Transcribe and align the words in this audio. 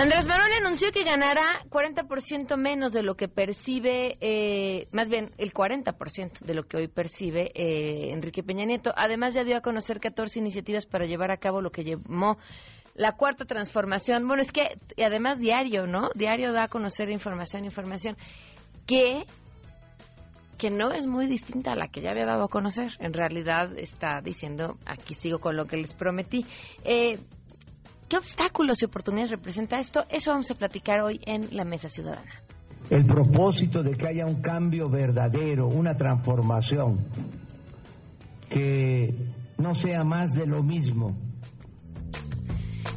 Andrés 0.00 0.28
Manuel 0.28 0.52
anunció 0.64 0.92
que 0.92 1.02
ganará 1.02 1.64
40% 1.70 2.56
menos 2.56 2.92
de 2.92 3.02
lo 3.02 3.16
que 3.16 3.26
percibe, 3.26 4.16
eh, 4.20 4.86
más 4.92 5.08
bien 5.08 5.30
el 5.38 5.52
40% 5.52 6.38
de 6.38 6.54
lo 6.54 6.62
que 6.62 6.76
hoy 6.76 6.86
percibe 6.86 7.50
eh, 7.52 8.12
Enrique 8.12 8.44
Peña 8.44 8.64
Nieto. 8.64 8.92
Además, 8.94 9.34
ya 9.34 9.42
dio 9.42 9.56
a 9.56 9.60
conocer 9.60 9.98
14 9.98 10.38
iniciativas 10.38 10.86
para 10.86 11.06
llevar 11.06 11.32
a 11.32 11.38
cabo 11.38 11.60
lo 11.60 11.72
que 11.72 11.82
llamó 11.82 12.38
la 12.94 13.16
cuarta 13.16 13.44
transformación. 13.44 14.28
Bueno, 14.28 14.42
es 14.42 14.52
que 14.52 14.78
además 15.04 15.40
diario, 15.40 15.88
¿no? 15.88 16.10
Diario 16.14 16.52
da 16.52 16.64
a 16.64 16.68
conocer 16.68 17.10
información, 17.10 17.64
información 17.64 18.16
que 18.86 19.26
que 20.58 20.70
no 20.70 20.90
es 20.90 21.06
muy 21.06 21.26
distinta 21.28 21.72
a 21.72 21.76
la 21.76 21.86
que 21.86 22.00
ya 22.00 22.10
había 22.10 22.26
dado 22.26 22.44
a 22.44 22.48
conocer. 22.48 22.90
En 22.98 23.12
realidad 23.12 23.78
está 23.78 24.20
diciendo, 24.20 24.76
aquí 24.86 25.14
sigo 25.14 25.38
con 25.38 25.56
lo 25.56 25.66
que 25.66 25.76
les 25.76 25.94
prometí. 25.94 26.44
Eh, 26.84 27.18
¿Qué 28.08 28.16
obstáculos 28.16 28.80
y 28.80 28.86
oportunidades 28.86 29.30
representa 29.30 29.76
esto? 29.76 30.04
Eso 30.08 30.30
vamos 30.30 30.50
a 30.50 30.54
platicar 30.54 31.00
hoy 31.00 31.20
en 31.26 31.54
la 31.54 31.64
Mesa 31.64 31.90
Ciudadana. 31.90 32.42
El 32.88 33.04
propósito 33.04 33.82
de 33.82 33.96
que 33.96 34.08
haya 34.08 34.24
un 34.24 34.40
cambio 34.40 34.88
verdadero, 34.88 35.68
una 35.68 35.94
transformación, 35.94 37.06
que 38.48 39.14
no 39.58 39.74
sea 39.74 40.04
más 40.04 40.32
de 40.32 40.46
lo 40.46 40.62
mismo. 40.62 41.14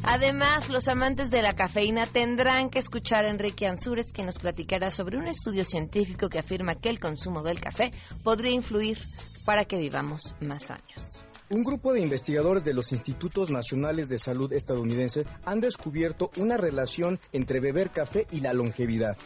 Además, 0.02 0.70
los 0.70 0.88
amantes 0.88 1.30
de 1.30 1.42
la 1.42 1.54
cafeína 1.54 2.06
tendrán 2.06 2.70
que 2.70 2.78
escuchar 2.78 3.26
a 3.26 3.30
Enrique 3.30 3.66
Ansúrez, 3.66 4.12
que 4.12 4.24
nos 4.24 4.38
platicará 4.38 4.90
sobre 4.90 5.18
un 5.18 5.28
estudio 5.28 5.64
científico 5.64 6.28
que 6.28 6.38
afirma 6.38 6.74
que 6.74 6.88
el 6.88 6.98
consumo 6.98 7.42
del 7.42 7.60
café 7.60 7.90
podría 8.24 8.52
influir 8.52 8.98
para 9.44 9.64
que 9.64 9.76
vivamos 9.76 10.34
más 10.40 10.70
años. 10.70 11.24
Un 11.52 11.64
grupo 11.64 11.92
de 11.92 12.00
investigadores 12.00 12.64
de 12.64 12.72
los 12.72 12.92
Institutos 12.92 13.50
Nacionales 13.50 14.08
de 14.08 14.16
Salud 14.18 14.50
estadounidenses 14.54 15.26
han 15.44 15.60
descubierto 15.60 16.30
una 16.38 16.56
relación 16.56 17.20
entre 17.30 17.60
beber 17.60 17.90
café 17.90 18.26
y 18.30 18.40
la 18.40 18.54
longevidad. 18.54 19.18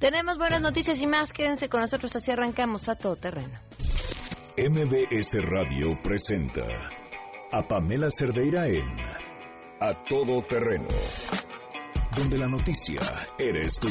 Tenemos 0.00 0.36
buenas 0.36 0.62
noticias 0.62 1.00
y 1.00 1.06
más. 1.06 1.32
Quédense 1.32 1.68
con 1.68 1.82
nosotros, 1.82 2.16
así 2.16 2.32
arrancamos 2.32 2.88
a 2.88 2.96
todo 2.96 3.14
terreno. 3.14 3.56
MBS 4.58 5.44
Radio 5.44 5.96
presenta 6.02 6.66
a 7.52 7.62
Pamela 7.68 8.08
Cerdeira 8.10 8.66
en 8.66 8.98
A 9.80 10.02
Todo 10.08 10.42
Terreno, 10.48 10.88
donde 12.16 12.36
la 12.36 12.48
noticia 12.48 13.28
eres 13.38 13.78
tú. 13.78 13.90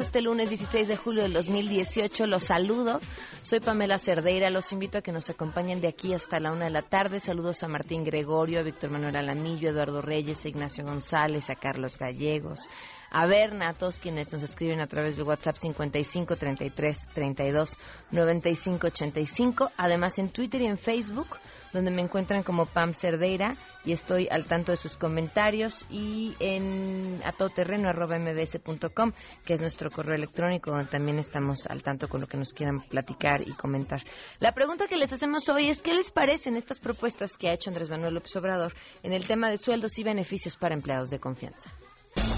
Este 0.00 0.20
lunes 0.20 0.50
16 0.50 0.88
de 0.88 0.96
julio 0.96 1.22
del 1.22 1.32
2018. 1.32 2.26
Los 2.26 2.44
saludo. 2.44 3.00
Soy 3.42 3.60
Pamela 3.60 3.98
Cerdeira. 3.98 4.50
Los 4.50 4.72
invito 4.72 4.98
a 4.98 5.02
que 5.02 5.12
nos 5.12 5.30
acompañen 5.30 5.80
de 5.80 5.88
aquí 5.88 6.12
hasta 6.12 6.38
la 6.38 6.52
una 6.52 6.66
de 6.66 6.70
la 6.70 6.82
tarde. 6.82 7.20
Saludos 7.20 7.62
a 7.62 7.68
Martín 7.68 8.04
Gregorio, 8.04 8.60
a 8.60 8.62
Víctor 8.62 8.90
Manuel 8.90 9.16
Alamillo, 9.16 9.68
a 9.68 9.72
Eduardo 9.72 10.02
Reyes, 10.02 10.44
a 10.44 10.48
Ignacio 10.48 10.84
González, 10.84 11.48
a 11.50 11.54
Carlos 11.54 11.98
Gallegos, 11.98 12.68
a 13.10 13.26
Berna, 13.26 13.70
a 13.70 13.72
todos 13.74 13.98
quienes 14.00 14.32
nos 14.32 14.42
escriben 14.42 14.80
a 14.80 14.86
través 14.86 15.16
del 15.16 15.26
WhatsApp 15.26 15.56
55 15.56 16.36
33 16.36 17.08
32 17.14 17.78
95 18.10 18.86
85. 18.86 19.70
Además 19.76 20.18
en 20.18 20.30
Twitter 20.30 20.62
y 20.62 20.66
en 20.66 20.78
Facebook 20.78 21.38
donde 21.76 21.90
me 21.90 22.02
encuentran 22.02 22.42
como 22.42 22.66
Pam 22.66 22.92
Cerdeira 22.94 23.56
y 23.84 23.92
estoy 23.92 24.28
al 24.30 24.46
tanto 24.46 24.72
de 24.72 24.78
sus 24.78 24.96
comentarios 24.96 25.84
y 25.90 26.34
en 26.40 27.20
atoterreno.mbs.com, 27.24 29.12
que 29.44 29.54
es 29.54 29.60
nuestro 29.60 29.90
correo 29.90 30.14
electrónico, 30.14 30.70
donde 30.70 30.90
también 30.90 31.18
estamos 31.18 31.66
al 31.66 31.82
tanto 31.82 32.08
con 32.08 32.20
lo 32.20 32.26
que 32.26 32.38
nos 32.38 32.52
quieran 32.52 32.80
platicar 32.80 33.42
y 33.46 33.52
comentar. 33.52 34.02
La 34.40 34.52
pregunta 34.52 34.88
que 34.88 34.96
les 34.96 35.12
hacemos 35.12 35.48
hoy 35.48 35.68
es, 35.68 35.82
¿qué 35.82 35.92
les 35.92 36.10
parecen 36.10 36.56
estas 36.56 36.80
propuestas 36.80 37.36
que 37.36 37.48
ha 37.48 37.54
hecho 37.54 37.70
Andrés 37.70 37.90
Manuel 37.90 38.14
López 38.14 38.34
Obrador 38.36 38.74
en 39.02 39.12
el 39.12 39.26
tema 39.26 39.50
de 39.50 39.58
sueldos 39.58 39.98
y 39.98 40.04
beneficios 40.04 40.56
para 40.56 40.74
empleados 40.74 41.10
de 41.10 41.20
confianza? 41.20 41.70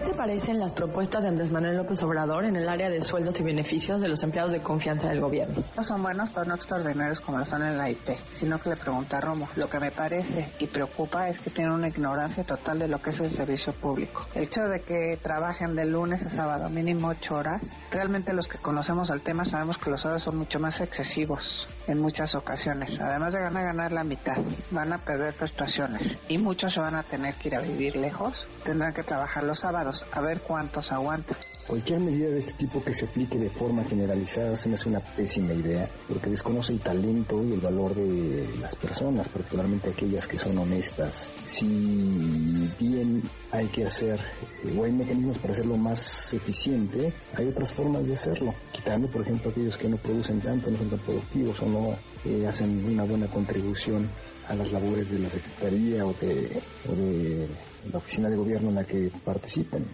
¿Qué 0.00 0.06
te 0.06 0.14
parecen 0.14 0.58
las 0.58 0.72
propuestas 0.72 1.22
de 1.22 1.28
Andrés 1.28 1.50
Manuel 1.50 1.76
López 1.76 2.02
Obrador 2.02 2.46
en 2.46 2.56
el 2.56 2.70
área 2.70 2.88
de 2.88 3.02
sueldos 3.02 3.38
y 3.38 3.42
beneficios 3.42 4.00
de 4.00 4.08
los 4.08 4.22
empleados 4.22 4.50
de 4.50 4.62
confianza 4.62 5.08
del 5.08 5.20
gobierno? 5.20 5.62
No 5.76 5.84
son 5.84 6.02
buenos, 6.02 6.30
pero 6.30 6.46
no 6.46 6.54
extraordinarios 6.54 7.20
como 7.20 7.36
lo 7.36 7.44
son 7.44 7.66
en 7.66 7.76
la 7.76 7.90
IP, 7.90 8.16
sino 8.36 8.58
que 8.58 8.70
le 8.70 8.76
pregunta 8.76 9.18
a 9.18 9.20
Romo. 9.20 9.46
Lo 9.56 9.68
que 9.68 9.78
me 9.78 9.90
parece 9.90 10.52
y 10.58 10.68
preocupa 10.68 11.28
es 11.28 11.38
que 11.40 11.50
tiene 11.50 11.74
una 11.74 11.88
ignorancia 11.88 12.44
total 12.44 12.78
de 12.78 12.88
lo 12.88 13.02
que 13.02 13.10
es 13.10 13.20
el 13.20 13.30
servicio 13.30 13.74
público. 13.74 14.26
El 14.34 14.44
hecho 14.44 14.62
de 14.62 14.80
que 14.80 15.18
trabajen 15.20 15.76
de 15.76 15.84
lunes 15.84 16.24
a 16.24 16.30
sábado 16.30 16.70
mínimo 16.70 17.08
ocho 17.08 17.34
horas, 17.34 17.60
realmente 17.90 18.32
los 18.32 18.48
que 18.48 18.56
conocemos 18.56 19.10
el 19.10 19.20
tema 19.20 19.44
sabemos 19.44 19.76
que 19.76 19.90
los 19.90 20.02
horarios 20.06 20.24
son 20.24 20.38
mucho 20.38 20.58
más 20.58 20.80
excesivos 20.80 21.66
en 21.86 22.00
muchas 22.00 22.34
ocasiones. 22.34 22.98
Además 22.98 23.34
de 23.34 23.40
ganar, 23.40 23.64
ganar 23.64 23.92
la 23.92 24.04
mitad, 24.04 24.38
van 24.70 24.94
a 24.94 24.98
perder 24.98 25.34
prestaciones 25.36 26.16
y 26.26 26.38
muchos 26.38 26.72
se 26.72 26.80
van 26.80 26.94
a 26.94 27.02
tener 27.02 27.34
que 27.34 27.48
ir 27.48 27.56
a 27.56 27.60
vivir 27.60 27.96
lejos. 27.96 28.46
Tendrán 28.64 28.94
que 28.94 29.02
trabajar 29.02 29.44
los 29.44 29.58
sábados 29.58 29.89
a 30.12 30.20
ver 30.20 30.40
cuántos 30.40 30.90
aguantan. 30.92 31.36
Cualquier 31.66 32.00
medida 32.00 32.30
de 32.30 32.40
este 32.40 32.54
tipo 32.54 32.82
que 32.82 32.92
se 32.92 33.04
aplique 33.04 33.38
de 33.38 33.48
forma 33.48 33.84
generalizada 33.84 34.56
se 34.56 34.68
me 34.68 34.74
hace 34.74 34.88
una 34.88 34.98
pésima 34.98 35.52
idea 35.52 35.88
porque 36.08 36.28
desconoce 36.28 36.72
el 36.72 36.80
talento 36.80 37.44
y 37.44 37.52
el 37.52 37.60
valor 37.60 37.94
de 37.94 38.48
las 38.60 38.74
personas, 38.74 39.28
particularmente 39.28 39.90
aquellas 39.90 40.26
que 40.26 40.36
son 40.36 40.58
honestas. 40.58 41.30
Si 41.44 42.68
bien 42.80 43.22
hay 43.52 43.68
que 43.68 43.86
hacer 43.86 44.18
eh, 44.64 44.76
o 44.76 44.82
hay 44.82 44.90
mecanismos 44.90 45.38
para 45.38 45.52
hacerlo 45.52 45.76
más 45.76 46.34
eficiente, 46.34 47.12
hay 47.36 47.46
otras 47.46 47.72
formas 47.72 48.04
de 48.04 48.14
hacerlo, 48.14 48.52
quitando 48.72 49.06
por 49.06 49.22
ejemplo 49.22 49.52
aquellos 49.52 49.78
que 49.78 49.88
no 49.88 49.96
producen 49.96 50.40
tanto, 50.40 50.72
no 50.72 50.76
son 50.76 50.90
tan 50.90 50.98
productivos 50.98 51.62
o 51.62 51.66
no 51.66 51.96
eh, 52.24 52.48
hacen 52.48 52.84
una 52.84 53.04
buena 53.04 53.28
contribución 53.28 54.10
a 54.50 54.54
las 54.56 54.72
labores 54.72 55.08
de 55.10 55.20
la 55.20 55.30
Secretaría 55.30 56.04
o 56.04 56.12
de, 56.14 56.60
o 56.88 56.94
de 56.94 57.46
la 57.90 57.98
oficina 57.98 58.28
de 58.28 58.36
gobierno 58.36 58.70
en 58.70 58.74
la 58.74 58.84
que 58.84 59.10
participen. 59.24 59.86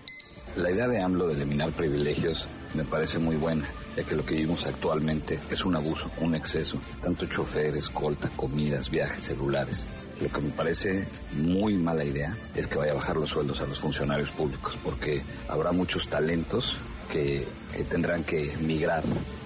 La 0.57 0.71
idea 0.71 0.89
de 0.89 1.03
AMLO 1.03 1.29
de 1.29 1.35
eliminar 1.35 1.73
privilegios 1.73 2.49
me 2.73 2.85
parece 2.85 3.19
muy 3.19 3.37
buena, 3.37 3.67
ya 3.95 4.03
que 4.05 4.17
lo 4.17 4.25
que 4.25 4.35
vivimos 4.35 4.65
actualmente 4.65 5.39
es 5.51 5.63
un 5.63 5.77
abuso, 5.77 6.11
un 6.23 6.35
exceso, 6.35 6.79
tanto 7.03 7.27
chofer, 7.27 7.77
escolta, 7.77 8.31
comidas, 8.31 8.89
viajes, 8.89 9.25
celulares. 9.25 9.91
Lo 10.23 10.31
que 10.31 10.41
me 10.41 10.51
parece 10.51 11.07
muy 11.35 11.77
mala 11.77 12.05
idea 12.05 12.35
es 12.55 12.67
que 12.67 12.79
vaya 12.79 12.93
a 12.93 12.95
bajar 12.95 13.17
los 13.17 13.29
sueldos 13.29 13.61
a 13.61 13.67
los 13.67 13.79
funcionarios 13.79 14.31
públicos, 14.31 14.79
porque 14.83 15.23
habrá 15.49 15.73
muchos 15.73 16.09
talentos 16.09 16.79
que, 17.13 17.47
que 17.77 17.85
tendrán 17.85 18.25
que 18.25 18.57
migrar 18.57 19.05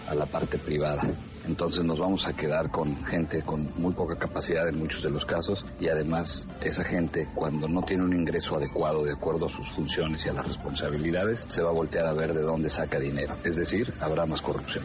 a 0.09 0.15
la 0.15 0.27
parte 0.27 0.59
privada 0.59 1.03
entonces 1.51 1.85
nos 1.85 1.99
vamos 1.99 2.27
a 2.29 2.33
quedar 2.33 2.71
con 2.71 3.05
gente 3.05 3.43
con 3.43 3.69
muy 3.77 3.93
poca 3.93 4.17
capacidad 4.17 4.69
en 4.69 4.79
muchos 4.79 5.03
de 5.03 5.11
los 5.11 5.27
casos 5.27 5.67
y 5.81 5.89
además 5.89 6.47
esa 6.61 6.85
gente 6.85 7.29
cuando 7.35 7.67
no 7.67 7.83
tiene 7.83 8.05
un 8.05 8.15
ingreso 8.15 8.55
adecuado 8.57 9.03
de 9.03 9.13
acuerdo 9.13 9.47
a 9.47 9.49
sus 9.49 9.69
funciones 9.73 10.25
y 10.25 10.29
a 10.29 10.33
las 10.33 10.47
responsabilidades 10.47 11.47
se 11.49 11.63
va 11.63 11.71
a 11.71 11.73
voltear 11.73 12.07
a 12.07 12.13
ver 12.13 12.35
de 12.35 12.43
dónde 12.43 12.71
saca 12.71 13.01
dinero. 13.01 13.35
Es 13.43 13.57
decir, 13.57 13.93
habrá 14.01 14.27
más 14.27 14.41
corrupción 14.41 14.85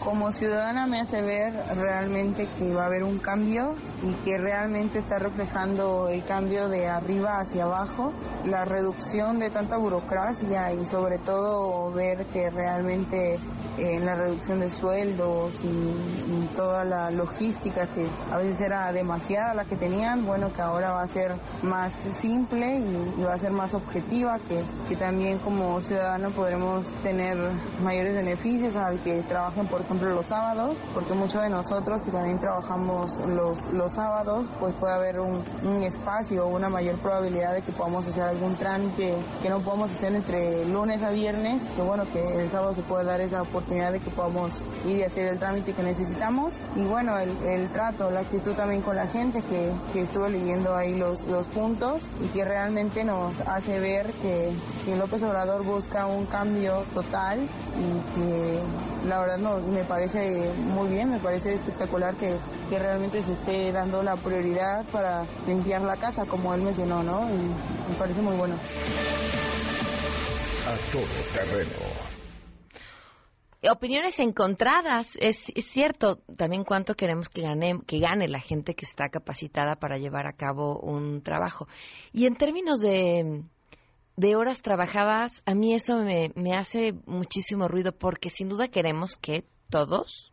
como 0.00 0.32
ciudadana 0.32 0.86
me 0.86 1.00
hace 1.00 1.20
ver 1.20 1.52
realmente 1.76 2.48
que 2.58 2.72
va 2.72 2.84
a 2.84 2.86
haber 2.86 3.04
un 3.04 3.18
cambio 3.18 3.74
y 4.02 4.14
que 4.24 4.38
realmente 4.38 4.98
está 4.98 5.18
reflejando 5.18 6.08
el 6.08 6.24
cambio 6.24 6.68
de 6.68 6.88
arriba 6.88 7.38
hacia 7.38 7.64
abajo, 7.64 8.12
la 8.46 8.64
reducción 8.64 9.38
de 9.38 9.50
tanta 9.50 9.76
burocracia 9.76 10.72
y 10.72 10.86
sobre 10.86 11.18
todo 11.18 11.92
ver 11.92 12.24
que 12.26 12.48
realmente 12.48 13.38
en 13.78 14.04
la 14.04 14.14
reducción 14.14 14.60
de 14.60 14.70
sueldos 14.70 15.52
y, 15.62 16.10
toda 16.56 16.84
la 16.84 17.10
logística 17.10 17.86
que 17.86 18.06
a 18.30 18.36
veces 18.36 18.60
era 18.60 18.92
demasiada 18.92 19.54
la 19.54 19.64
que 19.64 19.76
tenían, 19.76 20.26
bueno 20.26 20.52
que 20.52 20.60
ahora 20.60 20.92
va 20.92 21.02
a 21.02 21.06
ser 21.06 21.34
más 21.62 21.92
simple 22.12 22.80
y, 22.80 23.22
va 23.22 23.34
a 23.34 23.38
ser 23.38 23.52
más 23.52 23.72
objetiva, 23.74 24.38
que, 24.48 24.62
que 24.88 24.96
también 24.96 25.38
como 25.38 25.80
ciudadano 25.80 26.30
podremos 26.30 26.84
tener 27.02 27.36
mayores 27.82 28.14
beneficios 28.14 28.74
al 28.76 29.00
que 29.02 29.22
trabajen 29.22 29.66
por 29.68 29.80
ejemplo, 29.80 30.10
los 30.10 30.26
sábados, 30.26 30.76
porque 30.92 31.14
muchos 31.14 31.42
de 31.42 31.50
nosotros 31.50 32.02
que 32.02 32.10
también 32.10 32.38
trabajamos 32.40 33.20
los, 33.26 33.72
los 33.72 33.92
sábados, 33.92 34.48
pues 34.58 34.74
puede 34.74 34.94
haber 34.94 35.20
un, 35.20 35.42
un 35.62 35.82
espacio 35.82 36.46
una 36.46 36.68
mayor 36.68 36.96
probabilidad 36.96 37.54
de 37.54 37.62
que 37.62 37.72
podamos 37.72 38.06
hacer 38.06 38.24
algún 38.24 38.56
trámite 38.56 39.14
que 39.42 39.48
no 39.48 39.60
podamos 39.60 39.90
hacer 39.90 40.14
entre 40.14 40.64
lunes 40.66 41.02
a 41.02 41.10
viernes, 41.10 41.62
que 41.76 41.82
bueno, 41.82 42.04
que 42.12 42.20
el 42.20 42.50
sábado 42.50 42.74
se 42.74 42.82
puede 42.82 43.04
dar 43.04 43.20
esa 43.20 43.42
oportunidad 43.42 43.59
de 43.68 44.00
que 44.00 44.10
podamos 44.10 44.62
ir 44.86 44.98
y 44.98 45.02
hacer 45.04 45.26
el 45.26 45.38
trámite 45.38 45.72
que 45.72 45.82
necesitamos. 45.82 46.54
Y 46.76 46.84
bueno, 46.84 47.18
el, 47.18 47.30
el 47.44 47.68
trato, 47.70 48.10
la 48.10 48.20
actitud 48.20 48.54
también 48.54 48.82
con 48.82 48.96
la 48.96 49.06
gente, 49.06 49.42
que, 49.42 49.72
que 49.92 50.06
leyendo 50.28 50.76
ahí 50.76 50.96
los, 50.96 51.24
los 51.24 51.46
puntos 51.48 52.02
y 52.22 52.26
que 52.28 52.44
realmente 52.44 53.04
nos 53.04 53.40
hace 53.40 53.80
ver 53.80 54.10
que, 54.22 54.52
que 54.84 54.96
López 54.96 55.22
Obrador 55.22 55.64
busca 55.64 56.06
un 56.06 56.26
cambio 56.26 56.84
total 56.94 57.40
y 57.40 58.14
que 58.14 58.58
la 59.08 59.20
verdad 59.20 59.38
no, 59.38 59.58
me 59.58 59.84
parece 59.84 60.50
muy 60.74 60.88
bien, 60.88 61.10
me 61.10 61.18
parece 61.18 61.54
espectacular 61.54 62.14
que, 62.16 62.34
que 62.68 62.78
realmente 62.78 63.22
se 63.22 63.32
esté 63.32 63.72
dando 63.72 64.02
la 64.02 64.16
prioridad 64.16 64.84
para 64.86 65.24
limpiar 65.46 65.82
la 65.82 65.96
casa, 65.96 66.26
como 66.26 66.54
él 66.54 66.62
mencionó, 66.62 67.02
¿no? 67.02 67.22
Y 67.30 67.90
me 67.90 67.96
parece 67.98 68.20
muy 68.20 68.36
bueno. 68.36 68.54
A 70.66 70.92
todo 70.92 71.02
terreno. 71.34 72.09
Opiniones 73.68 74.18
encontradas, 74.20 75.16
es, 75.20 75.52
cierto 75.66 76.16
también 76.36 76.64
cuánto 76.64 76.94
queremos 76.94 77.28
que 77.28 77.42
gane, 77.42 77.80
que 77.86 77.98
gane 77.98 78.26
la 78.26 78.40
gente 78.40 78.74
que 78.74 78.86
está 78.86 79.10
capacitada 79.10 79.76
para 79.76 79.98
llevar 79.98 80.26
a 80.26 80.32
cabo 80.32 80.80
un 80.80 81.20
trabajo. 81.22 81.68
Y 82.10 82.24
en 82.24 82.36
términos 82.36 82.80
de, 82.80 83.42
de 84.16 84.36
horas 84.36 84.62
trabajadas, 84.62 85.42
a 85.44 85.54
mí 85.54 85.74
eso 85.74 85.98
me, 85.98 86.32
me 86.36 86.54
hace 86.56 86.94
muchísimo 87.04 87.68
ruido 87.68 87.92
porque 87.92 88.30
sin 88.30 88.48
duda 88.48 88.68
queremos 88.68 89.16
que 89.16 89.44
todos 89.68 90.32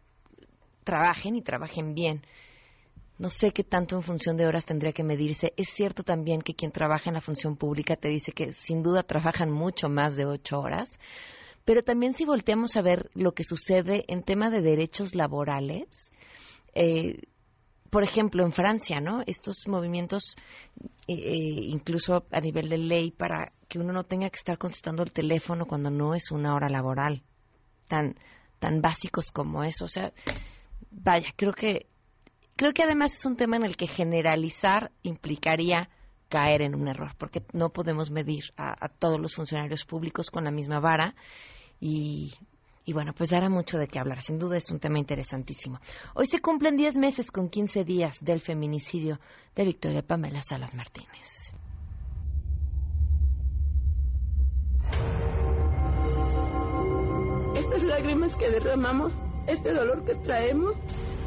trabajen 0.86 1.36
y 1.36 1.42
trabajen 1.42 1.94
bien. 1.94 2.26
No 3.20 3.30
sé 3.30 3.52
qué 3.52 3.66
tanto 3.66 3.98
en 3.98 4.04
función 4.04 4.38
de 4.38 4.46
horas 4.46 4.66
tendría 4.66 4.94
que 4.94 5.04
medirse. 5.04 5.54
Es 5.58 5.68
cierto 5.68 6.04
también 6.04 6.42
que 6.42 6.54
quien 6.54 6.72
trabaja 6.72 7.10
en 7.10 7.16
la 7.16 7.22
función 7.22 7.58
pública 7.58 7.98
te 7.98 8.08
dice 8.08 8.32
que 8.32 8.54
sin 8.54 8.84
duda 8.84 9.04
trabajan 9.04 9.52
mucho 9.52 9.90
más 9.90 10.16
de 10.16 10.26
ocho 10.26 10.60
horas, 10.60 10.98
pero 11.68 11.84
también 11.84 12.14
si 12.14 12.24
volteamos 12.24 12.78
a 12.78 12.82
ver 12.82 13.10
lo 13.14 13.34
que 13.34 13.44
sucede 13.44 14.06
en 14.08 14.24
tema 14.24 14.50
de 14.50 14.62
derechos 14.62 15.14
laborales, 15.14 16.14
eh, 16.74 17.24
por 17.90 18.04
ejemplo, 18.04 18.46
en 18.46 18.54
Francia, 18.54 19.02
¿no? 19.02 19.22
Estos 19.28 19.68
movimientos, 19.68 20.38
eh, 21.10 21.18
incluso 21.18 22.26
a 22.32 22.40
nivel 22.40 22.70
de 22.70 22.78
ley, 22.78 23.12
para 23.12 23.52
que 23.68 23.80
uno 23.80 23.92
no 23.92 24.06
tenga 24.06 24.30
que 24.30 24.38
estar 24.38 24.58
contestando 24.58 25.04
el 25.04 25.12
teléfono 25.12 25.66
cuando 25.66 25.92
no 25.92 26.14
es 26.16 26.32
una 26.32 26.56
hora 26.56 26.70
laboral, 26.70 27.22
tan, 27.90 28.16
tan 28.60 28.80
básicos 28.82 29.34
como 29.34 29.66
eso. 29.66 29.84
O 29.84 29.90
sea, 29.90 30.14
vaya, 30.90 31.34
creo 31.36 31.52
que, 31.52 31.88
creo 32.56 32.72
que 32.72 32.84
además 32.84 33.14
es 33.14 33.26
un 33.26 33.36
tema 33.36 33.58
en 33.58 33.66
el 33.66 33.76
que 33.76 33.88
generalizar 33.88 34.94
implicaría 35.04 35.90
caer 36.30 36.62
en 36.62 36.76
un 36.76 36.88
error, 36.88 37.12
porque 37.18 37.44
no 37.52 37.74
podemos 37.74 38.10
medir 38.10 38.54
a, 38.56 38.86
a 38.86 38.88
todos 38.88 39.20
los 39.20 39.36
funcionarios 39.36 39.84
públicos 39.84 40.32
con 40.32 40.46
la 40.46 40.52
misma 40.52 40.80
vara 40.80 41.14
y, 41.80 42.34
y 42.86 42.94
bueno, 42.94 43.14
pues 43.14 43.30
dará 43.30 43.50
mucho 43.50 43.78
de 43.78 43.88
qué 43.88 44.00
hablar. 44.00 44.22
Sin 44.22 44.40
duda 44.40 44.58
es 44.58 44.72
un 44.72 44.80
tema 44.80 44.98
interesantísimo. 44.98 45.80
Hoy 46.16 46.26
se 46.26 46.40
cumplen 46.40 46.78
10 46.78 46.98
meses 46.98 47.32
con 47.32 47.50
15 47.50 47.84
días 47.84 48.24
del 48.24 48.42
feminicidio 48.42 49.20
de 49.56 49.66
Victoria 49.66 50.02
Pamela 50.02 50.42
Salas 50.42 50.74
Martínez. 50.74 51.54
Estas 57.56 57.84
lágrimas 57.84 58.36
que 58.36 58.50
derramamos, 58.50 59.12
este 59.48 59.74
dolor 59.74 60.06
que 60.06 60.16
traemos, 60.16 60.76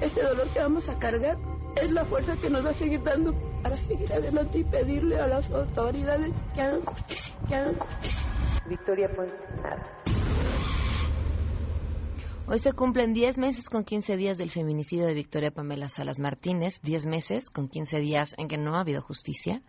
este 0.00 0.23
dolor 0.23 0.49
que 0.52 0.61
vamos 0.61 0.88
a 0.88 0.99
cargar, 0.99 1.37
es 1.76 1.93
la 1.93 2.05
fuerza 2.05 2.37
que 2.37 2.49
nos 2.49 2.64
va 2.64 2.70
a 2.70 2.75
seguir 2.75 3.02
dando 3.02 3.35
para 3.62 3.76
seguir 3.76 4.12
adelante 4.12 4.58
y 4.58 4.64
pedirle 4.64 5.20
a 5.20 5.26
las 5.26 5.50
autoridades 5.50 6.32
que 6.55 6.62
hagan 6.62 6.85
justicia, 6.85 7.35
que 7.49 7.55
hagan 7.55 7.79
justicia. 7.79 8.26
Victoria 8.67 9.08
Ponce, 9.14 9.35
nada. 9.62 10.00
Hoy 12.52 12.58
se 12.58 12.73
cumplen 12.73 13.12
10 13.12 13.38
meses 13.38 13.69
con 13.70 13.85
15 13.85 14.17
días 14.17 14.37
del 14.37 14.50
feminicidio 14.50 15.06
de 15.06 15.14
Victoria 15.14 15.52
Pamela 15.52 15.88
Salas 15.88 16.19
Martínez, 16.19 16.81
10 16.82 17.06
meses 17.06 17.49
con 17.49 17.69
15 17.69 18.00
días 18.00 18.35
en 18.38 18.49
que 18.49 18.58
no 18.58 18.75
ha 18.75 18.81
habido 18.81 19.02
justicia, 19.02 19.62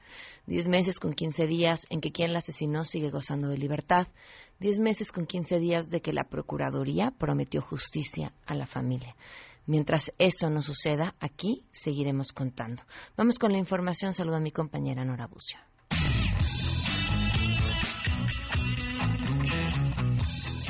10 0.48 0.68
meses 0.68 1.00
con 1.00 1.14
15 1.14 1.46
días 1.46 1.86
en 1.92 2.02
que 2.02 2.12
quien 2.12 2.34
la 2.34 2.40
asesinó 2.40 2.84
sigue 2.84 3.12
gozando 3.12 3.50
de 3.50 3.60
libertad, 3.60 4.08
10 4.62 4.80
meses 4.80 5.12
con 5.12 5.28
15 5.28 5.60
días 5.60 5.92
de 5.92 6.02
que 6.02 6.12
la 6.12 6.24
Procuraduría 6.24 7.12
prometió 7.12 7.62
justicia 7.62 8.34
a 8.48 8.56
la 8.56 8.66
familia. 8.66 9.16
Mientras 9.68 10.12
eso 10.18 10.50
no 10.50 10.64
suceda, 10.64 11.14
aquí 11.20 11.64
seguiremos 11.70 12.34
contando. 12.34 12.82
Vamos 13.16 13.38
con 13.38 13.52
la 13.52 13.60
información. 13.60 14.12
Saludo 14.12 14.38
a 14.38 14.40
mi 14.40 14.50
compañera 14.50 15.06
Nora 15.06 15.28
Bucio. 15.28 15.60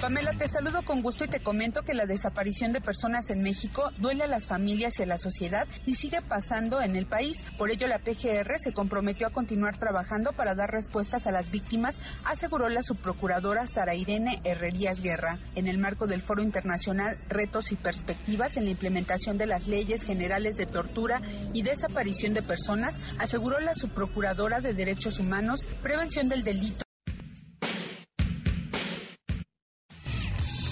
Pamela, 0.01 0.31
te 0.35 0.47
saludo 0.47 0.81
con 0.83 1.03
gusto 1.03 1.25
y 1.25 1.27
te 1.27 1.41
comento 1.41 1.83
que 1.83 1.93
la 1.93 2.07
desaparición 2.07 2.71
de 2.71 2.81
personas 2.81 3.29
en 3.29 3.43
México 3.43 3.91
duele 3.99 4.23
a 4.23 4.27
las 4.27 4.47
familias 4.47 4.99
y 4.99 5.03
a 5.03 5.05
la 5.05 5.19
sociedad 5.19 5.67
y 5.85 5.93
sigue 5.93 6.23
pasando 6.23 6.81
en 6.81 6.95
el 6.95 7.05
país. 7.05 7.43
Por 7.55 7.69
ello, 7.69 7.85
la 7.85 7.99
PGR 7.99 8.57
se 8.57 8.73
comprometió 8.73 9.27
a 9.27 9.29
continuar 9.29 9.77
trabajando 9.77 10.31
para 10.31 10.55
dar 10.55 10.71
respuestas 10.71 11.27
a 11.27 11.31
las 11.31 11.51
víctimas, 11.51 12.01
aseguró 12.25 12.67
la 12.67 12.81
subprocuradora 12.81 13.67
Sara 13.67 13.93
Irene 13.93 14.41
Herrerías 14.43 15.03
Guerra. 15.03 15.37
En 15.53 15.67
el 15.67 15.77
marco 15.77 16.07
del 16.07 16.23
Foro 16.23 16.41
Internacional 16.41 17.19
Retos 17.29 17.71
y 17.71 17.75
Perspectivas 17.75 18.57
en 18.57 18.65
la 18.65 18.71
implementación 18.71 19.37
de 19.37 19.45
las 19.45 19.67
leyes 19.67 20.03
generales 20.03 20.57
de 20.57 20.65
tortura 20.65 21.21
y 21.53 21.61
desaparición 21.61 22.33
de 22.33 22.41
personas, 22.41 22.99
aseguró 23.19 23.59
la 23.59 23.75
subprocuradora 23.75 24.61
de 24.61 24.73
Derechos 24.73 25.19
Humanos, 25.19 25.67
Prevención 25.83 26.27
del 26.27 26.43
Delito 26.43 26.85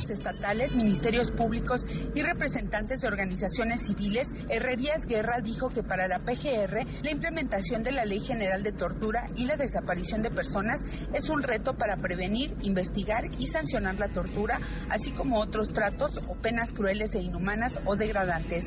estatales, 0.09 0.75
ministerios 0.75 1.31
públicos 1.31 1.85
y 2.13 2.21
representantes 2.21 3.01
de 3.01 3.07
organizaciones 3.07 3.85
civiles, 3.85 4.27
Herrerías 4.49 5.05
Guerra 5.05 5.39
dijo 5.41 5.69
que 5.69 5.83
para 5.83 6.07
la 6.07 6.19
PGR 6.19 7.03
la 7.03 7.11
implementación 7.11 7.83
de 7.83 7.91
la 7.91 8.05
Ley 8.05 8.19
General 8.19 8.63
de 8.63 8.71
Tortura 8.71 9.27
y 9.35 9.45
la 9.45 9.55
desaparición 9.55 10.21
de 10.21 10.31
personas 10.31 10.83
es 11.13 11.29
un 11.29 11.41
reto 11.41 11.73
para 11.73 11.97
prevenir, 11.97 12.55
investigar 12.61 13.25
y 13.37 13.47
sancionar 13.47 13.99
la 13.99 14.09
tortura, 14.09 14.59
así 14.89 15.11
como 15.11 15.39
otros 15.39 15.69
tratos 15.69 16.19
o 16.27 16.35
penas 16.35 16.73
crueles 16.73 17.15
e 17.15 17.21
inhumanas 17.21 17.79
o 17.85 17.95
degradantes 17.95 18.65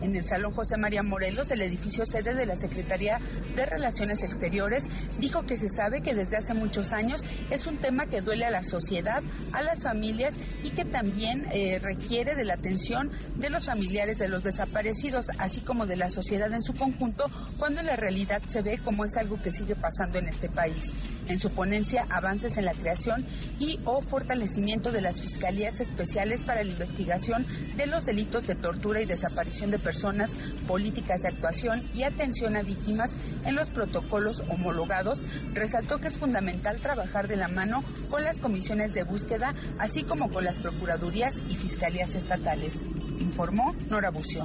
en 0.00 0.14
el 0.14 0.22
Salón 0.22 0.52
José 0.52 0.76
María 0.76 1.02
Morelos, 1.02 1.50
el 1.50 1.62
edificio 1.62 2.06
sede 2.06 2.34
de 2.34 2.46
la 2.46 2.56
Secretaría 2.56 3.18
de 3.54 3.66
Relaciones 3.66 4.22
Exteriores, 4.22 4.86
dijo 5.18 5.42
que 5.42 5.56
se 5.56 5.68
sabe 5.68 6.02
que 6.02 6.14
desde 6.14 6.36
hace 6.36 6.54
muchos 6.54 6.92
años 6.92 7.22
es 7.50 7.66
un 7.66 7.78
tema 7.78 8.06
que 8.06 8.20
duele 8.20 8.44
a 8.44 8.50
la 8.50 8.62
sociedad, 8.62 9.22
a 9.52 9.62
las 9.62 9.82
familias 9.82 10.34
y 10.62 10.70
que 10.70 10.84
también 10.84 11.46
eh, 11.52 11.78
requiere 11.78 12.34
de 12.34 12.44
la 12.44 12.54
atención 12.54 13.10
de 13.36 13.50
los 13.50 13.66
familiares 13.66 14.18
de 14.18 14.28
los 14.28 14.42
desaparecidos, 14.42 15.26
así 15.38 15.60
como 15.60 15.86
de 15.86 15.96
la 15.96 16.08
sociedad 16.08 16.52
en 16.52 16.62
su 16.62 16.74
conjunto, 16.74 17.24
cuando 17.58 17.80
en 17.80 17.86
la 17.86 17.96
realidad 17.96 18.42
se 18.46 18.62
ve 18.62 18.78
como 18.84 19.04
es 19.04 19.16
algo 19.16 19.36
que 19.36 19.52
sigue 19.52 19.74
pasando 19.74 20.18
en 20.18 20.28
este 20.28 20.48
país. 20.48 20.92
En 21.26 21.38
su 21.38 21.50
ponencia, 21.50 22.06
avances 22.10 22.56
en 22.56 22.64
la 22.64 22.72
creación 22.72 23.24
y 23.58 23.78
o 23.84 24.00
fortalecimiento 24.02 24.90
de 24.90 25.00
las 25.00 25.20
fiscalías 25.20 25.80
especiales 25.80 26.42
para 26.42 26.62
la 26.62 26.70
investigación 26.70 27.46
de 27.76 27.86
los 27.86 28.04
delitos 28.04 28.46
de 28.46 28.54
tortura 28.54 29.00
y 29.00 29.06
desaparición 29.06 29.70
de 29.70 29.78
personas, 29.84 30.32
políticas 30.66 31.22
de 31.22 31.28
actuación 31.28 31.88
y 31.94 32.02
atención 32.02 32.56
a 32.56 32.62
víctimas 32.62 33.14
en 33.44 33.54
los 33.54 33.70
protocolos 33.70 34.42
homologados, 34.48 35.22
resaltó 35.52 35.98
que 35.98 36.08
es 36.08 36.18
fundamental 36.18 36.78
trabajar 36.78 37.28
de 37.28 37.36
la 37.36 37.48
mano 37.48 37.84
con 38.10 38.24
las 38.24 38.38
comisiones 38.40 38.94
de 38.94 39.04
búsqueda, 39.04 39.54
así 39.78 40.02
como 40.02 40.30
con 40.30 40.44
las 40.44 40.58
procuradurías 40.58 41.40
y 41.48 41.54
fiscalías 41.54 42.14
estatales. 42.16 42.82
Informó 43.20 43.74
Nora 43.88 44.10
Bucio. 44.10 44.44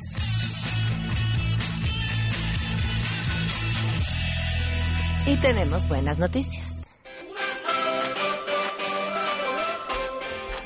Y 5.26 5.36
tenemos 5.38 5.88
buenas 5.88 6.20
noticias. 6.20 6.96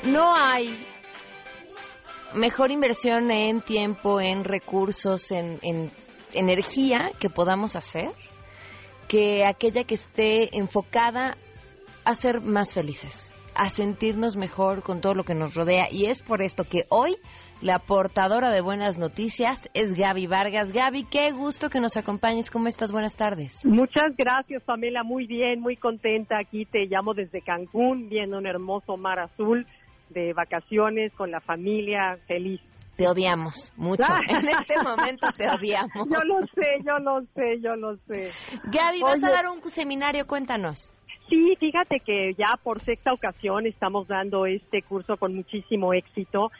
No 0.04 0.36
hay 0.36 0.78
mejor 2.34 2.70
inversión 2.70 3.30
en 3.30 3.62
tiempo, 3.62 4.20
en 4.20 4.44
recursos, 4.44 5.30
en, 5.30 5.58
en 5.62 5.90
energía 6.34 7.12
que 7.18 7.30
podamos 7.30 7.76
hacer 7.76 8.10
que 9.08 9.46
aquella 9.46 9.84
que 9.84 9.94
esté 9.94 10.56
enfocada 10.58 11.38
a 12.06 12.14
ser 12.14 12.40
más 12.40 12.72
felices, 12.72 13.34
a 13.56 13.68
sentirnos 13.68 14.36
mejor 14.36 14.84
con 14.84 15.00
todo 15.00 15.14
lo 15.14 15.24
que 15.24 15.34
nos 15.34 15.56
rodea. 15.56 15.88
Y 15.90 16.06
es 16.06 16.22
por 16.22 16.40
esto 16.40 16.62
que 16.62 16.84
hoy 16.88 17.16
la 17.60 17.80
portadora 17.80 18.50
de 18.50 18.60
buenas 18.60 18.96
noticias 18.96 19.68
es 19.74 19.92
Gaby 19.94 20.28
Vargas. 20.28 20.72
Gaby, 20.72 21.04
qué 21.10 21.32
gusto 21.32 21.68
que 21.68 21.80
nos 21.80 21.96
acompañes. 21.96 22.48
¿Cómo 22.48 22.68
estás? 22.68 22.92
Buenas 22.92 23.16
tardes. 23.16 23.66
Muchas 23.66 24.16
gracias, 24.16 24.62
Pamela. 24.62 25.02
Muy 25.02 25.26
bien, 25.26 25.60
muy 25.60 25.76
contenta. 25.76 26.38
Aquí 26.38 26.64
te 26.64 26.86
llamo 26.86 27.12
desde 27.12 27.42
Cancún, 27.42 28.08
viendo 28.08 28.38
un 28.38 28.46
hermoso 28.46 28.96
mar 28.96 29.18
azul 29.18 29.66
de 30.10 30.32
vacaciones 30.32 31.12
con 31.14 31.32
la 31.32 31.40
familia, 31.40 32.18
feliz 32.28 32.60
te 32.96 33.06
odiamos 33.06 33.74
mucho. 33.76 34.04
en 34.28 34.48
este 34.48 34.82
momento 34.82 35.28
te 35.36 35.46
odiamos. 35.50 36.08
Yo 36.08 36.22
lo 36.24 36.40
sé, 36.54 36.82
yo 36.82 36.98
lo 36.98 37.20
sé, 37.34 37.60
yo 37.60 37.76
lo 37.76 37.96
sé. 38.06 38.30
Gaby, 38.64 39.02
vas 39.02 39.22
a 39.22 39.30
dar 39.30 39.48
un 39.48 39.60
seminario, 39.68 40.26
cuéntanos. 40.26 40.92
Sí, 41.28 41.56
fíjate 41.58 42.00
que 42.00 42.34
ya 42.34 42.58
por 42.62 42.80
sexta 42.80 43.12
ocasión 43.12 43.66
estamos 43.66 44.06
dando 44.06 44.46
este 44.46 44.82
curso 44.82 45.16
con 45.16 45.34
muchísimo 45.34 45.92
éxito. 45.92 46.52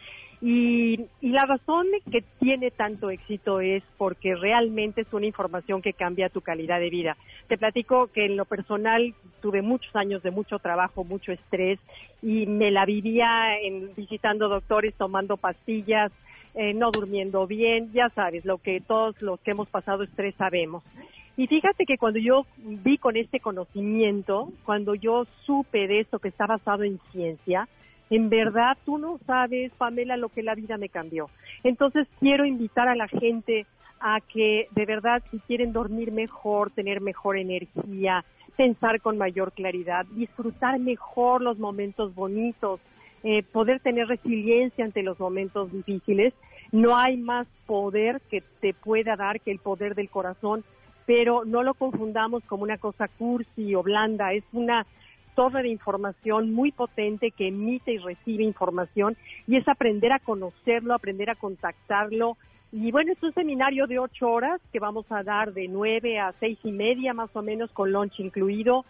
Y, 0.43 1.07
y, 1.23 1.31
la 1.31 1.47
razón 1.47 1.87
que 2.11 2.23
tiene 2.41 2.71
tanto 2.71 3.09
éxito 3.09 3.61
es 3.61 3.83
porque 3.97 4.35
realmente 4.35 5.01
es 5.01 5.13
una 5.15 5.25
información 5.25 5.81
que 5.81 5.95
cambia 5.95 6.29
tu 6.29 6.43
calidad 6.43 6.79
de 6.79 6.91
vida. 6.91 7.17
Te 7.49 7.57
platico 7.57 8.09
que 8.09 8.27
en 8.27 8.37
lo 8.37 8.45
personal 8.45 9.15
tuve 9.41 9.63
muchos 9.63 9.97
años 9.97 10.23
de 10.23 10.31
mucho 10.31 10.59
trabajo, 10.59 11.05
mucho 11.05 11.33
estrés 11.33 11.79
y 12.21 12.45
me 12.47 12.71
la 12.71 12.85
vivía 12.85 13.59
en, 13.63 13.95
visitando 13.95 14.49
doctores, 14.49 14.95
tomando 14.95 15.39
pastillas, 15.39 16.13
eh, 16.55 16.75
no 16.75 16.91
durmiendo 16.91 17.47
bien, 17.47 17.93
ya 17.93 18.09
sabes, 18.11 18.45
lo 18.45 18.59
que 18.59 18.81
todos 18.81 19.21
los 19.23 19.39
que 19.41 19.53
hemos 19.53 19.69
pasado 19.69 20.03
estrés 20.03 20.35
sabemos. 20.37 20.83
Y 21.37 21.47
fíjate 21.47 21.85
que 21.85 21.99
cuando 21.99 22.19
yo 22.19 22.47
vi 22.59 22.97
con 22.97 23.17
este 23.17 23.41
conocimiento, 23.41 24.53
cuando 24.65 24.95
yo 24.95 25.27
supe 25.45 25.87
de 25.87 26.01
esto 26.01 26.19
que 26.19 26.29
está 26.29 26.47
basado 26.47 26.83
en 26.83 26.99
ciencia, 27.13 27.69
en 28.09 28.31
verdad 28.31 28.77
tú 28.85 28.99
no 28.99 29.19
sabes, 29.27 29.73
Pamela, 29.77 30.17
lo 30.17 30.31
que 30.31 30.43
la 30.43 30.55
vida 30.55 30.79
me 30.79 30.89
cambió. 30.89 31.29
Entonces 31.63 32.07
quiero 32.21 32.47
invitar 32.47 32.89
a 32.89 32.95
la 32.95 33.09
gente 33.09 33.67
a 34.01 34.21
que 34.21 34.69
de 34.71 34.87
verdad 34.87 35.23
si 35.31 35.39
quieren 35.41 35.73
dormir 35.73 36.13
mejor, 36.13 36.71
tener 36.71 37.01
mejor 37.01 37.37
energía, 37.37 38.25
pensar 38.57 39.01
con 39.01 39.19
mayor 39.19 39.53
claridad, 39.53 40.07
disfrutar 40.13 40.79
mejor 40.79 41.43
los 41.43 41.59
momentos 41.59 42.15
bonitos, 42.15 42.81
eh, 43.23 43.43
poder 43.43 43.81
tener 43.81 44.09
resiliencia 44.09 44.85
ante 44.85 45.03
los 45.03 45.19
momentos 45.19 45.73
difíciles. 45.73 46.33
No 46.73 46.97
hay 46.97 47.17
más 47.17 47.47
poder 47.67 48.21
que 48.31 48.43
te 48.61 48.73
pueda 48.73 49.17
dar 49.17 49.41
que 49.41 49.51
el 49.51 49.59
poder 49.59 49.95
del 49.95 50.09
corazón, 50.09 50.65
pero 51.07 51.45
no 51.45 51.63
lo 51.63 51.75
confundamos 51.75 52.45
como 52.45 52.65
una 52.65 52.79
cosa 52.79 53.09
cursi 53.09 53.75
o 53.75 53.83
blanda, 53.83 54.33
es 54.33 54.45
una 54.53 54.87
torre 55.35 55.63
de 55.63 55.69
información 55.69 56.53
muy 56.53 56.73
potente 56.73 57.31
que 57.31 57.49
emite 57.49 57.93
y 57.93 57.99
recibe 57.99 58.43
información 58.43 59.17
y 59.47 59.57
es 59.57 59.69
aprender 59.69 60.13
a 60.13 60.19
conocerlo, 60.19 60.95
aprender 60.95 61.31
a 61.31 61.37
contactarlo. 61.37 62.37
Y 62.73 62.91
bueno, 62.91 63.13
es 63.13 63.23
un 63.23 63.33
seminario 63.33 63.87
de 63.87 63.99
ocho 63.99 64.29
horas 64.29 64.61
que 64.73 64.81
vamos 64.81 65.07
a 65.11 65.23
dar 65.23 65.53
de 65.53 65.69
nueve 65.69 66.19
a 66.19 66.33
seis 66.41 66.59
y 66.65 66.73
media 66.73 67.15
más 67.15 67.31
o 67.35 67.43
menos 67.43 67.71
con 67.71 67.93
lunch 67.93 68.19
incluido 68.19 68.85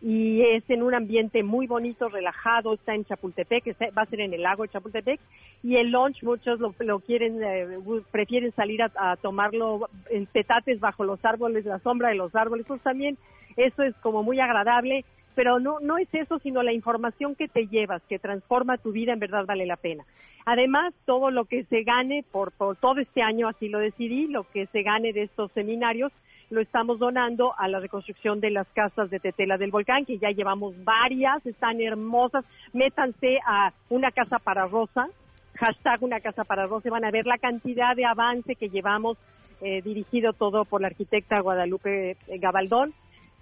y 0.00 0.42
es 0.42 0.68
en 0.68 0.82
un 0.82 0.94
ambiente 0.94 1.42
muy 1.42 1.66
bonito, 1.66 2.08
relajado, 2.08 2.74
está 2.74 2.94
en 2.94 3.04
Chapultepec, 3.04 3.76
va 3.96 4.02
a 4.02 4.06
ser 4.06 4.20
en 4.20 4.32
el 4.32 4.42
lago 4.42 4.62
de 4.62 4.70
Chapultepec 4.70 5.20
y 5.62 5.76
el 5.76 5.90
lunch 5.90 6.22
muchos 6.22 6.60
lo, 6.60 7.00
quieren, 7.00 7.42
eh, 7.42 7.78
prefieren 8.10 8.52
salir 8.52 8.82
a, 8.82 9.16
tomarlo 9.16 9.88
en 10.10 10.26
petates 10.26 10.80
bajo 10.80 11.04
los 11.04 11.24
árboles, 11.24 11.64
la 11.64 11.78
sombra 11.80 12.08
de 12.08 12.16
los 12.16 12.34
árboles, 12.34 12.66
pues 12.66 12.80
también 12.82 13.16
eso 13.56 13.82
es 13.82 13.94
como 13.96 14.22
muy 14.22 14.40
agradable, 14.40 15.04
pero 15.34 15.60
no, 15.60 15.78
no 15.80 15.98
es 15.98 16.08
eso, 16.12 16.38
sino 16.40 16.62
la 16.62 16.72
información 16.72 17.34
que 17.34 17.48
te 17.48 17.66
llevas, 17.66 18.02
que 18.08 18.18
transforma 18.18 18.78
tu 18.78 18.92
vida, 18.92 19.12
en 19.12 19.18
verdad 19.18 19.46
vale 19.46 19.66
la 19.66 19.76
pena. 19.76 20.04
Además, 20.44 20.92
todo 21.06 21.30
lo 21.30 21.44
que 21.44 21.64
se 21.64 21.82
gane 21.84 22.24
por, 22.30 22.52
por 22.52 22.76
todo 22.76 23.00
este 23.00 23.22
año, 23.22 23.48
así 23.48 23.68
lo 23.68 23.78
decidí, 23.78 24.26
lo 24.26 24.44
que 24.44 24.66
se 24.66 24.82
gane 24.82 25.12
de 25.12 25.22
estos 25.22 25.50
seminarios, 25.52 26.12
lo 26.52 26.60
estamos 26.60 26.98
donando 26.98 27.54
a 27.58 27.66
la 27.66 27.80
reconstrucción 27.80 28.38
de 28.38 28.50
las 28.50 28.68
casas 28.68 29.08
de 29.08 29.18
Tetela 29.18 29.56
del 29.56 29.70
Volcán, 29.70 30.04
que 30.04 30.18
ya 30.18 30.28
llevamos 30.30 30.74
varias, 30.84 31.44
están 31.46 31.80
hermosas. 31.80 32.44
Métanse 32.74 33.38
a 33.46 33.72
una 33.88 34.10
casa 34.10 34.38
para 34.38 34.66
Rosa, 34.66 35.08
hashtag 35.54 36.02
una 36.02 36.20
casa 36.20 36.44
para 36.44 36.66
Rosa, 36.66 36.90
van 36.90 37.06
a 37.06 37.10
ver 37.10 37.24
la 37.24 37.38
cantidad 37.38 37.96
de 37.96 38.04
avance 38.04 38.54
que 38.54 38.68
llevamos 38.68 39.16
eh, 39.62 39.80
dirigido 39.80 40.34
todo 40.34 40.66
por 40.66 40.82
la 40.82 40.88
arquitecta 40.88 41.40
Guadalupe 41.40 42.10
eh, 42.10 42.38
Gabaldón. 42.38 42.92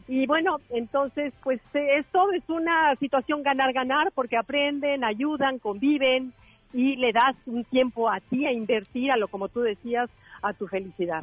Y 0.07 0.27
bueno, 0.27 0.59
entonces, 0.71 1.33
pues 1.43 1.61
eh, 1.75 1.99
esto 1.99 2.31
es 2.31 2.49
una 2.49 2.95
situación 3.01 3.43
ganar-ganar 3.43 4.13
porque 4.15 4.37
aprenden, 4.37 5.03
ayudan, 5.03 5.59
conviven 5.59 6.33
y 6.73 6.95
le 6.95 7.13
das 7.13 7.35
un 7.47 7.65
tiempo 7.65 8.09
a 8.09 8.21
ti 8.21 8.47
a 8.47 8.53
invertir 8.53 9.11
a 9.11 9.17
lo, 9.17 9.27
como 9.27 9.49
tú 9.49 9.63
decías, 9.63 10.09
a 10.43 10.53
tu 10.53 10.69
felicidad 10.69 11.23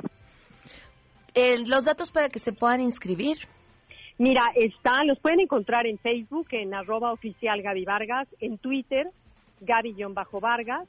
los 1.67 1.85
datos 1.85 2.11
para 2.11 2.29
que 2.29 2.39
se 2.39 2.53
puedan 2.53 2.81
inscribir. 2.81 3.37
Mira, 4.17 4.43
están, 4.55 5.07
los 5.07 5.19
pueden 5.19 5.39
encontrar 5.41 5.85
en 5.85 5.99
Facebook, 5.99 6.47
en 6.51 6.73
arroba 6.73 7.11
oficial 7.11 7.61
Gaby 7.61 7.85
Vargas, 7.85 8.27
en 8.39 8.57
Twitter, 8.57 9.11
Gaby-Vargas, 9.61 10.87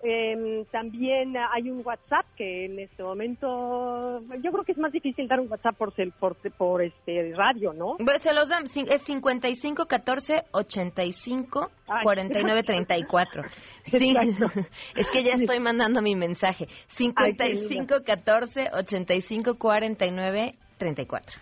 Em, 0.00 0.64
también 0.66 1.34
hay 1.36 1.70
un 1.70 1.84
WhatsApp 1.84 2.24
que 2.36 2.66
en 2.66 2.78
este 2.78 3.02
momento 3.02 4.20
yo 4.42 4.52
creo 4.52 4.64
que 4.64 4.72
es 4.72 4.78
más 4.78 4.92
difícil 4.92 5.26
dar 5.26 5.40
un 5.40 5.50
WhatsApp 5.50 5.76
por 5.76 5.92
por, 6.20 6.36
por 6.52 6.82
este 6.82 7.32
radio, 7.34 7.72
¿no? 7.72 7.96
Pues 7.96 8.22
se 8.22 8.32
los 8.32 8.48
dan, 8.48 8.64
es 8.64 9.02
55 9.02 9.86
14 9.86 10.44
85 10.52 11.70
49 12.04 12.62
34. 12.62 13.42
Sí, 13.86 14.16
es 14.94 15.10
que 15.10 15.24
ya 15.24 15.32
estoy 15.34 15.58
mandando 15.58 16.00
mi 16.00 16.14
mensaje. 16.14 16.66
55 16.86 18.04
14 18.04 18.68
85 18.72 19.58
49 19.58 20.54
34. 20.78 21.40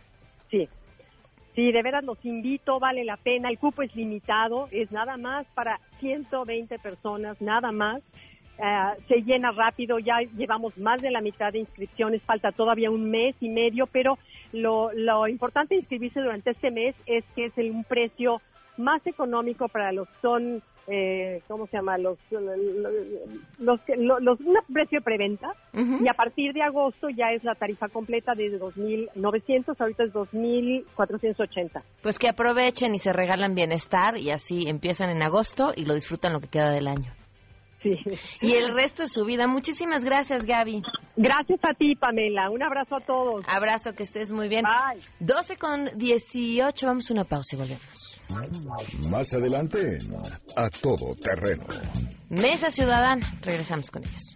Sí. 0.51 0.69
Sí, 1.55 1.73
de 1.73 1.83
veras 1.83 2.05
los 2.05 2.23
invito, 2.25 2.79
vale 2.79 3.05
la 3.05 3.17
pena. 3.17 3.49
El 3.49 3.59
cupo 3.59 3.83
es 3.83 3.95
limitado, 3.97 4.69
es 4.71 4.93
nada 4.93 5.17
más 5.17 5.47
para 5.55 5.81
120 6.01 6.79
personas, 6.79 7.41
nada 7.41 7.73
más. 7.73 8.03
Eh, 8.59 9.03
se 9.09 9.23
llena 9.23 9.53
rápido, 9.53 9.99
ya 9.99 10.21
llevamos 10.37 10.77
más 10.79 11.03
de 11.03 11.11
la 11.11 11.21
mitad 11.21 11.53
de 11.53 11.61
inscripciones, 11.61 12.23
falta 12.23 12.53
todavía 12.53 12.91
un 12.91 13.11
mes 13.11 13.37
y 13.41 13.51
medio, 13.51 13.87
pero 13.87 14.19
lo, 14.53 14.93
lo 14.93 15.29
importante 15.29 15.75
de 15.75 15.81
inscribirse 15.81 16.21
durante 16.21 16.51
este 16.51 16.71
mes 16.71 16.95
es 17.07 17.25
que 17.35 17.47
es 17.47 17.59
el, 17.59 17.71
un 17.71 17.85
precio 17.85 18.41
más 18.79 19.07
económico 19.07 19.69
para 19.69 19.93
los 19.93 20.09
son 20.23 20.63
eh, 20.89 21.43
¿cómo 21.49 21.67
se 21.67 21.77
llama? 21.77 21.99
Los, 21.99 22.17
los, 22.31 23.81
los, 23.89 24.41
un 24.41 24.57
precio 24.73 25.01
de 25.01 25.05
preventa 25.05 25.49
y 25.75 26.09
a 26.09 26.15
partir 26.15 26.53
de 26.53 26.63
agosto 26.63 27.09
ya 27.09 27.33
es 27.33 27.43
la 27.43 27.55
tarifa 27.55 27.89
completa 27.89 28.35
de 28.35 28.59
2.900, 28.61 29.75
ahorita 29.79 30.05
es 30.05 30.13
2.480. 30.13 31.83
Pues 32.03 32.19
que 32.19 32.29
aprovechen 32.29 32.95
y 32.95 32.99
se 32.99 33.13
regalan 33.13 33.55
bienestar 33.55 34.17
y 34.17 34.31
así 34.31 34.69
empiezan 34.69 35.11
en 35.11 35.23
agosto 35.23 35.73
y 35.75 35.87
lo 35.87 35.95
disfrutan 35.95 36.33
lo 36.33 36.41
que 36.41 36.49
queda 36.49 36.71
del 36.71 36.87
año. 36.87 37.13
Y 38.41 38.55
el 38.55 38.75
resto 38.75 39.03
de 39.03 39.09
su 39.09 39.25
vida. 39.25 39.47
Muchísimas 39.47 40.05
gracias, 40.05 40.45
Gaby. 40.45 40.83
Gracias 41.17 41.61
a 41.63 41.75
ti, 41.75 41.95
Pamela. 41.95 42.51
Un 42.51 42.63
abrazo 42.63 42.97
a 42.97 43.01
todos. 43.01 43.45
Abrazo, 43.49 43.93
que 43.95 44.03
estés 44.03 44.33
muy 44.33 44.49
bien. 44.49 44.65
Bye. 44.65 45.03
12 45.21 45.57
con 45.57 45.97
18, 45.97 46.87
vamos 46.87 47.11
a 47.11 47.15
una 47.15 47.25
pausa 47.25 47.57
y 47.57 47.59
volvemos. 47.59 48.21
Más 49.09 49.33
adelante, 49.35 49.99
a 50.57 50.69
todo 50.69 51.15
terreno. 51.15 51.65
Mesa 52.29 52.71
Ciudadana, 52.71 53.39
regresamos 53.43 53.91
con 53.91 54.05
ellos. 54.05 54.36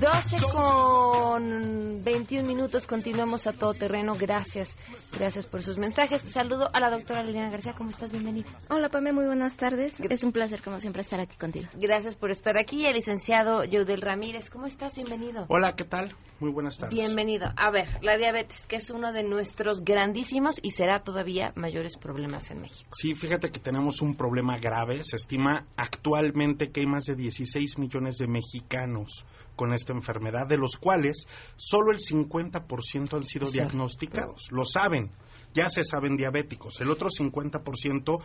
12 0.00 0.36
con 0.52 2.04
21 2.04 2.46
minutos, 2.46 2.86
continuamos 2.86 3.46
a 3.46 3.52
todo 3.52 3.72
terreno. 3.72 4.12
Gracias, 4.18 4.76
gracias 5.18 5.46
por 5.46 5.62
sus 5.62 5.78
mensajes. 5.78 6.20
Saludo 6.20 6.68
a 6.70 6.80
la 6.80 6.90
doctora 6.90 7.22
Liliana 7.22 7.50
García, 7.50 7.72
¿cómo 7.72 7.88
estás? 7.88 8.12
Bienvenida. 8.12 8.46
Hola, 8.68 8.90
Pame, 8.90 9.14
muy 9.14 9.24
buenas 9.24 9.56
tardes. 9.56 9.98
Es 10.00 10.22
un 10.22 10.32
placer, 10.32 10.62
como 10.62 10.80
siempre, 10.80 11.00
estar 11.00 11.18
aquí 11.18 11.38
contigo. 11.38 11.68
Gracias 11.76 12.14
por 12.14 12.30
estar 12.30 12.58
aquí. 12.58 12.84
El 12.84 12.92
licenciado 12.92 13.64
Yudel 13.64 14.02
Ramírez, 14.02 14.50
¿cómo 14.50 14.66
estás? 14.66 14.96
Bienvenido. 14.96 15.46
Hola, 15.48 15.74
¿qué 15.76 15.84
tal? 15.84 16.14
Muy 16.40 16.50
buenas 16.50 16.76
tardes. 16.76 16.94
Bienvenido. 16.94 17.50
A 17.56 17.70
ver, 17.70 17.88
la 18.02 18.18
diabetes, 18.18 18.66
que 18.66 18.76
es 18.76 18.90
uno 18.90 19.14
de 19.14 19.22
nuestros 19.22 19.82
grandísimos 19.82 20.56
y 20.62 20.72
será 20.72 21.04
todavía 21.04 21.52
mayores 21.54 21.96
problemas 21.96 22.50
en 22.50 22.60
México. 22.60 22.90
Sí, 22.92 23.14
fíjate 23.14 23.50
que 23.50 23.60
tenemos 23.60 24.02
un 24.02 24.14
problema 24.14 24.58
grave. 24.58 25.02
Se 25.02 25.16
estima 25.16 25.66
actualmente 25.74 26.70
que 26.70 26.80
hay 26.80 26.86
más 26.86 27.04
de 27.04 27.16
16 27.16 27.78
millones 27.78 28.18
de 28.18 28.26
mexicanos 28.26 29.24
con 29.56 29.72
esta 29.72 29.92
enfermedad, 29.92 30.46
de 30.46 30.58
los 30.58 30.76
cuales 30.76 31.26
solo 31.56 31.90
el 31.90 31.98
50% 31.98 33.14
han 33.14 33.24
sido 33.24 33.50
diagnosticados. 33.50 34.52
Lo 34.52 34.64
saben, 34.64 35.10
ya 35.52 35.68
se 35.68 35.82
saben 35.82 36.16
diabéticos. 36.16 36.80
El 36.80 36.90
otro 36.90 37.08
50% 37.08 38.20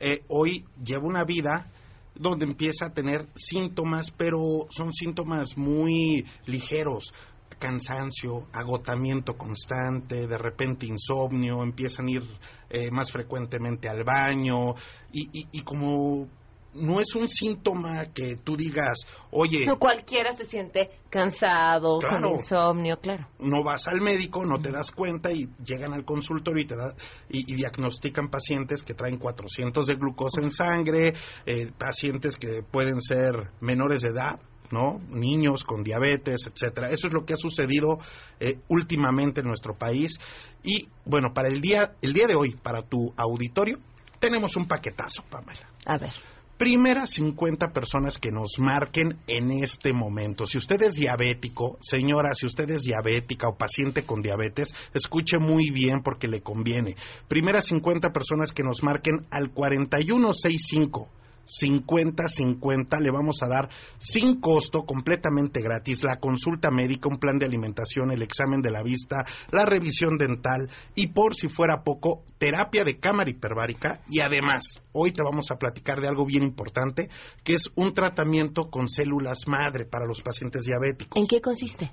eh, 0.00 0.24
hoy 0.28 0.64
lleva 0.82 1.06
una 1.06 1.24
vida 1.24 1.70
donde 2.14 2.44
empieza 2.44 2.86
a 2.86 2.92
tener 2.92 3.28
síntomas, 3.36 4.10
pero 4.10 4.66
son 4.70 4.92
síntomas 4.92 5.56
muy 5.56 6.26
ligeros 6.46 7.12
cansancio, 7.58 8.48
agotamiento 8.52 9.36
constante, 9.36 10.26
de 10.26 10.38
repente 10.38 10.86
insomnio, 10.86 11.62
empiezan 11.62 12.06
a 12.06 12.10
ir 12.10 12.38
eh, 12.70 12.90
más 12.90 13.12
frecuentemente 13.12 13.88
al 13.88 14.02
baño 14.02 14.74
y, 15.12 15.28
y, 15.52 15.60
como 15.62 16.26
no 16.74 17.00
es 17.00 17.14
un 17.14 17.28
síntoma 17.28 18.06
que 18.12 18.36
tú 18.36 18.56
digas, 18.56 19.06
oye... 19.30 19.66
No 19.66 19.78
cualquiera 19.78 20.32
se 20.34 20.44
siente 20.44 20.90
cansado, 21.08 21.98
con 22.00 22.28
insomnio, 22.28 22.98
claro. 23.00 23.26
No 23.38 23.64
vas 23.64 23.88
al 23.88 24.00
médico, 24.00 24.44
no 24.44 24.60
te 24.60 24.70
das 24.70 24.92
cuenta 24.92 25.32
y 25.32 25.48
llegan 25.64 25.92
al 25.92 26.04
consultorio 26.04 26.62
y, 26.62 26.66
te 26.66 26.76
da, 26.76 26.94
y, 27.28 27.54
diagnostican 27.54 28.28
pacientes 28.28 28.82
que 28.82 28.94
traen 28.94 29.18
400 29.18 29.86
de 29.86 29.94
glucosa 29.96 30.40
en 30.40 30.52
sangre, 30.52 31.14
eh, 31.46 31.70
pacientes 31.76 32.36
que 32.36 32.62
pueden 32.62 33.00
ser 33.00 33.50
menores 33.60 34.02
de 34.02 34.10
edad, 34.10 34.40
¿no? 34.70 35.00
Niños 35.08 35.64
con 35.64 35.82
diabetes, 35.82 36.46
etcétera. 36.46 36.90
Eso 36.90 37.08
es 37.08 37.12
lo 37.12 37.24
que 37.24 37.34
ha 37.34 37.36
sucedido 37.36 37.98
eh, 38.38 38.58
últimamente 38.68 39.40
en 39.40 39.48
nuestro 39.48 39.74
país. 39.74 40.18
Y 40.62 40.88
bueno, 41.04 41.34
para 41.34 41.48
el 41.48 41.60
día, 41.60 41.96
el 42.02 42.12
día 42.12 42.26
de 42.26 42.36
hoy, 42.36 42.52
para 42.54 42.82
tu 42.82 43.12
auditorio, 43.16 43.78
tenemos 44.20 44.56
un 44.56 44.66
paquetazo, 44.66 45.24
Pamela. 45.28 45.68
A 45.86 45.98
ver. 45.98 46.12
Primeras 46.60 47.08
50 47.14 47.72
personas 47.72 48.18
que 48.18 48.30
nos 48.30 48.58
marquen 48.58 49.16
en 49.26 49.50
este 49.50 49.94
momento. 49.94 50.44
Si 50.44 50.58
usted 50.58 50.82
es 50.82 50.92
diabético, 50.92 51.78
señora, 51.80 52.34
si 52.34 52.44
usted 52.44 52.68
es 52.68 52.82
diabética 52.82 53.48
o 53.48 53.56
paciente 53.56 54.02
con 54.02 54.20
diabetes, 54.20 54.74
escuche 54.92 55.38
muy 55.38 55.70
bien 55.70 56.02
porque 56.02 56.28
le 56.28 56.42
conviene. 56.42 56.96
Primeras 57.28 57.64
50 57.64 58.12
personas 58.12 58.52
que 58.52 58.62
nos 58.62 58.82
marquen 58.82 59.26
al 59.30 59.52
4165 59.52 61.08
50-50 61.46 63.00
le 63.00 63.10
vamos 63.10 63.42
a 63.42 63.48
dar 63.48 63.68
sin 63.98 64.40
costo, 64.40 64.84
completamente 64.84 65.60
gratis, 65.60 66.02
la 66.04 66.16
consulta 66.16 66.70
médica, 66.70 67.08
un 67.08 67.18
plan 67.18 67.38
de 67.38 67.46
alimentación, 67.46 68.10
el 68.10 68.22
examen 68.22 68.62
de 68.62 68.70
la 68.70 68.82
vista, 68.82 69.24
la 69.50 69.66
revisión 69.66 70.18
dental 70.18 70.68
y 70.94 71.08
por 71.08 71.34
si 71.34 71.48
fuera 71.48 71.82
poco, 71.82 72.22
terapia 72.38 72.84
de 72.84 72.98
cámara 72.98 73.30
hiperbárica 73.30 74.00
y 74.08 74.20
además, 74.20 74.80
hoy 74.92 75.12
te 75.12 75.22
vamos 75.22 75.50
a 75.50 75.58
platicar 75.58 76.00
de 76.00 76.08
algo 76.08 76.24
bien 76.24 76.42
importante, 76.42 77.08
que 77.44 77.54
es 77.54 77.70
un 77.74 77.92
tratamiento 77.92 78.70
con 78.70 78.88
células 78.88 79.46
madre 79.46 79.84
para 79.84 80.06
los 80.06 80.22
pacientes 80.22 80.64
diabéticos. 80.64 81.20
¿En 81.20 81.26
qué 81.26 81.40
consiste? 81.40 81.92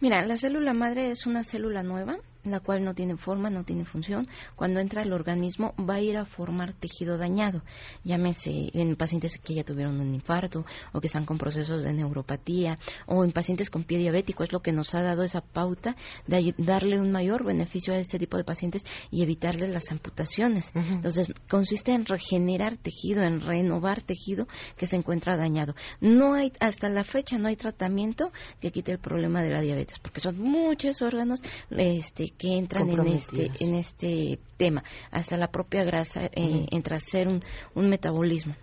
Mira, 0.00 0.24
la 0.26 0.36
célula 0.36 0.74
madre 0.74 1.10
es 1.10 1.26
una 1.26 1.42
célula 1.42 1.82
nueva 1.82 2.18
la 2.50 2.60
cual 2.60 2.84
no 2.84 2.94
tiene 2.94 3.16
forma, 3.16 3.50
no 3.50 3.64
tiene 3.64 3.84
función, 3.84 4.26
cuando 4.54 4.80
entra 4.80 5.02
al 5.02 5.12
organismo 5.12 5.74
va 5.78 5.94
a 5.94 6.00
ir 6.00 6.16
a 6.16 6.24
formar 6.24 6.72
tejido 6.72 7.18
dañado, 7.18 7.62
llámese 8.04 8.70
en 8.72 8.96
pacientes 8.96 9.38
que 9.38 9.54
ya 9.54 9.64
tuvieron 9.64 10.00
un 10.00 10.14
infarto 10.14 10.64
o 10.92 11.00
que 11.00 11.06
están 11.06 11.24
con 11.24 11.38
procesos 11.38 11.84
de 11.84 11.92
neuropatía 11.92 12.78
o 13.06 13.24
en 13.24 13.32
pacientes 13.32 13.70
con 13.70 13.84
pie 13.84 13.98
diabético, 13.98 14.42
es 14.42 14.52
lo 14.52 14.60
que 14.60 14.72
nos 14.72 14.94
ha 14.94 15.02
dado 15.02 15.22
esa 15.22 15.40
pauta 15.40 15.96
de 16.26 16.54
darle 16.58 17.00
un 17.00 17.10
mayor 17.10 17.44
beneficio 17.44 17.94
a 17.94 17.98
este 17.98 18.18
tipo 18.18 18.36
de 18.36 18.44
pacientes 18.44 18.84
y 19.10 19.22
evitarle 19.22 19.68
las 19.68 19.90
amputaciones. 19.90 20.72
Entonces, 20.74 21.32
consiste 21.48 21.92
en 21.92 22.04
regenerar 22.04 22.76
tejido, 22.76 23.22
en 23.22 23.40
renovar 23.40 24.02
tejido 24.02 24.46
que 24.76 24.86
se 24.86 24.96
encuentra 24.96 25.36
dañado. 25.36 25.74
No 26.00 26.34
hay, 26.34 26.52
hasta 26.60 26.88
la 26.88 27.04
fecha 27.04 27.38
no 27.38 27.48
hay 27.48 27.56
tratamiento 27.56 28.32
que 28.60 28.70
quite 28.70 28.92
el 28.92 28.98
problema 28.98 29.42
de 29.42 29.50
la 29.50 29.60
diabetes, 29.60 29.98
porque 29.98 30.20
son 30.20 30.38
muchos 30.38 31.02
órganos 31.02 31.40
este, 31.70 32.28
que 32.36 32.56
entran 32.56 32.88
en 32.88 33.06
este, 33.08 33.50
en 33.60 33.74
este 33.74 34.38
tema. 34.56 34.84
Hasta 35.10 35.36
la 35.36 35.48
propia 35.48 35.84
grasa 35.84 36.26
eh, 36.26 36.66
entra 36.70 36.96
a 36.96 37.00
ser 37.00 37.28
un, 37.28 37.42
un 37.74 37.88
metabolismo. 37.88 38.54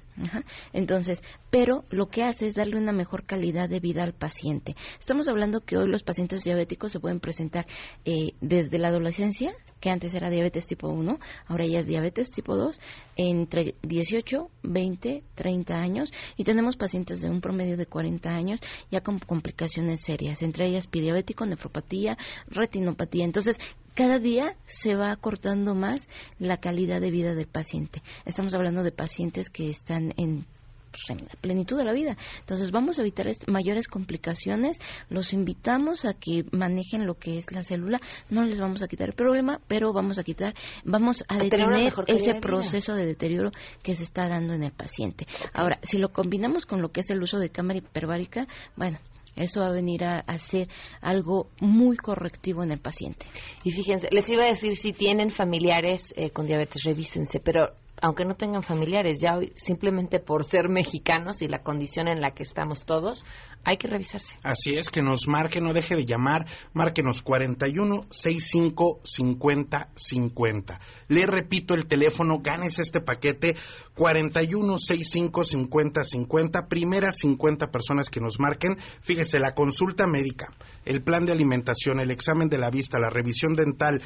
Entonces, 0.73 1.23
pero 1.49 1.83
lo 1.89 2.07
que 2.07 2.23
hace 2.23 2.45
es 2.45 2.55
darle 2.55 2.77
una 2.77 2.91
mejor 2.91 3.25
calidad 3.25 3.69
de 3.69 3.79
vida 3.79 4.03
al 4.03 4.13
paciente. 4.13 4.75
Estamos 4.99 5.27
hablando 5.27 5.61
que 5.61 5.77
hoy 5.77 5.87
los 5.87 6.03
pacientes 6.03 6.43
diabéticos 6.43 6.91
se 6.91 6.99
pueden 6.99 7.19
presentar 7.19 7.65
eh, 8.05 8.33
desde 8.41 8.79
la 8.79 8.89
adolescencia, 8.89 9.53
que 9.79 9.89
antes 9.89 10.13
era 10.13 10.29
diabetes 10.29 10.67
tipo 10.67 10.89
1, 10.89 11.19
ahora 11.47 11.65
ya 11.65 11.79
es 11.79 11.87
diabetes 11.87 12.31
tipo 12.31 12.55
2, 12.55 12.79
entre 13.15 13.75
18, 13.83 14.49
20, 14.63 15.23
30 15.35 15.75
años 15.75 16.11
y 16.37 16.43
tenemos 16.43 16.77
pacientes 16.77 17.21
de 17.21 17.29
un 17.29 17.41
promedio 17.41 17.77
de 17.77 17.85
40 17.85 18.29
años 18.29 18.59
ya 18.91 19.01
con 19.01 19.19
complicaciones 19.19 20.01
serias, 20.01 20.41
entre 20.41 20.67
ellas 20.67 20.87
pidiabético, 20.87 21.45
nefropatía, 21.45 22.17
retinopatía. 22.47 23.25
Entonces, 23.25 23.57
cada 23.93 24.19
día 24.19 24.55
se 24.65 24.95
va 24.95 25.11
acortando 25.11 25.75
más 25.75 26.07
la 26.39 26.57
calidad 26.57 27.01
de 27.01 27.11
vida 27.11 27.35
del 27.35 27.47
paciente. 27.47 28.01
Estamos 28.25 28.53
hablando 28.53 28.83
de 28.83 28.91
pacientes 28.91 29.49
que 29.49 29.69
están 29.69 30.13
en 30.17 30.45
pues, 30.93 31.09
en 31.09 31.25
la 31.25 31.33
plenitud 31.41 31.75
de 31.75 31.83
la 31.83 31.91
vida. 31.91 32.15
Entonces 32.39 32.71
vamos 32.71 32.99
a 32.99 33.01
evitar 33.01 33.25
mayores 33.47 33.87
complicaciones, 33.87 34.79
los 35.09 35.33
invitamos 35.33 36.05
a 36.05 36.13
que 36.13 36.45
manejen 36.51 37.07
lo 37.07 37.15
que 37.15 37.39
es 37.39 37.51
la 37.51 37.63
célula, 37.63 37.99
no 38.29 38.43
les 38.43 38.59
vamos 38.59 38.83
a 38.83 38.87
quitar 38.87 39.09
el 39.09 39.15
problema, 39.15 39.59
pero 39.67 39.91
vamos 39.91 40.19
a 40.19 40.23
quitar, 40.23 40.53
vamos 40.85 41.23
a, 41.27 41.39
detener 41.39 41.91
ese 42.05 42.35
proceso 42.35 42.93
de 42.93 43.07
deterioro 43.07 43.51
que 43.81 43.95
se 43.95 44.03
está 44.03 44.29
dando 44.29 44.53
en 44.53 44.61
el 44.61 44.71
paciente. 44.71 45.25
Ahora, 45.51 45.79
si 45.81 45.97
lo 45.97 46.09
combinamos 46.09 46.67
con 46.67 46.81
lo 46.81 46.91
que 46.91 46.99
es 46.99 47.09
el 47.09 47.23
uso 47.23 47.39
de 47.39 47.49
cámara 47.49 47.79
hiperbárica, 47.79 48.47
bueno, 48.75 48.99
eso 49.35 49.61
va 49.61 49.67
a 49.67 49.71
venir 49.71 50.03
a, 50.03 50.19
hacer 50.19 50.67
algo 51.01 51.47
muy 51.59 51.97
correctivo 51.97 52.63
en 52.63 52.71
el 52.71 52.79
paciente. 52.79 53.25
Y 53.63 53.71
fíjense, 53.71 54.07
les 54.11 54.29
iba 54.29 54.43
a 54.43 54.47
decir, 54.47 54.75
si 54.75 54.91
tienen 54.91 55.31
familiares 55.31 56.13
eh, 56.17 56.29
con 56.29 56.47
diabetes, 56.47 56.83
revísense, 56.83 57.39
pero 57.39 57.73
aunque 58.03 58.25
no 58.25 58.35
tengan 58.35 58.63
familiares, 58.63 59.21
ya 59.21 59.39
simplemente 59.55 60.19
por 60.19 60.43
ser 60.43 60.67
mexicanos 60.67 61.41
y 61.41 61.47
la 61.47 61.63
condición 61.63 62.09
en 62.09 62.19
la 62.19 62.31
que 62.31 62.43
estamos 62.43 62.83
todos, 62.83 63.23
hay 63.63 63.77
que 63.77 63.87
revisarse. 63.87 64.35
Así 64.43 64.73
es, 64.75 64.89
que 64.89 65.01
nos 65.01 65.29
marque, 65.29 65.61
no 65.61 65.71
deje 65.71 65.95
de 65.95 66.05
llamar, 66.05 66.45
márquenos 66.73 67.21
41 67.21 68.07
65 68.09 68.99
50 69.05 69.89
50. 69.95 70.79
Le 71.07 71.25
repito 71.25 71.75
el 71.75 71.85
teléfono, 71.85 72.39
ganes 72.43 72.77
este 72.77 72.99
paquete 72.99 73.55
41 73.95 74.77
65 74.77 75.45
50 75.45 76.03
50, 76.03 76.67
primeras 76.67 77.19
50 77.19 77.71
personas 77.71 78.09
que 78.09 78.19
nos 78.19 78.37
marquen. 78.37 78.77
Fíjese, 78.99 79.39
la 79.39 79.55
consulta 79.55 80.07
médica, 80.07 80.51
el 80.83 81.01
plan 81.03 81.25
de 81.25 81.31
alimentación, 81.31 82.01
el 82.01 82.11
examen 82.11 82.49
de 82.49 82.57
la 82.57 82.69
vista, 82.69 82.99
la 82.99 83.09
revisión 83.09 83.53
dental, 83.53 84.01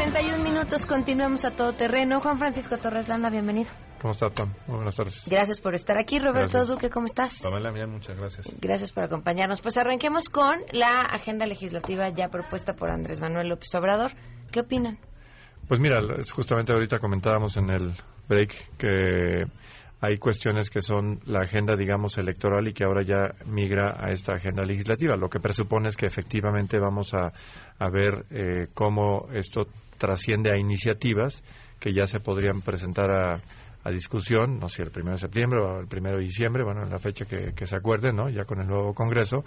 31 0.00 0.42
minutos, 0.42 0.86
continuamos 0.86 1.44
a 1.44 1.50
todo 1.50 1.74
terreno. 1.74 2.20
Juan 2.20 2.38
Francisco 2.38 2.78
Torres 2.78 3.06
Landa, 3.06 3.28
bienvenido. 3.28 3.68
¿Cómo 4.00 4.12
estás, 4.12 4.32
Tom? 4.32 4.48
Muy 4.66 4.76
buenas 4.76 4.96
tardes. 4.96 5.28
Gracias 5.30 5.60
por 5.60 5.74
estar 5.74 5.98
aquí. 5.98 6.18
Roberto 6.18 6.64
Duque, 6.64 6.88
¿cómo 6.88 7.04
estás? 7.04 7.42
Pamela, 7.42 7.70
bien, 7.70 7.90
muchas 7.90 8.18
gracias. 8.18 8.56
Gracias 8.62 8.92
por 8.92 9.04
acompañarnos. 9.04 9.60
Pues 9.60 9.76
arranquemos 9.76 10.30
con 10.30 10.60
la 10.72 11.02
agenda 11.02 11.44
legislativa 11.44 12.08
ya 12.08 12.28
propuesta 12.28 12.72
por 12.72 12.90
Andrés 12.90 13.20
Manuel 13.20 13.48
López 13.50 13.74
Obrador. 13.74 14.12
¿Qué 14.50 14.60
opinan? 14.60 14.98
Pues 15.68 15.80
mira, 15.80 15.98
justamente 16.32 16.72
ahorita 16.72 16.98
comentábamos 16.98 17.58
en 17.58 17.68
el 17.68 17.92
break 18.26 18.78
que 18.78 19.44
hay 20.00 20.16
cuestiones 20.16 20.70
que 20.70 20.80
son 20.80 21.20
la 21.26 21.40
agenda, 21.40 21.76
digamos, 21.76 22.16
electoral 22.16 22.66
y 22.66 22.72
que 22.72 22.84
ahora 22.84 23.02
ya 23.02 23.34
migra 23.44 23.96
a 23.98 24.10
esta 24.12 24.32
agenda 24.32 24.62
legislativa, 24.62 25.14
lo 25.16 25.28
que 25.28 25.40
presupone 25.40 25.88
es 25.88 25.96
que 25.98 26.06
efectivamente 26.06 26.78
vamos 26.78 27.12
a, 27.12 27.32
ver 27.90 28.24
eh, 28.30 28.68
cómo 28.72 29.28
esto 29.34 29.66
trasciende 30.00 30.50
a 30.50 30.58
iniciativas 30.58 31.44
que 31.78 31.92
ya 31.92 32.06
se 32.06 32.18
podrían 32.18 32.62
presentar 32.62 33.10
a, 33.10 33.40
a 33.82 33.90
discusión, 33.90 34.58
no 34.58 34.68
sé, 34.68 34.82
el 34.82 34.90
primero 34.90 35.12
de 35.12 35.18
septiembre 35.18 35.60
o 35.60 35.80
el 35.80 35.88
primero 35.88 36.18
de 36.18 36.24
diciembre, 36.24 36.62
bueno, 36.62 36.82
en 36.82 36.90
la 36.90 36.98
fecha 36.98 37.24
que, 37.24 37.66
se 37.66 37.76
acuerde, 37.76 38.12
¿no? 38.12 38.28
Ya 38.28 38.44
con 38.44 38.60
el 38.60 38.66
nuevo 38.66 38.92
Congreso. 38.92 39.42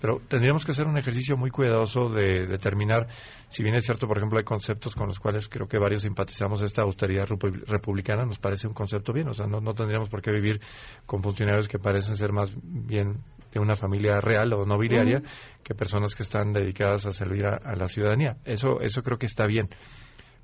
Pero 0.00 0.20
tendríamos 0.28 0.64
que 0.64 0.72
hacer 0.72 0.86
un 0.86 0.98
ejercicio 0.98 1.36
muy 1.36 1.50
cuidadoso 1.50 2.08
de 2.08 2.46
determinar, 2.46 3.06
si 3.48 3.62
bien 3.62 3.74
es 3.74 3.84
cierto, 3.84 4.06
por 4.06 4.18
ejemplo, 4.18 4.38
hay 4.38 4.44
conceptos 4.44 4.94
con 4.94 5.06
los 5.06 5.18
cuales 5.18 5.48
creo 5.48 5.66
que 5.66 5.78
varios 5.78 6.02
simpatizamos 6.02 6.62
esta 6.62 6.82
austeridad 6.82 7.26
republicana, 7.66 8.24
nos 8.24 8.38
parece 8.38 8.66
un 8.66 8.74
concepto 8.74 9.12
bien, 9.12 9.28
o 9.28 9.32
sea, 9.32 9.46
no, 9.46 9.60
no 9.60 9.74
tendríamos 9.74 10.08
por 10.08 10.22
qué 10.22 10.30
vivir 10.30 10.60
con 11.06 11.22
funcionarios 11.22 11.68
que 11.68 11.78
parecen 11.78 12.16
ser 12.16 12.32
más 12.32 12.54
bien 12.62 13.18
de 13.52 13.60
una 13.60 13.74
familia 13.74 14.20
real 14.20 14.52
o 14.52 14.64
nobiliaria 14.64 15.22
que 15.62 15.74
personas 15.74 16.14
que 16.14 16.22
están 16.22 16.52
dedicadas 16.52 17.06
a 17.06 17.12
servir 17.12 17.46
a, 17.46 17.56
a 17.56 17.76
la 17.76 17.88
ciudadanía. 17.88 18.36
Eso, 18.44 18.80
eso 18.80 19.02
creo 19.02 19.18
que 19.18 19.26
está 19.26 19.46
bien 19.46 19.68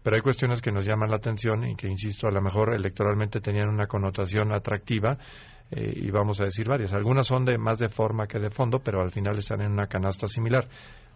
pero 0.07 0.14
hay 0.14 0.23
cuestiones 0.23 0.62
que 0.62 0.71
nos 0.71 0.87
llaman 0.87 1.11
la 1.11 1.16
atención 1.16 1.64
y 1.64 1.75
que, 1.75 1.88
insisto, 1.88 2.29
a 2.29 2.31
lo 2.31 2.40
mejor 2.40 2.73
electoralmente 2.73 3.40
tenían 3.40 3.69
una 3.69 3.88
connotación 3.88 4.53
atractiva 4.53 5.19
eh, 5.73 5.95
y 5.97 6.12
vamos 6.12 6.40
a 6.40 6.45
decir 6.45 6.69
varias. 6.69 6.92
Algunas 6.92 7.27
son 7.27 7.45
de 7.45 7.59
más 7.59 7.81
de 7.81 7.88
forma 7.88 8.29
que 8.29 8.38
de 8.38 8.51
fondo, 8.51 8.79
pero 8.79 9.03
al 9.03 9.11
final 9.11 9.37
están 9.37 9.62
en 9.62 9.73
una 9.73 9.88
canasta 9.88 10.29
similar. 10.29 10.69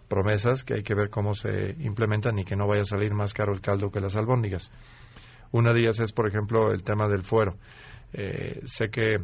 Promesas 0.08 0.64
que 0.64 0.74
hay 0.74 0.82
que 0.82 0.96
ver 0.96 1.08
cómo 1.08 1.34
se 1.34 1.76
implementan 1.78 2.36
y 2.40 2.44
que 2.44 2.56
no 2.56 2.66
vaya 2.66 2.80
a 2.80 2.84
salir 2.84 3.14
más 3.14 3.32
caro 3.32 3.52
el 3.52 3.60
caldo 3.60 3.92
que 3.92 4.00
las 4.00 4.16
albóndigas. 4.16 4.72
Una 5.52 5.72
de 5.72 5.82
ellas 5.82 6.00
es, 6.00 6.12
por 6.12 6.26
ejemplo, 6.26 6.72
el 6.72 6.82
tema 6.82 7.06
del 7.06 7.22
fuero. 7.22 7.58
Eh, 8.12 8.60
sé 8.64 8.90
que 8.90 9.18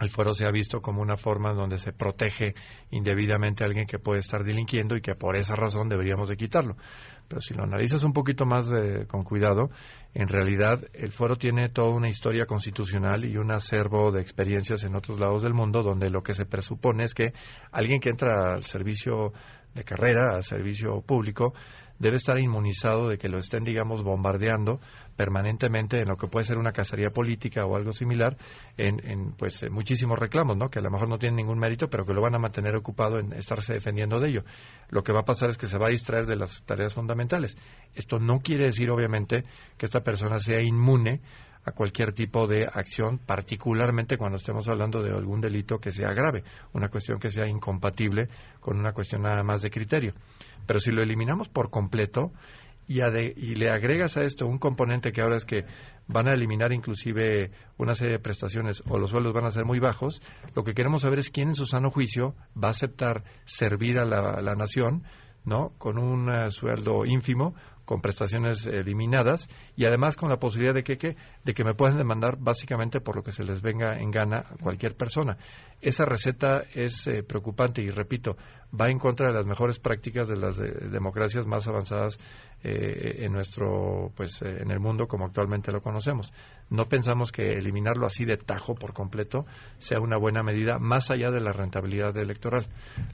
el 0.00 0.10
fuero 0.10 0.32
se 0.32 0.46
ha 0.46 0.50
visto 0.50 0.80
como 0.80 1.02
una 1.02 1.16
forma 1.16 1.52
donde 1.52 1.78
se 1.78 1.92
protege 1.92 2.54
indebidamente 2.90 3.62
a 3.62 3.66
alguien 3.66 3.86
que 3.86 3.98
puede 3.98 4.20
estar 4.20 4.42
delinquiendo 4.42 4.96
y 4.96 5.00
que 5.00 5.14
por 5.14 5.36
esa 5.36 5.54
razón 5.54 5.88
deberíamos 5.88 6.28
de 6.28 6.36
quitarlo. 6.36 6.76
Pero 7.28 7.40
si 7.40 7.54
lo 7.54 7.62
analizas 7.62 8.02
un 8.02 8.12
poquito 8.12 8.44
más 8.44 8.70
con 9.08 9.22
cuidado, 9.22 9.70
en 10.12 10.28
realidad 10.28 10.80
el 10.92 11.12
foro 11.12 11.36
tiene 11.36 11.68
toda 11.68 11.90
una 11.90 12.08
historia 12.08 12.44
constitucional 12.44 13.24
y 13.24 13.36
un 13.36 13.52
acervo 13.52 14.10
de 14.10 14.20
experiencias 14.20 14.84
en 14.84 14.96
otros 14.96 15.18
lados 15.18 15.42
del 15.42 15.54
mundo 15.54 15.82
donde 15.82 16.10
lo 16.10 16.22
que 16.22 16.34
se 16.34 16.44
presupone 16.44 17.04
es 17.04 17.14
que 17.14 17.32
alguien 17.70 18.00
que 18.00 18.10
entra 18.10 18.54
al 18.54 18.64
servicio 18.64 19.32
de 19.74 19.84
carrera, 19.84 20.34
al 20.34 20.42
servicio 20.42 21.00
público, 21.02 21.54
debe 21.98 22.16
estar 22.16 22.38
inmunizado 22.38 23.08
de 23.08 23.18
que 23.18 23.28
lo 23.28 23.38
estén, 23.38 23.64
digamos, 23.64 24.02
bombardeando 24.02 24.80
permanentemente 25.16 26.00
en 26.00 26.08
lo 26.08 26.16
que 26.16 26.26
puede 26.26 26.44
ser 26.44 26.58
una 26.58 26.72
cacería 26.72 27.10
política 27.10 27.64
o 27.64 27.76
algo 27.76 27.92
similar, 27.92 28.36
en, 28.76 29.32
pues 29.38 29.64
muchísimos 29.70 30.18
reclamos, 30.18 30.56
¿no? 30.56 30.68
Que 30.68 30.80
a 30.80 30.82
lo 30.82 30.90
mejor 30.90 31.08
no 31.08 31.18
tienen 31.18 31.36
ningún 31.36 31.58
mérito, 31.58 31.88
pero 31.88 32.04
que 32.04 32.12
lo 32.12 32.20
van 32.20 32.34
a 32.34 32.38
mantener 32.38 32.74
ocupado 32.76 33.18
en 33.18 33.32
estarse 33.32 33.74
defendiendo 33.74 34.18
de 34.18 34.28
ello. 34.30 34.44
Lo 34.88 35.02
que 35.02 35.12
va 35.12 35.20
a 35.20 35.24
pasar 35.24 35.50
es 35.50 35.58
que 35.58 35.66
se 35.66 35.78
va 35.78 35.86
a 35.86 35.90
distraer 35.90 36.26
de 36.26 36.36
las 36.36 36.64
tareas 36.64 36.94
fundamentales. 36.94 37.56
Esto 37.94 38.18
no 38.18 38.40
quiere 38.40 38.64
decir, 38.64 38.90
obviamente, 38.90 39.44
que 39.78 39.86
esta 39.86 40.00
persona 40.00 40.38
sea 40.38 40.60
inmune 40.60 41.20
a 41.64 41.72
cualquier 41.72 42.12
tipo 42.12 42.46
de 42.46 42.66
acción, 42.66 43.18
particularmente 43.18 44.16
cuando 44.16 44.36
estemos 44.36 44.68
hablando 44.68 45.02
de 45.02 45.10
algún 45.10 45.40
delito 45.40 45.78
que 45.78 45.90
sea 45.90 46.12
grave, 46.12 46.44
una 46.72 46.88
cuestión 46.88 47.18
que 47.18 47.30
sea 47.30 47.46
incompatible 47.46 48.28
con 48.60 48.78
una 48.78 48.92
cuestión 48.92 49.22
nada 49.22 49.42
más 49.42 49.62
de 49.62 49.70
criterio. 49.70 50.14
Pero 50.66 50.78
si 50.78 50.90
lo 50.90 51.02
eliminamos 51.02 51.48
por 51.48 51.70
completo 51.70 52.32
y, 52.86 53.00
y 53.00 53.54
le 53.54 53.70
agregas 53.70 54.16
a 54.18 54.22
esto 54.22 54.46
un 54.46 54.58
componente 54.58 55.10
que 55.10 55.22
ahora 55.22 55.36
es 55.36 55.46
que 55.46 55.64
van 56.06 56.28
a 56.28 56.34
eliminar 56.34 56.72
inclusive 56.72 57.50
una 57.78 57.94
serie 57.94 58.14
de 58.14 58.22
prestaciones 58.22 58.82
o 58.86 58.98
los 58.98 59.10
sueldos 59.10 59.32
van 59.32 59.46
a 59.46 59.50
ser 59.50 59.64
muy 59.64 59.78
bajos, 59.78 60.20
lo 60.54 60.64
que 60.64 60.74
queremos 60.74 61.02
saber 61.02 61.18
es 61.18 61.30
quién 61.30 61.48
en 61.48 61.54
su 61.54 61.64
sano 61.64 61.90
juicio 61.90 62.34
va 62.62 62.68
a 62.68 62.70
aceptar 62.72 63.24
servir 63.46 63.98
a 63.98 64.04
la 64.04 64.54
nación 64.54 65.04
¿no? 65.44 65.72
Con 65.78 65.98
un 65.98 66.30
eh, 66.30 66.50
sueldo 66.50 67.04
ínfimo, 67.04 67.54
con 67.84 68.00
prestaciones 68.00 68.66
eliminadas 68.66 69.48
y 69.76 69.86
además 69.86 70.16
con 70.16 70.28
la 70.28 70.38
posibilidad 70.38 70.74
de 70.74 70.82
que, 70.82 71.16
de 71.44 71.54
que 71.54 71.64
me 71.64 71.74
puedan 71.74 71.98
demandar 71.98 72.36
básicamente 72.38 73.00
por 73.00 73.16
lo 73.16 73.22
que 73.22 73.32
se 73.32 73.44
les 73.44 73.62
venga 73.62 73.98
en 73.98 74.10
gana 74.10 74.44
a 74.50 74.56
cualquier 74.62 74.96
persona. 74.96 75.36
Esa 75.80 76.04
receta 76.04 76.62
es 76.74 77.06
eh, 77.06 77.22
preocupante 77.22 77.82
y 77.82 77.90
repito, 77.90 78.36
va 78.78 78.90
en 78.90 78.98
contra 78.98 79.28
de 79.28 79.34
las 79.34 79.46
mejores 79.46 79.78
prácticas 79.78 80.28
de 80.28 80.36
las 80.36 80.56
democracias 80.56 81.46
más 81.46 81.68
avanzadas 81.68 82.18
eh, 82.62 83.24
en 83.24 83.32
nuestro 83.32 84.10
pues 84.16 84.40
eh, 84.40 84.62
en 84.62 84.70
el 84.70 84.80
mundo 84.80 85.06
como 85.06 85.26
actualmente 85.26 85.70
lo 85.70 85.82
conocemos. 85.82 86.32
No 86.70 86.86
pensamos 86.86 87.30
que 87.30 87.52
eliminarlo 87.52 88.06
así 88.06 88.24
de 88.24 88.36
tajo 88.36 88.74
por 88.74 88.92
completo 88.92 89.46
sea 89.78 90.00
una 90.00 90.18
buena 90.18 90.42
medida 90.42 90.78
más 90.78 91.10
allá 91.10 91.30
de 91.30 91.40
la 91.40 91.52
rentabilidad 91.52 92.16
electoral. 92.16 92.66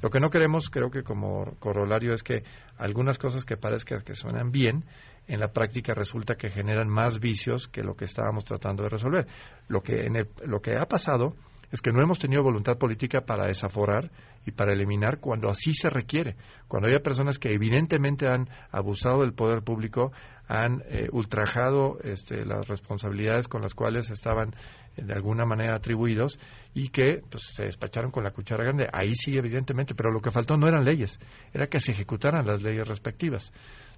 Lo 0.02 0.10
que 0.10 0.20
no 0.20 0.30
queremos, 0.30 0.70
creo 0.70 0.90
que 0.90 1.02
como 1.02 1.56
corolario 1.58 2.14
es 2.14 2.22
que 2.22 2.44
algunas 2.78 3.18
cosas 3.18 3.44
que 3.44 3.56
parezcan 3.56 4.02
que 4.02 4.14
suenan 4.14 4.50
bien 4.50 4.84
en 5.26 5.40
la 5.40 5.52
práctica 5.52 5.94
resulta 5.94 6.36
que 6.36 6.50
generan 6.50 6.88
más 6.88 7.20
vicios 7.20 7.68
que 7.68 7.82
lo 7.82 7.94
que 7.94 8.04
estábamos 8.04 8.44
tratando 8.44 8.84
de 8.84 8.88
resolver. 8.88 9.26
Lo 9.68 9.80
que 9.80 10.06
en 10.06 10.28
lo 10.44 10.60
que 10.60 10.76
ha 10.76 10.86
pasado 10.86 11.34
es 11.70 11.80
que 11.80 11.92
no 11.92 12.02
hemos 12.02 12.18
tenido 12.18 12.42
voluntad 12.42 12.78
política 12.78 13.22
para 13.22 13.46
desaforar 13.46 14.10
y 14.46 14.52
para 14.52 14.72
eliminar 14.72 15.18
cuando 15.20 15.48
así 15.48 15.72
se 15.74 15.90
requiere. 15.90 16.36
Cuando 16.66 16.88
hay 16.88 16.98
personas 17.00 17.38
que 17.38 17.52
evidentemente 17.52 18.26
han 18.26 18.48
abusado 18.70 19.20
del 19.20 19.34
poder 19.34 19.62
público, 19.62 20.12
han 20.48 20.82
eh, 20.88 21.08
ultrajado 21.12 21.98
este, 22.02 22.44
las 22.44 22.66
responsabilidades 22.66 23.46
con 23.46 23.62
las 23.62 23.74
cuales 23.74 24.10
estaban 24.10 24.52
eh, 24.96 25.04
de 25.04 25.12
alguna 25.12 25.44
manera 25.44 25.76
atribuidos 25.76 26.40
y 26.74 26.88
que 26.88 27.22
pues, 27.30 27.52
se 27.54 27.66
despacharon 27.66 28.10
con 28.10 28.24
la 28.24 28.32
cuchara 28.32 28.64
grande. 28.64 28.88
Ahí 28.92 29.14
sí, 29.14 29.36
evidentemente, 29.36 29.94
pero 29.94 30.10
lo 30.10 30.20
que 30.20 30.32
faltó 30.32 30.56
no 30.56 30.66
eran 30.66 30.84
leyes, 30.84 31.20
era 31.52 31.68
que 31.68 31.78
se 31.78 31.92
ejecutaran 31.92 32.46
las 32.46 32.62
leyes 32.62 32.88
respectivas. 32.88 33.52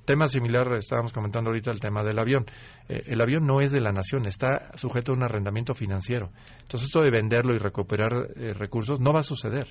Tema 0.04 0.26
similar, 0.26 0.72
estábamos 0.74 1.12
comentando 1.12 1.50
ahorita 1.50 1.70
el 1.70 1.78
tema 1.78 2.02
del 2.02 2.18
avión. 2.18 2.44
Eh, 2.88 3.04
el 3.06 3.20
avión 3.20 3.46
no 3.46 3.60
es 3.60 3.70
de 3.70 3.80
la 3.80 3.92
nación, 3.92 4.26
está 4.26 4.72
sujeto 4.74 5.12
a 5.12 5.14
un 5.14 5.22
arrendamiento 5.22 5.74
financiero. 5.74 6.30
Entonces, 6.62 6.88
esto 6.88 7.02
de 7.02 7.10
venderlo 7.10 7.54
y 7.54 7.58
recuperar 7.58 8.12
eh, 8.34 8.52
recursos 8.52 9.00
no 9.00 9.12
va 9.12 9.20
a 9.20 9.22
suceder. 9.22 9.68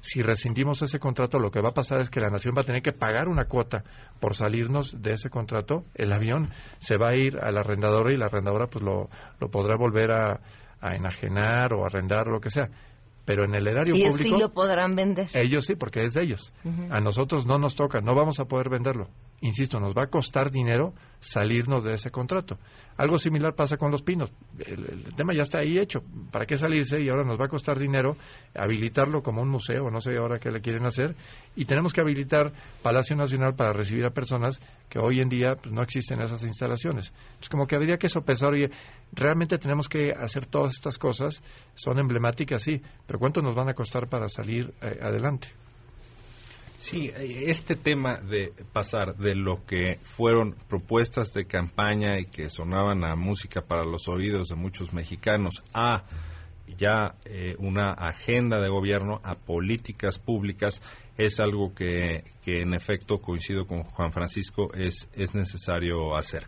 Si 0.00 0.22
rescindimos 0.22 0.80
ese 0.80 0.98
contrato, 0.98 1.38
lo 1.38 1.50
que 1.50 1.60
va 1.60 1.68
a 1.68 1.74
pasar 1.74 2.00
es 2.00 2.08
que 2.08 2.20
la 2.20 2.30
nación 2.30 2.54
va 2.56 2.62
a 2.62 2.64
tener 2.64 2.80
que 2.80 2.92
pagar 2.92 3.28
una 3.28 3.44
cuota 3.44 3.84
por 4.20 4.34
salirnos 4.34 4.96
de 5.02 5.12
ese 5.12 5.28
contrato. 5.28 5.84
El 5.94 6.14
avión 6.14 6.48
se 6.78 6.96
va 6.96 7.10
a 7.10 7.16
ir 7.16 7.38
al 7.38 7.58
arrendador 7.58 8.10
y 8.10 8.16
la 8.16 8.26
arrendadora 8.26 8.68
pues 8.68 8.82
lo, 8.82 9.10
lo 9.38 9.50
podrá 9.50 9.76
volver 9.76 10.12
a, 10.12 10.40
a 10.80 10.96
enajenar 10.96 11.74
o 11.74 11.84
arrendar 11.84 12.28
o 12.28 12.32
lo 12.32 12.40
que 12.40 12.48
sea 12.48 12.70
pero 13.24 13.44
en 13.44 13.54
el 13.54 13.66
erario 13.66 13.94
ellos 13.94 14.14
público... 14.14 14.36
sí 14.36 14.42
lo 14.42 14.52
podrán 14.52 14.94
vender. 14.94 15.28
Ellos 15.32 15.64
sí, 15.64 15.74
porque 15.76 16.02
es 16.02 16.14
de 16.14 16.22
ellos. 16.22 16.52
A 16.90 17.00
nosotros 17.00 17.46
no 17.46 17.58
nos 17.58 17.74
toca, 17.74 18.00
no 18.00 18.14
vamos 18.14 18.38
a 18.40 18.44
poder 18.44 18.68
venderlo. 18.68 19.08
Insisto, 19.44 19.78
nos 19.78 19.92
va 19.92 20.04
a 20.04 20.06
costar 20.06 20.50
dinero 20.50 20.94
salirnos 21.20 21.84
de 21.84 21.92
ese 21.92 22.10
contrato. 22.10 22.56
Algo 22.96 23.18
similar 23.18 23.54
pasa 23.54 23.76
con 23.76 23.90
los 23.90 24.00
pinos. 24.00 24.32
El, 24.58 25.14
tema 25.16 25.34
ya 25.34 25.42
está 25.42 25.58
ahí 25.58 25.78
hecho. 25.78 26.00
¿Para 26.32 26.46
qué 26.46 26.56
salirse? 26.56 27.02
Y 27.02 27.10
ahora 27.10 27.24
nos 27.24 27.38
va 27.38 27.44
a 27.44 27.48
costar 27.48 27.78
dinero 27.78 28.16
habilitarlo 28.54 29.22
como 29.22 29.42
un 29.42 29.50
museo, 29.50 29.90
no 29.90 30.00
sé 30.00 30.16
ahora 30.16 30.38
qué 30.38 30.50
le 30.50 30.62
quieren 30.62 30.86
hacer. 30.86 31.14
Y 31.56 31.66
tenemos 31.66 31.92
que 31.92 32.00
habilitar 32.00 32.52
Palacio 32.82 33.16
Nacional 33.16 33.54
para 33.54 33.74
recibir 33.74 34.06
a 34.06 34.14
personas 34.14 34.62
que 34.88 34.98
hoy 34.98 35.20
en 35.20 35.28
día 35.28 35.56
pues, 35.56 35.74
no 35.74 35.82
existen 35.82 36.22
esas 36.22 36.42
instalaciones. 36.44 37.12
Es 37.38 37.50
como 37.50 37.66
que 37.66 37.76
habría 37.76 37.98
que 37.98 38.08
sopesar, 38.08 38.54
oye, 38.54 38.70
realmente 39.12 39.58
tenemos 39.58 39.90
que 39.90 40.12
hacer 40.12 40.46
todas 40.46 40.72
estas 40.72 40.96
cosas. 40.96 41.42
Son 41.74 41.98
emblemáticas, 41.98 42.62
sí, 42.62 42.80
pero 43.06 43.18
¿cuánto 43.18 43.42
nos 43.42 43.54
van 43.54 43.68
a 43.68 43.74
costar 43.74 44.08
para 44.08 44.26
salir 44.26 44.72
eh, 44.80 45.00
adelante? 45.02 45.48
Sí, 46.84 47.10
este 47.16 47.76
tema 47.76 48.20
de 48.20 48.52
pasar 48.74 49.16
de 49.16 49.34
lo 49.34 49.64
que 49.64 49.98
fueron 50.02 50.54
propuestas 50.68 51.32
de 51.32 51.46
campaña 51.46 52.20
y 52.20 52.26
que 52.26 52.50
sonaban 52.50 53.04
a 53.04 53.16
música 53.16 53.62
para 53.62 53.86
los 53.86 54.06
oídos 54.06 54.48
de 54.48 54.56
muchos 54.56 54.92
mexicanos 54.92 55.62
a 55.72 56.04
ya 56.76 57.14
eh, 57.24 57.56
una 57.58 57.92
agenda 57.92 58.60
de 58.60 58.68
gobierno, 58.68 59.18
a 59.24 59.34
políticas 59.34 60.18
públicas, 60.18 60.82
es 61.16 61.40
algo 61.40 61.74
que, 61.74 62.24
que 62.44 62.60
en 62.60 62.74
efecto 62.74 63.16
coincido 63.16 63.66
con 63.66 63.84
Juan 63.84 64.12
Francisco, 64.12 64.68
es, 64.74 65.08
es 65.14 65.34
necesario 65.34 66.14
hacer. 66.14 66.46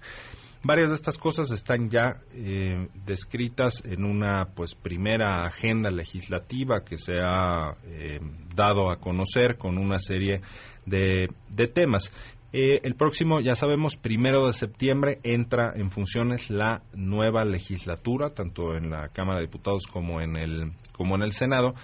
Varias 0.66 0.88
de 0.88 0.96
estas 0.96 1.16
cosas 1.16 1.52
están 1.52 1.90
ya 1.90 2.16
eh, 2.33 2.88
descritas 3.05 3.85
en 3.85 4.05
una 4.05 4.46
pues 4.46 4.74
primera 4.74 5.46
agenda 5.46 5.90
legislativa 5.90 6.85
que 6.85 6.98
se 6.98 7.20
ha 7.22 7.76
eh, 7.85 8.18
dado 8.52 8.90
a 8.90 8.96
conocer 8.96 9.59
con 9.59 9.79
una 9.79 10.00
serie 10.00 10.40
de, 10.85 11.29
temas. 11.72 12.12
Eh, 12.52 12.81
el 12.83 12.96
próximo, 12.96 13.40
ya 13.40 13.55
sabemos, 13.55 13.96
primero 13.96 14.48
de 14.48 14.55
septiembre 14.55 15.20
entra 15.22 15.72
en 15.76 15.92
funciones 15.92 16.50
la 16.50 16.83
nueva 16.96 17.44
legislatura, 17.44 18.31
tanto 18.31 18.74
en 18.74 18.90
la 18.90 19.11
Cámara 19.11 19.38
de 19.38 19.46
Diputados 19.46 19.87
como 19.87 20.20
en 20.20 20.37
el, 20.37 20.72
como 20.90 21.14
en 21.14 21.22
el 21.22 21.31
Senado. 21.31 21.76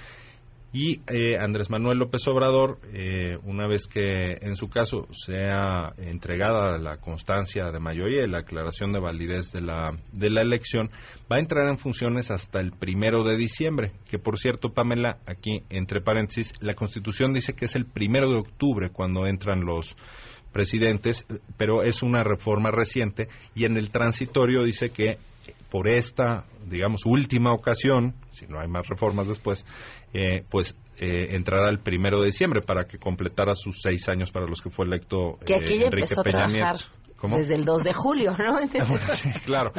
Y 0.74 1.00
eh, 1.06 1.36
Andrés 1.38 1.68
Manuel 1.68 1.98
López 1.98 2.26
Obrador, 2.28 2.78
eh, 2.94 3.36
una 3.44 3.68
vez 3.68 3.86
que 3.86 4.38
en 4.40 4.56
su 4.56 4.68
caso 4.68 5.06
sea 5.12 5.92
entregada 5.98 6.78
la 6.78 6.96
constancia 6.96 7.70
de 7.70 7.78
mayoría 7.78 8.24
y 8.24 8.28
la 8.28 8.38
aclaración 8.38 8.90
de 8.90 9.00
validez 9.00 9.52
de 9.52 9.60
la, 9.60 9.94
de 10.12 10.30
la 10.30 10.40
elección, 10.40 10.90
va 11.30 11.36
a 11.36 11.40
entrar 11.40 11.68
en 11.68 11.76
funciones 11.76 12.30
hasta 12.30 12.58
el 12.60 12.72
primero 12.72 13.22
de 13.22 13.36
diciembre. 13.36 13.92
Que 14.10 14.18
por 14.18 14.38
cierto, 14.38 14.70
Pamela, 14.72 15.18
aquí 15.26 15.62
entre 15.68 16.00
paréntesis, 16.00 16.54
la 16.62 16.74
Constitución 16.74 17.34
dice 17.34 17.52
que 17.52 17.66
es 17.66 17.76
el 17.76 17.84
primero 17.84 18.30
de 18.30 18.38
octubre 18.38 18.88
cuando 18.88 19.26
entran 19.26 19.66
los 19.66 19.94
presidentes, 20.52 21.26
pero 21.58 21.82
es 21.82 22.02
una 22.02 22.24
reforma 22.24 22.70
reciente 22.70 23.28
y 23.54 23.64
en 23.66 23.76
el 23.76 23.90
transitorio 23.90 24.62
dice 24.62 24.90
que 24.90 25.18
por 25.70 25.88
esta, 25.88 26.44
digamos, 26.66 27.04
última 27.04 27.52
ocasión, 27.52 28.14
si 28.32 28.46
no 28.46 28.60
hay 28.60 28.68
más 28.68 28.88
reformas 28.88 29.28
después, 29.28 29.64
eh, 30.12 30.44
pues 30.50 30.76
eh, 30.98 31.34
entrará 31.36 31.70
el 31.70 31.78
primero 31.78 32.20
de 32.20 32.26
diciembre 32.26 32.60
para 32.60 32.84
que 32.84 32.98
completara 32.98 33.54
sus 33.54 33.80
seis 33.80 34.08
años 34.08 34.30
para 34.32 34.46
los 34.46 34.60
que 34.60 34.70
fue 34.70 34.86
electo 34.86 35.38
que 35.44 35.54
aquí 35.54 35.74
eh, 35.74 35.86
Enrique 35.86 36.14
Peña 36.22 36.46
Nieto. 36.46 36.80
Desde 37.30 37.54
el 37.54 37.64
2 37.64 37.84
de 37.84 37.92
julio, 37.92 38.32
¿no? 38.32 38.58
Ah, 38.82 39.40
claro. 39.44 39.72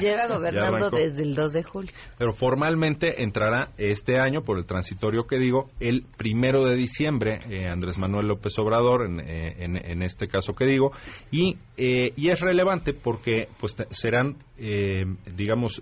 Lleva 0.00 0.26
gobernando 0.26 0.90
desde 0.92 1.22
el 1.22 1.34
2 1.34 1.52
de 1.52 1.62
julio. 1.62 1.90
Pero 2.18 2.32
formalmente 2.32 3.22
entrará 3.22 3.70
este 3.78 4.18
año, 4.18 4.42
por 4.42 4.58
el 4.58 4.66
transitorio 4.66 5.22
que 5.22 5.38
digo, 5.38 5.66
el 5.80 6.04
primero 6.16 6.64
de 6.64 6.76
diciembre, 6.76 7.40
eh, 7.48 7.68
Andrés 7.68 7.98
Manuel 7.98 8.26
López 8.26 8.58
Obrador, 8.58 9.06
en, 9.06 9.20
eh, 9.20 9.54
en, 9.58 10.02
este 10.02 10.26
caso 10.26 10.54
que 10.54 10.66
digo, 10.66 10.92
y, 11.30 11.56
eh, 11.76 12.12
y 12.16 12.28
es 12.28 12.40
relevante 12.40 12.92
porque 12.92 13.48
pues 13.58 13.76
serán, 13.90 14.36
digamos, 15.36 15.80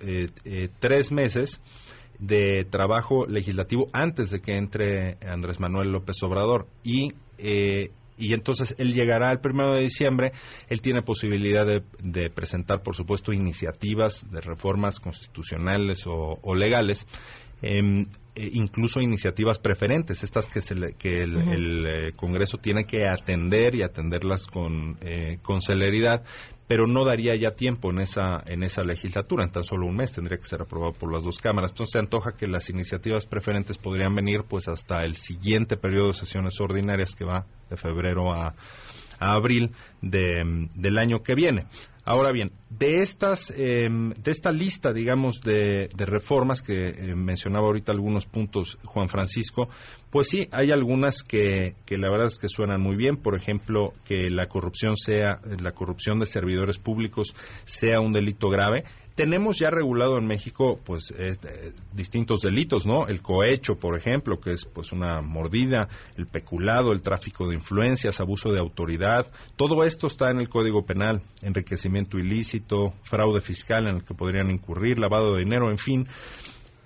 tres 0.78 1.12
meses 1.12 1.60
de 2.18 2.66
trabajo 2.68 3.26
legislativo 3.26 3.88
antes 3.92 4.30
de 4.30 4.40
que 4.40 4.56
entre 4.56 5.18
Andrés 5.26 5.60
Manuel 5.60 5.92
López 5.92 6.16
Obrador 6.22 6.66
y 6.82 7.12
eh, 7.38 7.90
y 8.18 8.34
entonces 8.34 8.74
él 8.78 8.92
llegará 8.92 9.30
el 9.30 9.38
primero 9.38 9.74
de 9.74 9.82
diciembre. 9.82 10.32
Él 10.68 10.80
tiene 10.80 11.02
posibilidad 11.02 11.64
de, 11.64 12.30
presentar, 12.30 12.82
por 12.82 12.96
supuesto, 12.96 13.32
iniciativas 13.32 14.28
de 14.30 14.40
reformas 14.40 14.98
constitucionales 14.98 16.04
o, 16.06 16.54
legales. 16.54 17.06
Em, 17.60 18.04
e 18.38 18.50
incluso 18.52 19.00
iniciativas 19.00 19.58
preferentes, 19.58 20.22
estas 20.22 20.46
que, 20.48 20.60
se 20.60 20.94
que 20.96 21.22
el, 21.22 21.86
eh, 21.86 22.12
Congreso 22.16 22.58
tiene 22.58 22.84
que 22.84 23.08
atender 23.08 23.74
y 23.74 23.82
atenderlas 23.82 24.46
con, 24.46 24.96
eh, 25.00 25.38
con 25.42 25.60
celeridad, 25.60 26.24
pero 26.68 26.86
no 26.86 27.04
daría 27.04 27.34
ya 27.34 27.56
tiempo 27.56 27.90
en 27.90 27.98
esa, 27.98 28.42
en 28.46 28.62
esa 28.62 28.84
legislatura, 28.84 29.42
en 29.42 29.50
tan 29.50 29.64
solo 29.64 29.88
un 29.88 29.96
mes 29.96 30.12
tendría 30.12 30.38
que 30.38 30.44
ser 30.44 30.62
aprobado 30.62 30.92
por 30.92 31.12
las 31.12 31.24
dos 31.24 31.38
cámaras. 31.38 31.72
Entonces 31.72 31.94
se 31.94 31.98
antoja 31.98 32.36
que 32.36 32.46
las 32.46 32.70
iniciativas 32.70 33.26
preferentes 33.26 33.76
podrían 33.76 34.14
venir 34.14 34.44
pues 34.48 34.68
hasta 34.68 35.00
el 35.02 35.16
siguiente 35.16 35.76
periodo 35.76 36.08
de 36.08 36.12
sesiones 36.12 36.60
ordinarias 36.60 37.16
que 37.16 37.24
va 37.24 37.44
de 37.68 37.76
febrero 37.76 38.32
a, 38.32 38.54
a 39.18 39.32
abril 39.32 39.72
de, 40.00 40.68
del 40.76 40.98
año 40.98 41.22
que 41.22 41.34
viene. 41.34 41.64
Ahora 42.10 42.32
bien, 42.32 42.52
de 42.70 43.00
estas, 43.00 43.52
em, 43.54 44.14
de 44.14 44.30
esta 44.30 44.50
lista, 44.50 44.94
digamos, 44.94 45.42
de, 45.42 45.90
reformas 45.98 46.62
que 46.62 46.88
eh, 46.88 47.14
mencionaba 47.14 47.66
ahorita 47.66 47.92
algunos 47.92 48.24
puntos 48.24 48.78
Juan 48.82 49.10
Francisco, 49.10 49.68
pues 50.08 50.28
sí, 50.28 50.48
hay 50.50 50.70
algunas 50.70 51.22
que, 51.22 51.74
que 51.84 51.98
la 51.98 52.10
verdad 52.10 52.28
es 52.28 52.38
que 52.38 52.48
suenan 52.48 52.80
muy 52.80 52.96
bien. 52.96 53.18
Por 53.18 53.36
ejemplo, 53.36 53.92
que 54.06 54.30
la 54.30 54.46
corrupción 54.46 54.96
sea, 54.96 55.42
la 55.60 55.72
corrupción 55.72 56.18
de 56.18 56.24
servidores 56.24 56.78
públicos 56.78 57.34
sea 57.66 58.00
un 58.00 58.14
delito 58.14 58.48
grave 58.48 58.84
tenemos 59.18 59.58
ya 59.58 59.68
regulado 59.68 60.16
en 60.16 60.28
México 60.28 60.78
pues 60.84 61.10
eh, 61.10 61.36
eh, 61.42 61.72
distintos 61.92 62.42
delitos, 62.42 62.86
¿no? 62.86 63.08
El 63.08 63.20
cohecho, 63.20 63.74
por 63.74 63.96
ejemplo, 63.96 64.38
que 64.38 64.52
es 64.52 64.64
pues 64.64 64.92
una 64.92 65.20
mordida, 65.22 65.88
el 66.16 66.28
peculado, 66.28 66.92
el 66.92 67.02
tráfico 67.02 67.48
de 67.48 67.56
influencias, 67.56 68.20
abuso 68.20 68.52
de 68.52 68.60
autoridad, 68.60 69.26
todo 69.56 69.82
esto 69.82 70.06
está 70.06 70.30
en 70.30 70.38
el 70.38 70.48
Código 70.48 70.86
Penal, 70.86 71.20
enriquecimiento 71.42 72.16
ilícito, 72.16 72.94
fraude 73.02 73.40
fiscal 73.40 73.88
en 73.88 73.96
el 73.96 74.04
que 74.04 74.14
podrían 74.14 74.52
incurrir, 74.52 75.00
lavado 75.00 75.34
de 75.34 75.42
dinero, 75.42 75.68
en 75.68 75.78
fin. 75.78 76.06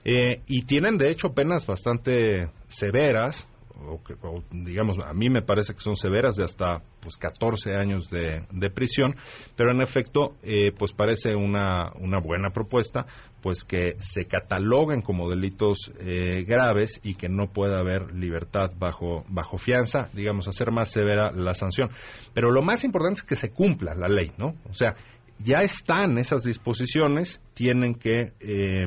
Eh, 0.03 0.41
y 0.47 0.63
tienen 0.63 0.97
de 0.97 1.11
hecho 1.11 1.35
penas 1.35 1.67
bastante 1.67 2.49
severas, 2.69 3.47
o, 3.87 4.03
que, 4.03 4.15
digamos, 4.51 4.99
a 4.99 5.13
mí 5.13 5.29
me 5.29 5.43
parece 5.43 5.75
que 5.75 5.81
son 5.81 5.97
severas 5.97 6.37
de 6.37 6.45
hasta 6.45 6.83
pues 7.01 7.17
14 7.17 7.75
años 7.75 8.09
de, 8.09 8.71
prisión, 8.71 9.17
pero 9.57 9.73
en 9.73 9.83
efecto, 9.83 10.37
eh, 10.43 10.73
pues 10.73 10.93
parece 10.93 11.35
una, 11.35 11.93
una 12.01 12.21
buena 12.21 12.51
propuesta, 12.51 13.07
pues 13.41 13.65
que 13.65 13.97
se 13.99 14.27
cataloguen 14.27 15.03
como 15.03 15.29
delitos 15.29 15.93
eh, 15.99 16.45
graves 16.45 17.01
y 17.03 17.15
que 17.15 17.29
no 17.29 17.53
pueda 17.53 17.81
haber 17.81 18.15
libertad 18.15 18.71
bajo, 18.79 19.25
bajo 19.29 19.59
fianza, 19.59 20.09
digamos, 20.13 20.49
hacer 20.49 20.71
más 20.71 20.91
severa 20.91 21.33
la 21.33 21.55
sanción. 21.55 21.91
Pero 22.35 22.51
lo 22.51 22.63
más 22.63 22.85
importante 22.85 23.21
es 23.21 23.27
que 23.27 23.37
se 23.37 23.51
cumpla 23.51 23.95
la 23.95 24.09
ley, 24.09 24.33
¿no? 24.39 24.55
O 24.71 24.75
sea, 24.75 24.95
ya 25.39 25.63
están 25.63 26.19
esas 26.19 26.45
disposiciones, 26.45 27.41
tienen 27.55 27.95
que 27.95 28.33
eh, 28.41 28.87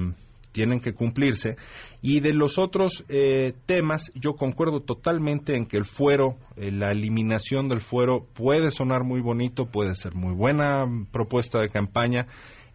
tienen 0.55 0.79
que 0.79 0.93
cumplirse. 0.93 1.57
Y 2.01 2.21
de 2.21 2.33
los 2.33 2.57
otros 2.57 3.03
eh, 3.09 3.51
temas, 3.65 4.09
yo 4.15 4.35
concuerdo 4.35 4.79
totalmente 4.79 5.57
en 5.57 5.65
que 5.65 5.75
el 5.75 5.83
fuero, 5.83 6.37
eh, 6.55 6.71
la 6.71 6.91
eliminación 6.91 7.67
del 7.67 7.81
fuero 7.81 8.25
puede 8.33 8.71
sonar 8.71 9.03
muy 9.03 9.19
bonito, 9.19 9.65
puede 9.65 9.95
ser 9.95 10.15
muy 10.15 10.33
buena 10.33 10.85
propuesta 11.11 11.59
de 11.59 11.67
campaña, 11.67 12.27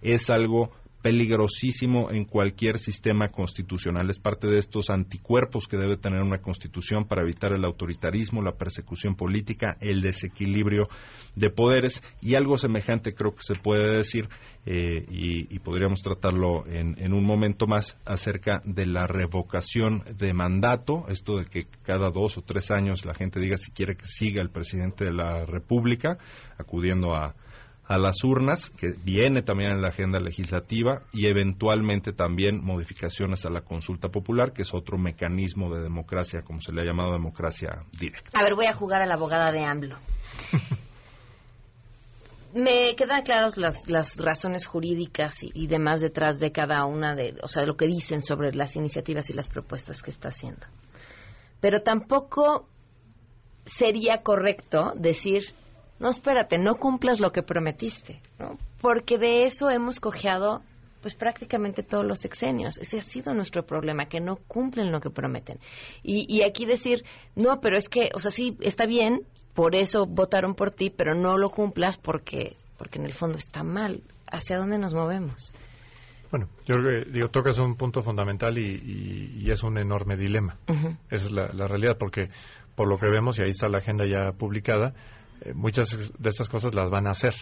es 0.02 0.28
algo 0.28 0.70
peligrosísimo 1.02 2.10
en 2.10 2.24
cualquier 2.24 2.78
sistema 2.78 3.28
constitucional. 3.28 4.10
Es 4.10 4.18
parte 4.18 4.46
de 4.46 4.58
estos 4.58 4.90
anticuerpos 4.90 5.66
que 5.66 5.76
debe 5.76 5.96
tener 5.96 6.20
una 6.20 6.42
constitución 6.42 7.06
para 7.06 7.22
evitar 7.22 7.52
el 7.52 7.64
autoritarismo, 7.64 8.42
la 8.42 8.56
persecución 8.56 9.14
política, 9.14 9.76
el 9.80 10.00
desequilibrio 10.00 10.88
de 11.36 11.50
poderes 11.50 12.02
y 12.20 12.34
algo 12.34 12.56
semejante 12.56 13.12
creo 13.12 13.34
que 13.34 13.42
se 13.42 13.54
puede 13.54 13.96
decir 13.96 14.28
eh, 14.66 15.06
y, 15.08 15.58
podríamos 15.60 16.02
tratarlo 16.02 16.66
en, 16.66 16.96
en, 16.98 17.12
un 17.12 17.24
momento 17.24 17.66
más 17.66 17.98
acerca 18.04 18.60
de 18.64 18.86
la 18.86 19.06
revocación 19.06 20.02
de 20.18 20.32
mandato, 20.32 21.04
esto 21.08 21.36
de 21.36 21.44
que 21.44 21.66
cada 21.82 22.10
dos 22.10 22.38
o 22.38 22.42
tres 22.42 22.70
años 22.70 23.04
la 23.04 23.14
gente 23.14 23.40
diga 23.40 23.56
si 23.56 23.70
quiere 23.72 23.94
que 23.94 24.06
siga 24.06 24.42
el 24.42 24.50
presidente 24.50 25.04
de 25.04 25.12
la 25.12 25.44
República 25.46 26.18
acudiendo 26.58 27.14
a 27.14 27.34
a 27.90 27.98
las 27.98 28.22
urnas, 28.22 28.70
que 28.70 28.94
viene 29.02 29.42
también 29.42 29.72
en 29.72 29.82
la 29.82 29.88
agenda 29.88 30.20
legislativa, 30.20 31.02
y 31.12 31.26
eventualmente 31.26 32.12
también 32.12 32.62
modificaciones 32.62 33.44
a 33.44 33.50
la 33.50 33.62
consulta 33.62 34.10
popular, 34.10 34.52
que 34.52 34.62
es 34.62 34.72
otro 34.72 34.96
mecanismo 34.96 35.74
de 35.74 35.82
democracia, 35.82 36.42
como 36.42 36.60
se 36.60 36.72
le 36.72 36.82
ha 36.82 36.84
llamado 36.84 37.10
democracia 37.12 37.82
directa. 37.98 38.38
A 38.38 38.44
ver, 38.44 38.54
voy 38.54 38.66
a 38.66 38.74
jugar 38.74 39.02
a 39.02 39.06
la 39.06 39.14
abogada 39.14 39.50
de 39.50 39.64
AMLO. 39.64 39.98
Me 42.54 42.94
quedan 42.94 43.22
claras 43.22 43.56
las, 43.56 43.88
las 43.88 44.16
razones 44.18 44.66
jurídicas 44.66 45.42
y, 45.42 45.50
y, 45.52 45.66
demás 45.66 46.00
detrás 46.00 46.38
de 46.38 46.52
cada 46.52 46.84
una 46.84 47.16
de, 47.16 47.38
o 47.42 47.48
sea, 47.48 47.64
lo 47.64 47.76
que 47.76 47.88
dicen 47.88 48.22
sobre 48.22 48.54
las 48.54 48.76
iniciativas 48.76 49.30
y 49.30 49.32
las 49.32 49.48
propuestas 49.48 50.00
que 50.00 50.12
está 50.12 50.28
haciendo. 50.28 50.64
Pero 51.60 51.80
tampoco 51.80 52.68
sería 53.64 54.22
correcto 54.22 54.92
decir 54.94 55.54
no, 56.00 56.08
espérate, 56.10 56.58
no 56.58 56.76
cumplas 56.76 57.20
lo 57.20 57.30
que 57.30 57.42
prometiste, 57.42 58.20
¿no? 58.38 58.56
Porque 58.80 59.18
de 59.18 59.44
eso 59.44 59.70
hemos 59.70 60.00
cojeado 60.00 60.62
pues 61.02 61.14
prácticamente 61.14 61.82
todos 61.82 62.04
los 62.04 62.20
sexenios. 62.20 62.78
Ese 62.78 62.98
ha 62.98 63.02
sido 63.02 63.32
nuestro 63.34 63.64
problema, 63.64 64.06
que 64.06 64.20
no 64.20 64.36
cumplen 64.36 64.92
lo 64.92 65.00
que 65.00 65.10
prometen. 65.10 65.58
Y, 66.02 66.26
y 66.28 66.42
aquí 66.42 66.66
decir, 66.66 67.04
no, 67.36 67.60
pero 67.60 67.76
es 67.76 67.88
que, 67.88 68.10
o 68.14 68.18
sea, 68.18 68.30
sí, 68.30 68.56
está 68.60 68.86
bien, 68.86 69.22
por 69.54 69.74
eso 69.74 70.06
votaron 70.06 70.54
por 70.54 70.70
ti, 70.70 70.90
pero 70.90 71.14
no 71.14 71.38
lo 71.38 71.50
cumplas 71.50 71.96
porque, 71.96 72.56
porque 72.76 72.98
en 72.98 73.06
el 73.06 73.12
fondo 73.12 73.38
está 73.38 73.62
mal. 73.62 74.02
¿Hacia 74.26 74.58
dónde 74.58 74.78
nos 74.78 74.94
movemos? 74.94 75.52
Bueno, 76.30 76.48
yo 76.64 76.76
creo 76.76 77.04
que 77.04 77.10
digo, 77.10 77.28
tocas 77.28 77.58
un 77.58 77.74
punto 77.76 78.02
fundamental 78.02 78.56
y, 78.58 79.40
y, 79.42 79.50
es 79.50 79.62
un 79.64 79.76
enorme 79.78 80.16
dilema. 80.16 80.56
Esa 81.10 81.24
es 81.24 81.32
la, 81.32 81.48
la 81.52 81.66
realidad, 81.66 81.96
porque 81.98 82.30
por 82.76 82.88
lo 82.88 82.98
que 82.98 83.08
vemos, 83.08 83.38
y 83.38 83.42
ahí 83.42 83.50
está 83.50 83.68
la 83.68 83.78
agenda 83.78 84.06
ya 84.06 84.30
publicada, 84.32 84.94
eh, 85.42 85.52
muchas 85.54 86.12
de 86.18 86.28
estas 86.28 86.48
cosas 86.48 86.74
las 86.74 86.90
van 86.90 87.06
a 87.06 87.10
hacer. 87.10 87.34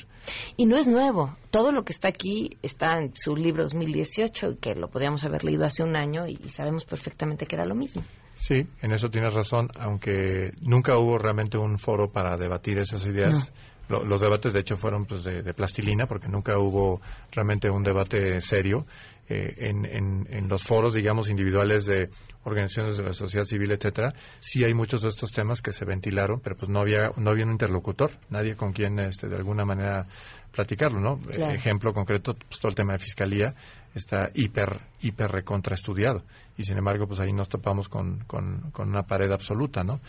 Y 0.56 0.66
no 0.66 0.76
es 0.76 0.88
nuevo. 0.88 1.36
Todo 1.50 1.72
lo 1.72 1.84
que 1.84 1.92
está 1.92 2.08
aquí 2.08 2.50
está 2.62 2.98
en 2.98 3.12
su 3.14 3.34
libro 3.34 3.62
2018, 3.62 4.58
que 4.60 4.74
lo 4.74 4.88
podíamos 4.88 5.24
haber 5.24 5.44
leído 5.44 5.64
hace 5.64 5.82
un 5.82 5.96
año 5.96 6.26
y, 6.26 6.36
sabemos 6.48 6.84
perfectamente 6.84 7.46
que 7.46 7.56
era 7.56 7.64
lo 7.64 7.74
mismo. 7.74 8.02
Sí, 8.34 8.66
en 8.82 8.92
eso 8.92 9.08
tienes 9.08 9.34
razón, 9.34 9.68
aunque 9.78 10.52
nunca 10.60 10.96
hubo 10.96 11.18
realmente 11.18 11.58
un 11.58 11.76
foro 11.76 12.10
para 12.10 12.36
debatir 12.36 12.78
esas 12.78 13.04
ideas. 13.04 13.52
los 13.88 14.20
debates, 14.20 14.52
de 14.52 14.60
hecho, 14.60 14.76
fueron 14.76 15.04
pues, 15.04 15.24
de, 15.24 15.42
de, 15.42 15.54
plastilina, 15.54 16.06
porque 16.06 16.28
nunca 16.28 16.56
hubo 16.58 17.00
realmente 17.32 17.68
un 17.68 17.82
debate 17.82 18.40
serio. 18.40 18.86
Eh, 19.30 19.68
en, 19.68 19.84
en, 19.84 20.26
en, 20.30 20.48
los 20.48 20.62
foros, 20.62 20.94
digamos, 20.94 21.28
individuales 21.28 21.84
de 21.84 22.08
organizaciones 22.44 22.96
de 22.96 23.04
la 23.04 23.12
sociedad 23.12 23.44
civil, 23.44 23.72
etcétera, 23.72 24.14
sí 24.38 24.64
hay 24.64 24.74
muchos 24.74 25.02
de 25.02 25.08
estos 25.08 25.32
temas 25.32 25.60
que 25.60 25.72
se 25.72 25.84
ventilaron, 25.84 26.40
pero 26.40 26.56
pues 26.56 26.68
no 26.68 26.80
había 26.80 27.10
no 27.16 27.30
había 27.30 27.44
un 27.44 27.52
interlocutor, 27.52 28.10
nadie 28.30 28.56
con 28.56 28.72
quien 28.72 28.98
este, 28.98 29.28
de 29.28 29.36
alguna 29.36 29.64
manera 29.64 30.06
platicarlo, 30.52 31.00
¿no? 31.00 31.18
Ejemplo 31.30 31.92
concreto, 31.92 32.34
pues 32.34 32.58
todo 32.58 32.70
el 32.70 32.74
tema 32.74 32.94
de 32.94 32.98
fiscalía 32.98 33.54
está 33.94 34.30
hiper 34.34 34.80
hiper 35.00 35.30
recontra 35.30 35.74
estudiado 35.74 36.22
y 36.56 36.62
sin 36.62 36.78
embargo 36.78 37.06
pues 37.06 37.20
ahí 37.20 37.32
nos 37.32 37.48
topamos 37.48 37.88
con, 37.88 38.24
con, 38.26 38.72
una 38.78 39.02
pared 39.02 39.30
absoluta, 39.30 39.82
¿no? 39.82 40.00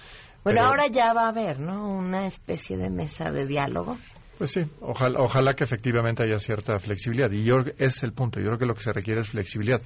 Bueno, 0.44 0.62
ahora 0.62 0.88
ya 0.89 1.13
va 1.13 1.26
a 1.26 1.30
haber, 1.30 1.60
¿no? 1.60 1.89
Una 1.89 2.26
especie 2.26 2.78
de 2.78 2.89
mesa 2.89 3.30
de 3.30 3.46
diálogo. 3.46 3.98
Pues 4.38 4.52
sí, 4.52 4.62
ojalá, 4.80 5.20
ojalá 5.20 5.54
que 5.54 5.65
efectivamente 5.65 6.24
haya 6.24 6.39
cierta 6.39 6.80
flexibilidad. 6.80 7.30
Y 7.30 7.44
yo 7.44 7.56
es 7.78 8.02
el 8.04 8.13
punto. 8.13 8.39
Yo 8.39 8.46
creo 8.46 8.58
que 8.58 8.65
lo 8.65 8.74
que 8.74 8.80
se 8.80 8.94
requiere 8.94 9.20
es 9.20 9.28
flexibilidad. 9.28 9.82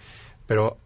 Pero 0.45 0.77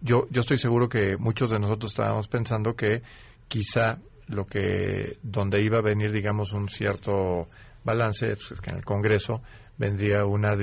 yo, 0.00 0.26
yo 0.30 0.40
estoy 0.40 0.56
seguro 0.56 0.88
que 0.88 1.16
muchos 1.18 1.50
de 1.50 1.58
nosotros 1.58 1.92
estábamos 1.92 2.28
pensando 2.28 2.74
que 2.74 3.02
quizá 3.48 3.98
lo 4.28 4.46
que 4.46 5.18
donde 5.22 5.62
iba 5.62 5.78
a 5.78 5.82
venir, 5.82 6.12
digamos, 6.12 6.52
un 6.52 6.68
cierto 6.68 7.48
balance, 7.84 8.36
pues, 8.48 8.60
que 8.60 8.70
en 8.70 8.76
el 8.76 8.84
Congreso 8.84 9.42
vendría 9.80 10.26
una 10.26 10.54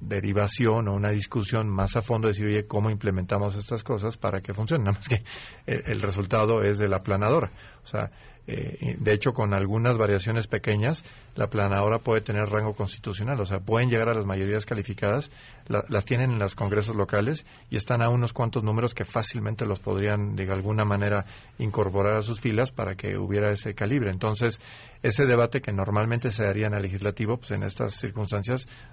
derivación 0.00 0.86
o 0.86 0.94
una 0.94 1.10
discusión 1.10 1.68
más 1.68 1.96
a 1.96 2.00
fondo, 2.00 2.28
de 2.28 2.30
decir, 2.30 2.46
oye, 2.46 2.64
¿cómo 2.64 2.90
implementamos 2.90 3.56
estas 3.56 3.82
cosas 3.82 4.16
para 4.16 4.40
que 4.40 4.54
funcionen? 4.54 4.84
Nada 4.86 4.98
más 4.98 5.08
que 5.08 5.24
el, 5.66 6.00
resultado 6.00 6.62
es 6.62 6.78
de 6.78 6.86
la 6.86 7.02
planadora. 7.02 7.50
O 7.82 7.86
sea, 7.88 8.12
eh, 8.46 8.94
de 9.00 9.12
hecho, 9.12 9.32
con 9.32 9.52
algunas 9.52 9.98
variaciones 9.98 10.46
pequeñas, 10.46 11.04
la 11.34 11.48
planadora 11.48 11.98
puede 11.98 12.20
tener 12.20 12.48
rango 12.48 12.74
constitucional, 12.74 13.40
o 13.40 13.46
sea, 13.46 13.58
pueden 13.58 13.90
llegar 13.90 14.08
a 14.08 14.14
las 14.14 14.24
mayorías 14.24 14.64
calificadas, 14.64 15.32
las 15.66 16.04
tienen 16.04 16.30
en 16.30 16.38
los 16.38 16.54
congresos 16.54 16.94
locales 16.94 17.44
y 17.70 17.74
están 17.74 18.02
a 18.02 18.08
unos 18.08 18.32
cuantos 18.32 18.62
números 18.62 18.94
que 18.94 19.04
fácilmente 19.04 19.66
los 19.66 19.80
podrían, 19.80 20.36
de 20.36 20.48
alguna 20.52 20.84
manera, 20.84 21.26
incorporar 21.58 22.18
a 22.18 22.22
sus 22.22 22.40
filas 22.40 22.70
para 22.70 22.94
que 22.94 23.18
hubiera 23.18 23.50
ese 23.50 23.74
calibre. 23.74 24.12
Entonces, 24.12 24.60
ese 25.02 25.26
debate 25.26 25.60
que 25.60 25.72
normalmente 25.72 26.30
se 26.30 26.44
daría 26.44 26.68
en 26.68 26.74
el 26.74 26.82
legislativo, 26.82 27.38
pues 27.38 27.50
en 27.50 27.64
estas 27.64 27.94
circunstancias 27.94 28.35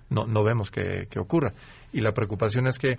no, 0.09 0.25
no 0.25 0.43
vemos 0.43 0.71
que, 0.71 1.07
que 1.09 1.19
ocurra. 1.19 1.53
Y 1.91 2.01
la 2.01 2.13
preocupación 2.13 2.67
es 2.67 2.79
que, 2.79 2.97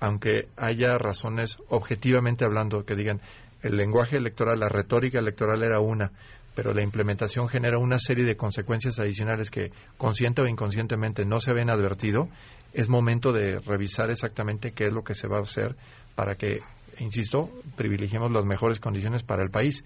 aunque 0.00 0.48
haya 0.56 0.98
razones 0.98 1.58
objetivamente 1.68 2.44
hablando 2.44 2.84
que 2.84 2.96
digan 2.96 3.20
el 3.62 3.76
lenguaje 3.76 4.16
electoral, 4.16 4.60
la 4.60 4.68
retórica 4.68 5.18
electoral 5.18 5.62
era 5.62 5.80
una, 5.80 6.10
pero 6.54 6.74
la 6.74 6.82
implementación 6.82 7.48
genera 7.48 7.78
una 7.78 7.98
serie 7.98 8.24
de 8.24 8.36
consecuencias 8.36 8.98
adicionales 8.98 9.50
que 9.50 9.70
consciente 9.96 10.42
o 10.42 10.46
inconscientemente 10.46 11.24
no 11.24 11.38
se 11.40 11.52
ven 11.52 11.70
advertido, 11.70 12.28
es 12.72 12.88
momento 12.88 13.32
de 13.32 13.58
revisar 13.60 14.10
exactamente 14.10 14.72
qué 14.72 14.86
es 14.86 14.92
lo 14.92 15.02
que 15.02 15.14
se 15.14 15.28
va 15.28 15.38
a 15.38 15.42
hacer 15.42 15.76
para 16.14 16.34
que, 16.34 16.60
insisto, 16.98 17.50
privilegiemos 17.76 18.30
las 18.32 18.44
mejores 18.44 18.80
condiciones 18.80 19.22
para 19.22 19.42
el 19.42 19.50
país. 19.50 19.84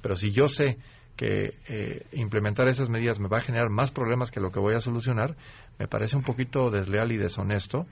Pero 0.00 0.16
si 0.16 0.32
yo 0.32 0.46
sé 0.46 0.78
que 1.18 1.54
eh, 1.66 2.06
implementar 2.12 2.68
esas 2.68 2.88
medidas 2.88 3.18
me 3.18 3.26
va 3.28 3.38
a 3.38 3.40
generar 3.40 3.70
más 3.70 3.90
problemas 3.90 4.30
que 4.30 4.38
lo 4.38 4.52
que 4.52 4.60
voy 4.60 4.76
a 4.76 4.80
solucionar, 4.80 5.34
me 5.76 5.88
parece 5.88 6.16
un 6.16 6.22
poquito 6.22 6.70
desleal 6.70 7.10
y 7.10 7.16
deshonesto 7.16 7.86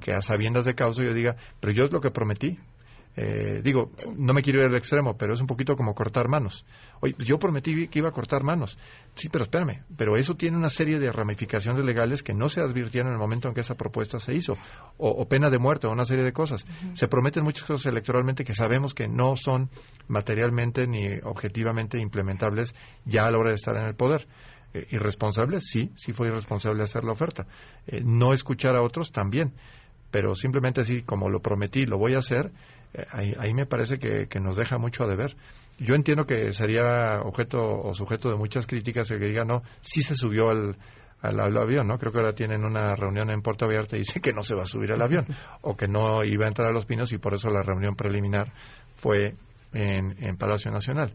que 0.00 0.12
a 0.12 0.20
sabiendas 0.20 0.64
de 0.64 0.74
causa 0.74 1.04
yo 1.04 1.14
diga, 1.14 1.36
pero 1.60 1.72
yo 1.72 1.84
es 1.84 1.92
lo 1.92 2.00
que 2.00 2.10
prometí, 2.10 2.58
eh, 3.14 3.60
digo, 3.62 3.90
no 4.16 4.32
me 4.32 4.42
quiero 4.42 4.60
ir 4.60 4.66
al 4.66 4.74
extremo, 4.74 5.16
pero 5.16 5.34
es 5.34 5.40
un 5.40 5.46
poquito 5.46 5.76
como 5.76 5.94
cortar 5.94 6.28
manos. 6.28 6.64
Oye, 7.00 7.14
yo 7.18 7.38
prometí 7.38 7.88
que 7.88 7.98
iba 7.98 8.08
a 8.08 8.12
cortar 8.12 8.42
manos. 8.42 8.78
Sí, 9.12 9.28
pero 9.28 9.42
espérame, 9.42 9.84
pero 9.96 10.16
eso 10.16 10.34
tiene 10.34 10.56
una 10.56 10.68
serie 10.68 10.98
de 10.98 11.12
ramificaciones 11.12 11.84
legales 11.84 12.22
que 12.22 12.32
no 12.32 12.48
se 12.48 12.62
advirtieron 12.62 13.08
en 13.08 13.14
el 13.14 13.18
momento 13.18 13.48
en 13.48 13.54
que 13.54 13.60
esa 13.60 13.74
propuesta 13.74 14.18
se 14.18 14.34
hizo, 14.34 14.54
o, 14.96 15.28
pena 15.28 15.50
de 15.50 15.58
muerte, 15.58 15.86
o 15.86 15.90
una 15.90 16.04
serie 16.04 16.24
de 16.24 16.32
cosas. 16.32 16.66
Se 16.94 17.06
prometen 17.06 17.44
muchas 17.44 17.64
cosas 17.64 17.86
electoralmente 17.86 18.44
que 18.44 18.54
sabemos 18.54 18.94
que 18.94 19.08
no 19.08 19.36
son 19.36 19.68
materialmente 20.08 20.86
ni 20.86 21.06
objetivamente 21.22 21.98
implementables 21.98 22.74
ya 23.04 23.26
a 23.26 23.30
la 23.30 23.38
hora 23.38 23.50
de 23.50 23.56
estar 23.56 23.76
en 23.76 23.84
el 23.84 23.94
poder. 23.94 24.26
Eh, 24.74 24.86
irresponsable, 24.92 25.60
sí, 25.60 25.90
sí 25.96 26.12
fue 26.12 26.28
irresponsable 26.28 26.82
hacer 26.82 27.04
la 27.04 27.12
oferta. 27.12 27.46
Eh, 27.86 28.00
no 28.02 28.32
escuchar 28.32 28.74
a 28.74 28.82
otros 28.82 29.12
también, 29.12 29.52
pero 30.10 30.34
simplemente 30.34 30.80
así 30.80 31.02
como 31.02 31.28
lo 31.28 31.40
prometí, 31.40 31.84
lo 31.84 31.98
voy 31.98 32.14
a 32.14 32.18
hacer 32.18 32.52
ahí, 33.10 33.34
ahí 33.38 33.54
me 33.54 33.66
parece 33.66 33.98
que, 33.98 34.28
nos 34.40 34.56
deja 34.56 34.78
mucho 34.78 35.04
a 35.04 35.06
deber. 35.06 35.36
Yo 35.78 35.94
entiendo 35.94 36.26
que 36.26 36.52
sería 36.52 37.20
objeto 37.22 37.58
o 37.60 37.94
sujeto 37.94 38.28
de 38.28 38.36
muchas 38.36 38.66
críticas 38.66 39.10
el 39.10 39.18
que 39.18 39.26
diga, 39.26 39.44
no, 39.44 39.62
sí 39.80 40.02
se 40.02 40.14
subió 40.14 40.50
al, 40.50 40.76
al, 41.20 41.56
avión, 41.56 41.88
¿no? 41.88 41.98
Creo 41.98 42.12
que 42.12 42.18
ahora 42.18 42.34
tienen 42.34 42.64
una 42.64 42.94
reunión 42.94 43.30
en 43.30 43.42
Puerto 43.42 43.66
Vallarta 43.66 43.96
y 43.96 44.00
dice 44.00 44.20
que 44.20 44.32
no 44.32 44.42
se 44.42 44.54
va 44.54 44.62
a 44.62 44.66
subir 44.66 44.92
al 44.92 45.02
avión 45.02 45.26
o 45.62 45.76
que 45.76 45.88
no 45.88 46.24
iba 46.24 46.44
a 46.44 46.48
entrar 46.48 46.68
a 46.68 46.72
Los 46.72 46.86
Pinos 46.86 47.12
y 47.12 47.18
por 47.18 47.34
eso 47.34 47.48
la 47.48 47.62
reunión 47.62 47.96
preliminar 47.96 48.52
fue 48.94 49.34
en, 49.72 50.22
en 50.22 50.36
Palacio 50.36 50.70
Nacional. 50.70 51.14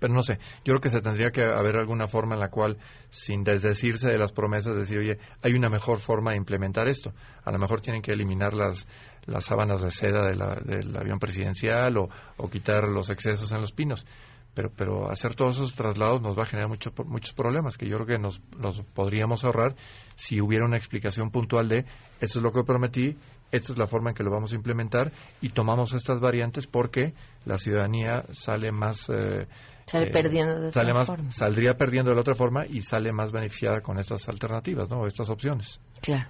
Pero 0.00 0.14
no 0.14 0.22
sé, 0.22 0.38
yo 0.64 0.72
creo 0.72 0.80
que 0.80 0.88
se 0.88 1.00
tendría 1.00 1.30
que 1.30 1.44
haber 1.44 1.76
alguna 1.76 2.06
forma 2.06 2.34
en 2.34 2.40
la 2.40 2.48
cual, 2.48 2.78
sin 3.10 3.44
desdecirse 3.44 4.08
de 4.08 4.18
las 4.18 4.32
promesas, 4.32 4.74
decir, 4.74 4.98
oye, 4.98 5.18
hay 5.42 5.52
una 5.52 5.68
mejor 5.68 5.98
forma 5.98 6.32
de 6.32 6.38
implementar 6.38 6.88
esto. 6.88 7.12
A 7.44 7.52
lo 7.52 7.58
mejor 7.58 7.82
tienen 7.82 8.00
que 8.00 8.12
eliminar 8.12 8.54
las, 8.54 8.88
las 9.26 9.44
sábanas 9.44 9.82
de 9.82 9.90
seda 9.90 10.26
del 10.26 10.96
avión 10.96 11.18
presidencial 11.18 11.98
o, 11.98 12.08
o, 12.38 12.48
quitar 12.48 12.88
los 12.88 13.10
excesos 13.10 13.52
en 13.52 13.60
los 13.60 13.72
pinos. 13.72 14.06
Pero, 14.54 14.70
pero 14.74 15.10
hacer 15.10 15.34
todos 15.34 15.56
esos 15.56 15.74
traslados 15.74 16.22
nos 16.22 16.36
va 16.36 16.42
a 16.42 16.46
generar 16.46 16.68
mucho, 16.68 16.92
muchos 17.04 17.34
problemas 17.34 17.76
que 17.76 17.86
yo 17.86 17.96
creo 17.96 18.06
que 18.06 18.18
nos, 18.18 18.42
nos 18.58 18.80
podríamos 18.82 19.44
ahorrar 19.44 19.76
si 20.16 20.40
hubiera 20.40 20.64
una 20.64 20.76
explicación 20.76 21.30
puntual 21.30 21.68
de 21.68 21.84
esto 22.20 22.40
es 22.40 22.42
lo 22.42 22.50
que 22.50 22.64
prometí, 22.64 23.16
esta 23.52 23.72
es 23.72 23.78
la 23.78 23.86
forma 23.86 24.10
en 24.10 24.16
que 24.16 24.22
lo 24.22 24.30
vamos 24.30 24.52
a 24.52 24.56
implementar 24.56 25.12
y 25.40 25.50
tomamos 25.50 25.94
estas 25.94 26.20
variantes 26.20 26.66
porque 26.66 27.14
la 27.44 27.58
ciudadanía 27.58 28.24
sale 28.30 28.72
más 28.72 29.08
eh, 29.08 29.46
Sale 29.90 30.06
eh, 30.06 30.12
perdiendo 30.12 30.60
de 30.60 30.70
sale 30.70 30.90
otra 30.90 30.98
más, 30.98 31.06
forma. 31.08 31.30
Saldría 31.32 31.74
perdiendo 31.74 32.10
de 32.10 32.14
la 32.14 32.20
otra 32.20 32.34
forma 32.34 32.64
y 32.64 32.80
sale 32.80 33.12
más 33.12 33.32
beneficiada 33.32 33.80
con 33.80 33.98
estas 33.98 34.28
alternativas, 34.28 34.88
¿no? 34.88 35.04
Estas 35.04 35.30
opciones. 35.30 35.80
Claro. 36.00 36.28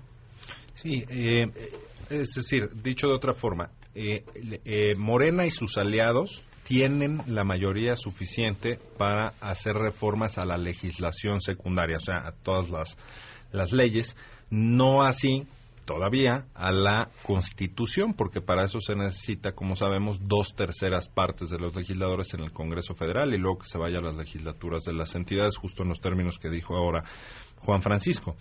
Sí, 0.74 1.04
eh, 1.10 1.46
es 2.08 2.30
decir, 2.34 2.70
dicho 2.82 3.08
de 3.08 3.14
otra 3.14 3.34
forma, 3.34 3.70
eh, 3.94 4.24
eh, 4.64 4.94
Morena 4.96 5.44
y 5.44 5.50
sus 5.50 5.76
aliados 5.76 6.42
tienen 6.62 7.20
la 7.26 7.44
mayoría 7.44 7.96
suficiente 7.96 8.78
para 8.96 9.34
hacer 9.42 9.74
reformas 9.74 10.38
a 10.38 10.46
la 10.46 10.56
legislación 10.56 11.42
secundaria, 11.42 11.96
o 11.98 12.02
sea, 12.02 12.26
a 12.26 12.32
todas 12.32 12.70
las, 12.70 12.96
las 13.52 13.72
leyes, 13.72 14.16
no 14.48 15.02
así 15.02 15.46
todavía 15.90 16.46
a 16.54 16.70
la 16.70 17.10
Constitución, 17.24 18.14
porque 18.14 18.40
para 18.40 18.62
eso 18.62 18.80
se 18.80 18.94
necesita, 18.94 19.56
como 19.56 19.74
sabemos, 19.74 20.20
dos 20.28 20.54
terceras 20.54 21.08
partes 21.08 21.50
de 21.50 21.58
los 21.58 21.74
legisladores 21.74 22.32
en 22.32 22.42
el 22.42 22.52
Congreso 22.52 22.94
Federal 22.94 23.34
y 23.34 23.38
luego 23.38 23.58
que 23.58 23.66
se 23.66 23.76
vaya 23.76 23.98
a 23.98 24.02
las 24.02 24.14
legislaturas 24.14 24.84
de 24.84 24.92
las 24.92 25.16
entidades, 25.16 25.56
justo 25.56 25.82
en 25.82 25.88
los 25.88 26.00
términos 26.00 26.38
que 26.38 26.48
dijo 26.48 26.76
ahora 26.76 27.02
Juan 27.56 27.82
Francisco. 27.82 28.36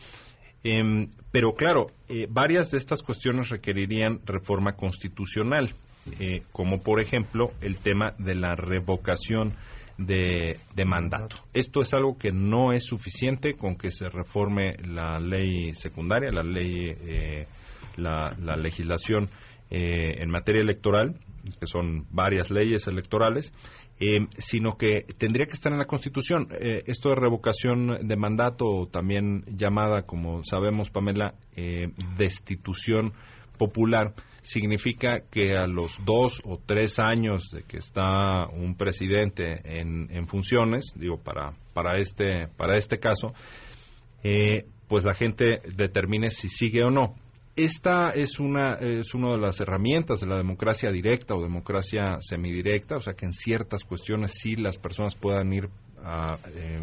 Eh, 0.63 1.07
pero 1.31 1.55
claro, 1.55 1.87
eh, 2.07 2.27
varias 2.29 2.69
de 2.69 2.77
estas 2.77 3.01
cuestiones 3.01 3.49
requerirían 3.49 4.21
reforma 4.25 4.73
constitucional, 4.75 5.73
eh, 6.19 6.43
como 6.51 6.81
por 6.83 7.01
ejemplo 7.01 7.49
el 7.61 7.79
tema 7.79 8.13
de 8.19 8.35
la 8.35 8.53
revocación 8.55 9.55
de, 9.99 10.85
mandato. 10.85 11.35
Esto 11.53 11.81
es 11.81 11.93
algo 11.93 12.17
que 12.17 12.31
no 12.31 12.71
es 12.71 12.85
suficiente 12.85 13.53
con 13.53 13.75
que 13.75 13.91
se 13.91 14.09
reforme 14.09 14.75
la 14.87 15.19
ley 15.19 15.73
secundaria, 15.75 16.31
la 16.31 16.43
ley, 16.43 16.95
eh, 17.01 17.47
la, 17.97 18.35
la, 18.41 18.55
legislación 18.55 19.29
eh, 19.69 20.15
en 20.19 20.29
materia 20.29 20.61
electoral, 20.61 21.19
que 21.59 21.67
son 21.67 22.07
varias 22.11 22.49
leyes 22.49 22.87
electorales, 22.87 23.53
eh, 23.99 24.27
sino 24.37 24.77
que 24.77 25.01
tendría 25.17 25.45
que 25.45 25.53
estar 25.53 25.71
en 25.73 25.79
la 25.79 25.85
Constitución. 25.85 26.47
esto 26.59 27.09
de 27.09 27.15
revocación 27.15 28.07
de 28.07 28.15
mandato, 28.15 28.87
también 28.89 29.43
llamada, 29.47 30.03
como 30.03 30.43
sabemos, 30.43 30.89
Pamela, 30.89 31.33
destitución 32.17 33.11
popular, 33.57 34.13
significa 34.41 35.21
que 35.29 35.55
a 35.55 35.67
los 35.67 35.97
dos 36.05 36.41
o 36.45 36.59
tres 36.63 36.99
años 36.99 37.49
de 37.51 37.63
que 37.63 37.77
está 37.77 38.47
un 38.47 38.75
presidente 38.75 39.61
en, 39.63 40.07
en 40.11 40.27
funciones, 40.27 40.93
digo, 40.95 41.17
para, 41.17 41.53
para, 41.73 41.97
este, 41.97 42.47
para 42.57 42.77
este 42.77 42.97
caso, 42.97 43.33
eh, 44.23 44.65
pues 44.87 45.05
la 45.05 45.13
gente 45.13 45.61
determine 45.75 46.29
si 46.29 46.49
sigue 46.49 46.83
o 46.83 46.91
no. 46.91 47.15
Esta 47.55 48.09
es 48.09 48.39
una, 48.39 48.75
es 48.75 49.13
una 49.13 49.31
de 49.31 49.37
las 49.37 49.59
herramientas 49.59 50.21
de 50.21 50.27
la 50.27 50.37
democracia 50.37 50.91
directa 50.91 51.35
o 51.35 51.41
democracia 51.41 52.17
semidirecta, 52.21 52.95
o 52.95 53.01
sea 53.01 53.13
que 53.13 53.25
en 53.25 53.33
ciertas 53.33 53.83
cuestiones 53.83 54.31
sí 54.41 54.55
las 54.55 54.77
personas 54.77 55.15
puedan 55.15 55.51
ir 55.51 55.69
a, 56.01 56.37
eh, 56.53 56.79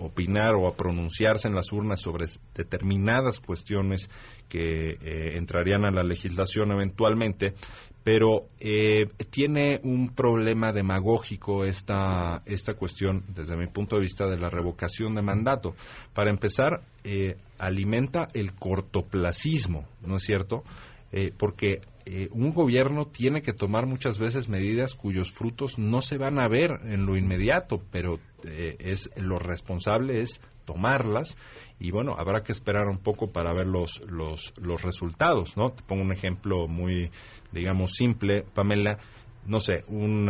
opinar 0.00 0.54
o 0.54 0.66
a 0.66 0.76
pronunciarse 0.76 1.48
en 1.48 1.54
las 1.54 1.72
urnas 1.72 2.00
sobre 2.00 2.26
determinadas 2.54 3.40
cuestiones 3.40 4.10
que 4.48 4.90
eh, 4.90 5.36
entrarían 5.38 5.84
a 5.84 5.90
la 5.90 6.02
legislación 6.02 6.72
eventualmente, 6.72 7.54
pero 8.02 8.48
eh, 8.58 9.06
tiene 9.30 9.80
un 9.84 10.14
problema 10.14 10.72
demagógico 10.72 11.64
esta, 11.64 12.42
esta 12.46 12.74
cuestión 12.74 13.24
desde 13.28 13.56
mi 13.56 13.66
punto 13.66 13.96
de 13.96 14.02
vista 14.02 14.26
de 14.26 14.38
la 14.38 14.50
revocación 14.50 15.14
de 15.14 15.22
mandato. 15.22 15.74
Para 16.14 16.30
empezar, 16.30 16.82
eh, 17.04 17.36
alimenta 17.58 18.26
el 18.34 18.54
cortoplacismo, 18.54 19.86
¿no 20.00 20.16
es 20.16 20.22
cierto? 20.22 20.64
Eh, 21.12 21.32
porque 21.36 21.80
eh, 22.06 22.28
un 22.30 22.52
gobierno 22.52 23.06
tiene 23.06 23.42
que 23.42 23.52
tomar 23.52 23.86
muchas 23.86 24.18
veces 24.18 24.48
medidas 24.48 24.94
cuyos 24.94 25.32
frutos 25.32 25.76
no 25.76 26.00
se 26.02 26.18
van 26.18 26.38
a 26.38 26.46
ver 26.46 26.70
en 26.84 27.04
lo 27.04 27.16
inmediato, 27.16 27.82
pero 27.90 28.20
eh, 28.44 28.76
es 28.78 29.10
lo 29.16 29.40
responsable 29.40 30.20
es 30.20 30.40
tomarlas 30.66 31.36
y 31.80 31.90
bueno, 31.90 32.14
habrá 32.16 32.42
que 32.44 32.52
esperar 32.52 32.86
un 32.86 32.98
poco 32.98 33.32
para 33.32 33.52
ver 33.52 33.66
los, 33.66 34.00
los, 34.08 34.52
los 34.62 34.82
resultados, 34.82 35.56
¿no? 35.56 35.70
Te 35.70 35.82
pongo 35.82 36.02
un 36.02 36.12
ejemplo 36.12 36.68
muy, 36.68 37.10
digamos, 37.50 37.94
simple, 37.94 38.44
Pamela, 38.54 38.98
no 39.46 39.58
sé, 39.58 39.82
un 39.88 40.26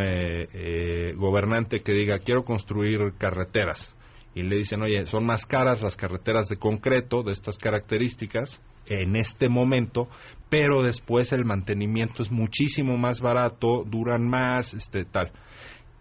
gobernante 1.16 1.80
que 1.80 1.92
diga 1.92 2.20
quiero 2.20 2.44
construir 2.44 3.14
carreteras 3.18 3.92
y 4.34 4.44
le 4.44 4.56
dicen, 4.56 4.80
oye, 4.80 5.04
son 5.06 5.26
más 5.26 5.44
caras 5.44 5.82
las 5.82 5.96
carreteras 5.96 6.48
de 6.48 6.56
concreto 6.56 7.22
de 7.24 7.32
estas 7.32 7.58
características 7.58 8.62
en 8.90 9.16
este 9.16 9.48
momento, 9.48 10.08
pero 10.48 10.82
después 10.82 11.32
el 11.32 11.44
mantenimiento 11.44 12.22
es 12.22 12.30
muchísimo 12.30 12.98
más 12.98 13.20
barato, 13.20 13.84
duran 13.86 14.28
más, 14.28 14.74
este 14.74 15.04
tal. 15.04 15.32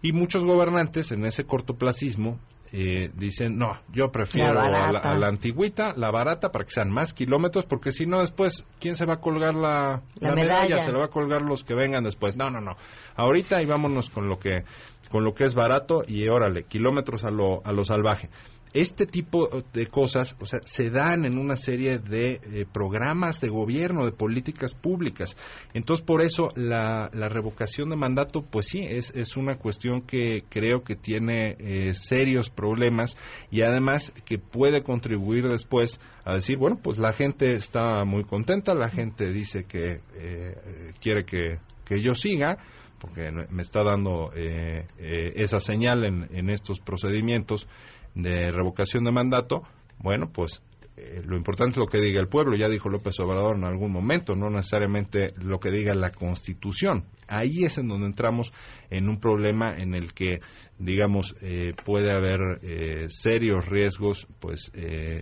Y 0.01 0.11
muchos 0.11 0.43
gobernantes 0.43 1.11
en 1.11 1.25
ese 1.25 1.43
cortoplacismo 1.45 2.39
eh, 2.71 3.11
dicen, 3.15 3.57
no, 3.57 3.71
yo 3.91 4.11
prefiero 4.11 4.53
la 4.53 4.61
a, 4.61 4.91
la, 4.91 4.99
a 4.99 5.17
la, 5.17 5.27
antigüita, 5.27 5.93
la 5.95 6.11
barata, 6.11 6.49
para 6.49 6.65
que 6.65 6.71
sean 6.71 6.89
más 6.89 7.13
kilómetros, 7.13 7.65
porque 7.65 7.91
si 7.91 8.05
no 8.05 8.19
después, 8.19 8.65
¿quién 8.79 8.95
se 8.95 9.05
va 9.05 9.15
a 9.15 9.19
colgar 9.19 9.53
la, 9.53 10.03
la, 10.19 10.29
la 10.29 10.35
medalla? 10.35 10.63
medalla? 10.63 10.79
Se 10.79 10.91
la 10.91 10.99
va 10.99 11.05
a 11.05 11.09
colgar 11.09 11.41
los 11.41 11.63
que 11.63 11.75
vengan 11.75 12.03
después. 12.03 12.35
No, 12.35 12.49
no, 12.49 12.61
no. 12.61 12.75
Ahorita 13.15 13.61
y 13.61 13.65
vámonos 13.65 14.09
con 14.09 14.27
lo 14.27 14.39
que 14.39 14.63
con 15.09 15.23
lo 15.23 15.33
que 15.33 15.45
es 15.45 15.55
barato 15.55 16.03
y 16.07 16.27
órale, 16.27 16.63
kilómetros 16.63 17.25
a 17.25 17.31
lo, 17.31 17.65
a 17.65 17.71
lo 17.71 17.83
salvaje. 17.83 18.29
Este 18.73 19.05
tipo 19.05 19.49
de 19.73 19.87
cosas, 19.87 20.35
o 20.39 20.45
sea, 20.45 20.59
se 20.63 20.89
dan 20.89 21.25
en 21.25 21.39
una 21.39 21.55
serie 21.55 21.97
de 21.97 22.39
eh, 22.43 22.65
programas 22.71 23.41
de 23.41 23.49
gobierno, 23.49 24.05
de 24.05 24.11
políticas 24.11 24.75
públicas. 24.75 25.35
Entonces, 25.73 26.05
por 26.05 26.21
eso 26.21 26.49
la, 26.55 27.09
la 27.13 27.29
revocación 27.29 27.89
de 27.89 27.95
mandato, 27.95 28.43
pues 28.43 28.67
sí, 28.67 28.79
es, 28.81 29.11
es 29.15 29.37
una 29.37 29.55
cuestión 29.57 30.01
que 30.01 30.43
creo 30.49 30.83
que 30.83 30.95
tiene 30.95 31.55
eh, 31.59 31.93
serios 31.93 32.49
problemas 32.49 33.17
y 33.49 33.63
además 33.63 34.13
que 34.25 34.37
puede 34.37 34.83
contribuir 34.83 35.47
después 35.47 35.99
a 36.23 36.35
decir, 36.35 36.57
bueno, 36.57 36.79
pues 36.81 36.99
la 36.99 37.13
gente 37.13 37.55
está 37.55 38.03
muy 38.05 38.23
contenta, 38.23 38.73
la 38.73 38.89
gente 38.89 39.31
dice 39.31 39.63
que 39.63 40.01
eh, 40.13 40.93
quiere 41.01 41.25
que, 41.25 41.57
que 41.85 42.01
yo 42.01 42.13
siga, 42.13 42.57
porque 42.99 43.31
me 43.49 43.61
está 43.61 43.83
dando 43.83 44.31
eh, 44.35 44.85
eh, 44.97 45.31
esa 45.35 45.59
señal 45.59 46.03
en, 46.03 46.27
en, 46.35 46.49
estos 46.49 46.79
procedimientos 46.79 47.67
de 48.15 48.51
revocación 48.51 49.03
de 49.03 49.11
mandato, 49.11 49.63
bueno, 49.99 50.29
pues 50.31 50.61
eh, 50.99 51.21
lo 51.25 51.37
importante 51.37 51.71
es 51.71 51.77
lo 51.77 51.87
que 51.87 52.01
diga 52.01 52.19
el 52.19 52.27
pueblo, 52.27 52.57
ya 52.57 52.67
dijo 52.67 52.89
López 52.89 53.17
Obrador 53.21 53.55
en 53.55 53.63
algún 53.63 53.91
momento, 53.91 54.35
no 54.35 54.49
necesariamente 54.49 55.31
lo 55.37 55.59
que 55.59 55.71
diga 55.71 55.95
la 55.95 56.11
Constitución. 56.11 57.05
Ahí 57.27 57.63
es 57.63 57.77
en 57.77 57.87
donde 57.87 58.07
entramos 58.07 58.53
en 58.89 59.07
un 59.07 59.19
problema 59.19 59.77
en 59.77 59.93
el 59.93 60.13
que, 60.13 60.39
digamos, 60.77 61.35
eh, 61.41 61.73
puede 61.85 62.11
haber 62.11 62.59
eh, 62.63 63.05
serios 63.07 63.65
riesgos, 63.67 64.27
pues, 64.39 64.71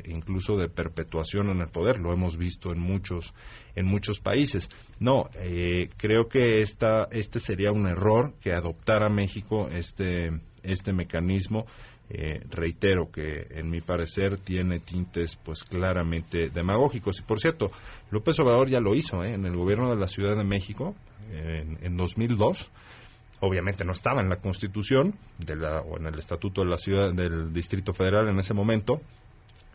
incluso 0.05 0.57
de 0.57 0.69
perpetuación 0.69 1.49
en 1.49 1.59
el 1.59 1.67
poder. 1.67 1.99
Lo 1.99 2.11
hemos 2.11 2.38
visto 2.38 2.71
en 2.71 2.79
muchos 2.79 3.33
en 3.75 3.85
muchos 3.85 4.19
países. 4.19 4.69
No, 4.99 5.29
creo 5.97 6.27
que 6.27 6.61
esta, 6.61 7.07
este 7.11 7.39
sería 7.39 7.71
un 7.71 7.85
error 7.85 8.33
que 8.41 8.53
adoptara 8.53 9.07
México 9.09 9.67
este 9.69 10.31
este 10.63 10.93
mecanismo 10.93 11.65
eh, 12.10 12.41
reitero 12.49 13.12
que 13.12 13.47
en 13.51 13.70
mi 13.70 13.82
parecer 13.82 14.39
tiene 14.39 14.80
tintes 14.80 15.36
pues 15.36 15.64
claramente 15.64 16.49
demagógicos 16.49 17.20
y 17.20 17.24
por 17.24 17.39
cierto 17.39 17.70
López 18.12 18.39
Obrador 18.39 18.70
ya 18.70 18.80
lo 18.80 18.95
hizo 18.95 19.24
¿eh? 19.24 19.34
en 19.34 19.45
el 19.45 19.55
gobierno 19.55 19.89
de 19.89 19.97
la 19.97 20.08
Ciudad 20.08 20.38
de 20.38 20.45
México 20.45 20.95
en, 21.32 21.78
en 21.82 21.97
2002 21.97 22.72
obviamente 23.41 23.84
no 23.84 23.91
estaba 23.91 24.22
en 24.22 24.30
la 24.30 24.38
Constitución 24.38 25.16
de 25.38 25.55
la, 25.55 25.82
o 25.82 25.97
en 25.97 26.08
el 26.08 26.18
Estatuto 26.18 26.62
de 26.62 26.70
la 26.70 26.78
Ciudad 26.78 27.14
del 27.14 27.51
Distrito 27.51 27.93
Federal 27.93 28.30
en 28.30 28.39
ese 28.39 28.53
momento 28.53 29.01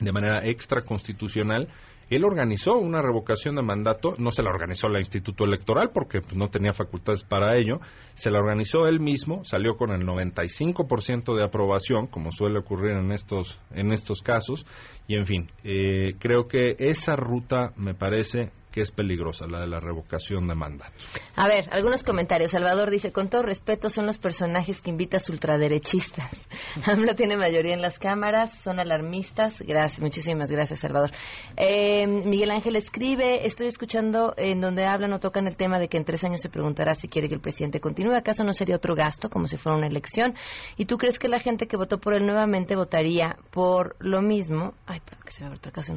de 0.01 0.12
manera 0.12 0.45
extraconstitucional 0.45 1.68
él 2.14 2.24
organizó 2.24 2.74
una 2.74 3.00
revocación 3.00 3.56
de 3.56 3.62
mandato, 3.62 4.14
no 4.18 4.30
se 4.30 4.42
la 4.42 4.50
organizó 4.50 4.88
la 4.88 4.98
Instituto 4.98 5.44
Electoral 5.44 5.90
porque 5.92 6.20
pues, 6.20 6.36
no 6.36 6.48
tenía 6.48 6.72
facultades 6.72 7.24
para 7.24 7.56
ello, 7.56 7.80
se 8.14 8.30
la 8.30 8.38
organizó 8.38 8.86
él 8.86 9.00
mismo, 9.00 9.44
salió 9.44 9.76
con 9.76 9.90
el 9.90 10.06
95% 10.06 11.36
de 11.36 11.44
aprobación, 11.44 12.06
como 12.06 12.30
suele 12.32 12.58
ocurrir 12.58 12.92
en 12.92 13.12
estos, 13.12 13.60
en 13.70 13.92
estos 13.92 14.20
casos, 14.20 14.66
y 15.06 15.16
en 15.16 15.26
fin, 15.26 15.50
eh, 15.64 16.14
creo 16.18 16.46
que 16.46 16.74
esa 16.78 17.16
ruta 17.16 17.72
me 17.76 17.94
parece 17.94 18.50
que 18.72 18.80
es 18.80 18.90
peligrosa, 18.90 19.46
la 19.46 19.60
de 19.60 19.68
la 19.68 19.78
revocación 19.78 20.48
de 20.48 20.54
mandato. 20.54 20.92
A 21.36 21.46
ver, 21.46 21.68
algunos 21.70 22.02
comentarios. 22.02 22.50
Salvador 22.50 22.90
dice, 22.90 23.12
con 23.12 23.28
todo 23.28 23.42
respeto, 23.42 23.90
son 23.90 24.06
los 24.06 24.18
personajes 24.18 24.80
que 24.82 24.90
invitas 24.90 25.28
ultraderechistas. 25.28 26.48
AMLO 26.86 27.14
tiene 27.14 27.36
mayoría 27.36 27.74
en 27.74 27.82
las 27.82 27.98
cámaras, 27.98 28.58
son 28.58 28.80
alarmistas. 28.80 29.62
Gracias, 29.62 30.00
muchísimas 30.00 30.50
gracias, 30.50 30.80
Salvador. 30.80 31.12
Eh, 31.56 32.06
Miguel 32.06 32.50
Ángel 32.50 32.76
escribe, 32.76 33.46
estoy 33.46 33.68
escuchando 33.68 34.34
en 34.36 34.60
donde 34.60 34.86
hablan 34.86 35.12
o 35.12 35.20
tocan 35.20 35.46
el 35.46 35.56
tema 35.56 35.78
de 35.78 35.88
que 35.88 35.98
en 35.98 36.04
tres 36.04 36.24
años 36.24 36.40
se 36.40 36.48
preguntará 36.48 36.94
si 36.94 37.08
quiere 37.08 37.28
que 37.28 37.34
el 37.34 37.40
presidente 37.40 37.80
continúe. 37.80 38.14
¿Acaso 38.14 38.42
no 38.42 38.54
sería 38.54 38.76
otro 38.76 38.94
gasto, 38.94 39.28
como 39.28 39.46
si 39.46 39.58
fuera 39.58 39.76
una 39.76 39.86
elección? 39.86 40.34
¿Y 40.78 40.86
tú 40.86 40.96
crees 40.96 41.18
que 41.18 41.28
la 41.28 41.38
gente 41.38 41.66
que 41.66 41.76
votó 41.76 42.00
por 42.00 42.14
él 42.14 42.24
nuevamente 42.24 42.74
votaría 42.74 43.36
por 43.50 43.96
lo 43.98 44.22
mismo? 44.22 44.74
Ay, 44.86 45.00
perdón, 45.00 45.24
que 45.24 45.30
se 45.30 45.44
me 45.44 45.54
otra 45.54 45.70
casa. 45.72 45.92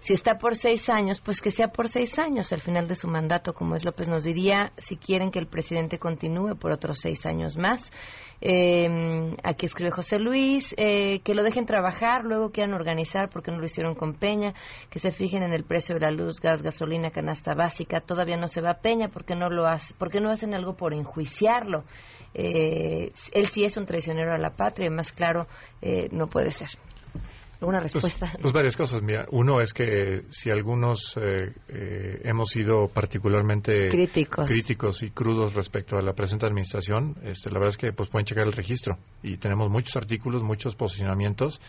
Si 0.00 0.12
está 0.12 0.36
por 0.36 0.56
seis 0.56 0.90
años, 0.90 1.20
pues 1.20 1.40
que 1.40 1.50
sea 1.50 1.68
por 1.68 1.88
seis 1.88 2.17
años 2.18 2.52
al 2.52 2.60
final 2.60 2.88
de 2.88 2.96
su 2.96 3.08
mandato, 3.08 3.54
como 3.54 3.74
es 3.74 3.84
López 3.84 4.08
nos 4.08 4.24
diría, 4.24 4.72
si 4.76 4.96
quieren 4.96 5.30
que 5.30 5.38
el 5.38 5.46
presidente 5.46 5.98
continúe 5.98 6.56
por 6.56 6.72
otros 6.72 6.98
seis 7.00 7.26
años 7.26 7.56
más. 7.56 7.92
Eh, 8.40 9.34
aquí 9.42 9.66
escribe 9.66 9.90
José 9.90 10.18
Luis, 10.18 10.74
eh, 10.78 11.20
que 11.20 11.34
lo 11.34 11.42
dejen 11.42 11.66
trabajar, 11.66 12.24
luego 12.24 12.50
quieran 12.50 12.74
organizar 12.74 13.28
porque 13.30 13.50
no 13.50 13.58
lo 13.58 13.66
hicieron 13.66 13.94
con 13.94 14.14
Peña, 14.14 14.54
que 14.90 14.98
se 14.98 15.10
fijen 15.10 15.42
en 15.42 15.52
el 15.52 15.64
precio 15.64 15.94
de 15.94 16.02
la 16.02 16.10
luz, 16.10 16.40
gas, 16.40 16.62
gasolina, 16.62 17.10
canasta 17.10 17.54
básica, 17.54 18.00
todavía 18.00 18.36
no 18.36 18.48
se 18.48 18.60
va 18.60 18.72
a 18.72 18.80
Peña 18.80 19.08
porque 19.08 19.34
no 19.34 19.50
lo 19.50 19.66
hace, 19.66 19.94
porque 19.98 20.20
no 20.20 20.30
hacen 20.30 20.54
algo 20.54 20.74
por 20.76 20.94
enjuiciarlo. 20.94 21.84
Eh, 22.34 23.12
él 23.32 23.46
sí 23.46 23.64
es 23.64 23.76
un 23.76 23.86
traicionero 23.86 24.32
a 24.32 24.38
la 24.38 24.50
patria, 24.50 24.90
más 24.90 25.12
claro 25.12 25.46
eh, 25.82 26.08
no 26.12 26.28
puede 26.28 26.52
ser. 26.52 26.68
¿Alguna 27.60 27.80
pues, 27.80 27.92
respuesta? 27.94 28.32
Pues, 28.40 28.52
varias 28.52 28.76
cosas. 28.76 29.02
Mira, 29.02 29.26
uno 29.32 29.60
es 29.60 29.72
que 29.72 30.22
si 30.30 30.50
algunos 30.50 31.16
eh, 31.16 31.52
eh, 31.68 32.20
hemos 32.22 32.50
sido 32.50 32.86
particularmente 32.86 33.88
críticos. 33.88 35.02
y 35.02 35.10
crudos 35.10 35.54
respecto 35.54 35.96
a 35.96 36.02
la 36.02 36.12
presente 36.12 36.46
administración, 36.46 37.16
este, 37.24 37.50
la 37.50 37.58
verdad 37.58 37.70
es 37.70 37.76
que 37.76 37.92
pues 37.92 38.08
pueden 38.10 38.26
checar 38.26 38.46
el 38.46 38.52
registro 38.52 38.98
y 39.24 39.38
tenemos 39.38 39.70
muchos 39.70 39.96
artículos, 39.96 40.44
muchos 40.44 40.76
posicionamientos 40.76 41.60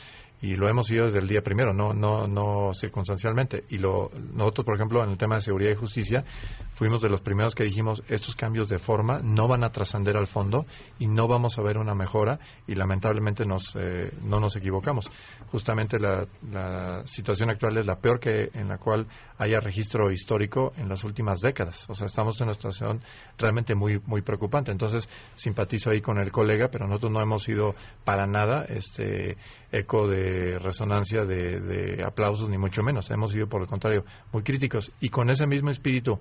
y 0.42 0.56
lo 0.56 0.70
hemos 0.70 0.90
ido 0.90 1.06
desde 1.06 1.20
el 1.20 1.28
día 1.28 1.42
primero, 1.42 1.74
no, 1.74 1.94
no, 1.94 2.28
no 2.28 2.74
circunstancialmente. 2.74 3.66
Y 3.70 3.78
lo, 3.78 4.10
nosotros, 4.34 4.66
por 4.66 4.76
ejemplo, 4.76 5.04
en 5.04 5.10
el 5.12 5.18
tema 5.18 5.36
de 5.36 5.42
seguridad 5.42 5.72
y 5.72 5.76
justicia, 5.76 6.24
fuimos 6.72 7.02
de 7.02 7.10
los 7.10 7.22
primeros 7.22 7.54
que 7.54 7.66
dijimos 7.66 8.02
estos 8.08 8.36
cambios 8.36 8.70
de 8.70 8.78
forma 8.78 9.20
no 9.22 9.48
van 9.48 9.64
a 9.64 9.70
trascender 9.70 10.16
al 10.16 10.28
fondo 10.28 10.66
y 10.98 11.08
no 11.08 11.28
vamos 11.28 11.58
a 11.60 11.62
ver 11.62 11.78
una 11.78 11.94
mejora 11.94 12.40
y 12.68 12.76
lamentablemente 12.76 13.46
nos, 13.46 13.76
eh, 13.76 14.12
no 14.24 14.40
nos 14.40 14.56
equivocamos. 14.56 15.10
Justamente 15.52 16.00
la, 16.00 16.26
la, 16.50 17.06
situación 17.06 17.50
actual 17.50 17.78
es 17.78 17.86
la 17.86 18.00
peor 18.00 18.20
que 18.20 18.50
en 18.54 18.70
la 18.70 18.78
cual 18.78 19.08
haya 19.38 19.60
registro 19.60 20.12
histórico 20.12 20.72
en 20.78 20.88
las 20.88 21.04
últimas 21.04 21.42
décadas. 21.42 21.90
O 21.90 21.94
sea, 21.94 22.06
estamos 22.06 22.40
en 22.40 22.48
una 22.48 22.54
situación 22.54 23.02
realmente 23.38 23.76
muy, 23.76 24.00
muy 24.06 24.22
preocupante. 24.22 24.72
Entonces, 24.72 25.10
simpatizo 25.36 25.90
ahí 25.90 26.02
con 26.02 26.18
el 26.18 26.32
colega, 26.32 26.70
pero 26.72 26.88
nosotros 26.88 27.12
no 27.12 27.22
hemos 27.22 27.44
sido 27.44 27.76
para 28.06 28.26
nada 28.26 28.64
este 28.66 29.38
eco 29.72 30.08
de 30.08 30.29
resonancia 30.60 31.24
de, 31.26 32.04
aplausos, 32.06 32.50
ni 32.50 32.58
mucho 32.58 32.82
menos. 32.84 33.10
Hemos 33.12 33.32
sido, 33.32 33.48
por 33.48 33.62
el 33.62 33.68
contrario, 33.68 34.04
muy 34.32 34.44
críticos. 34.44 34.92
Y 35.00 35.10
con 35.10 35.30
ese 35.30 35.48
mismo 35.48 35.70
espíritu 35.70 36.20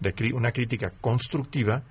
de 0.00 0.14
una 0.34 0.52
crítica 0.52 0.92
constructiva, 1.00 1.82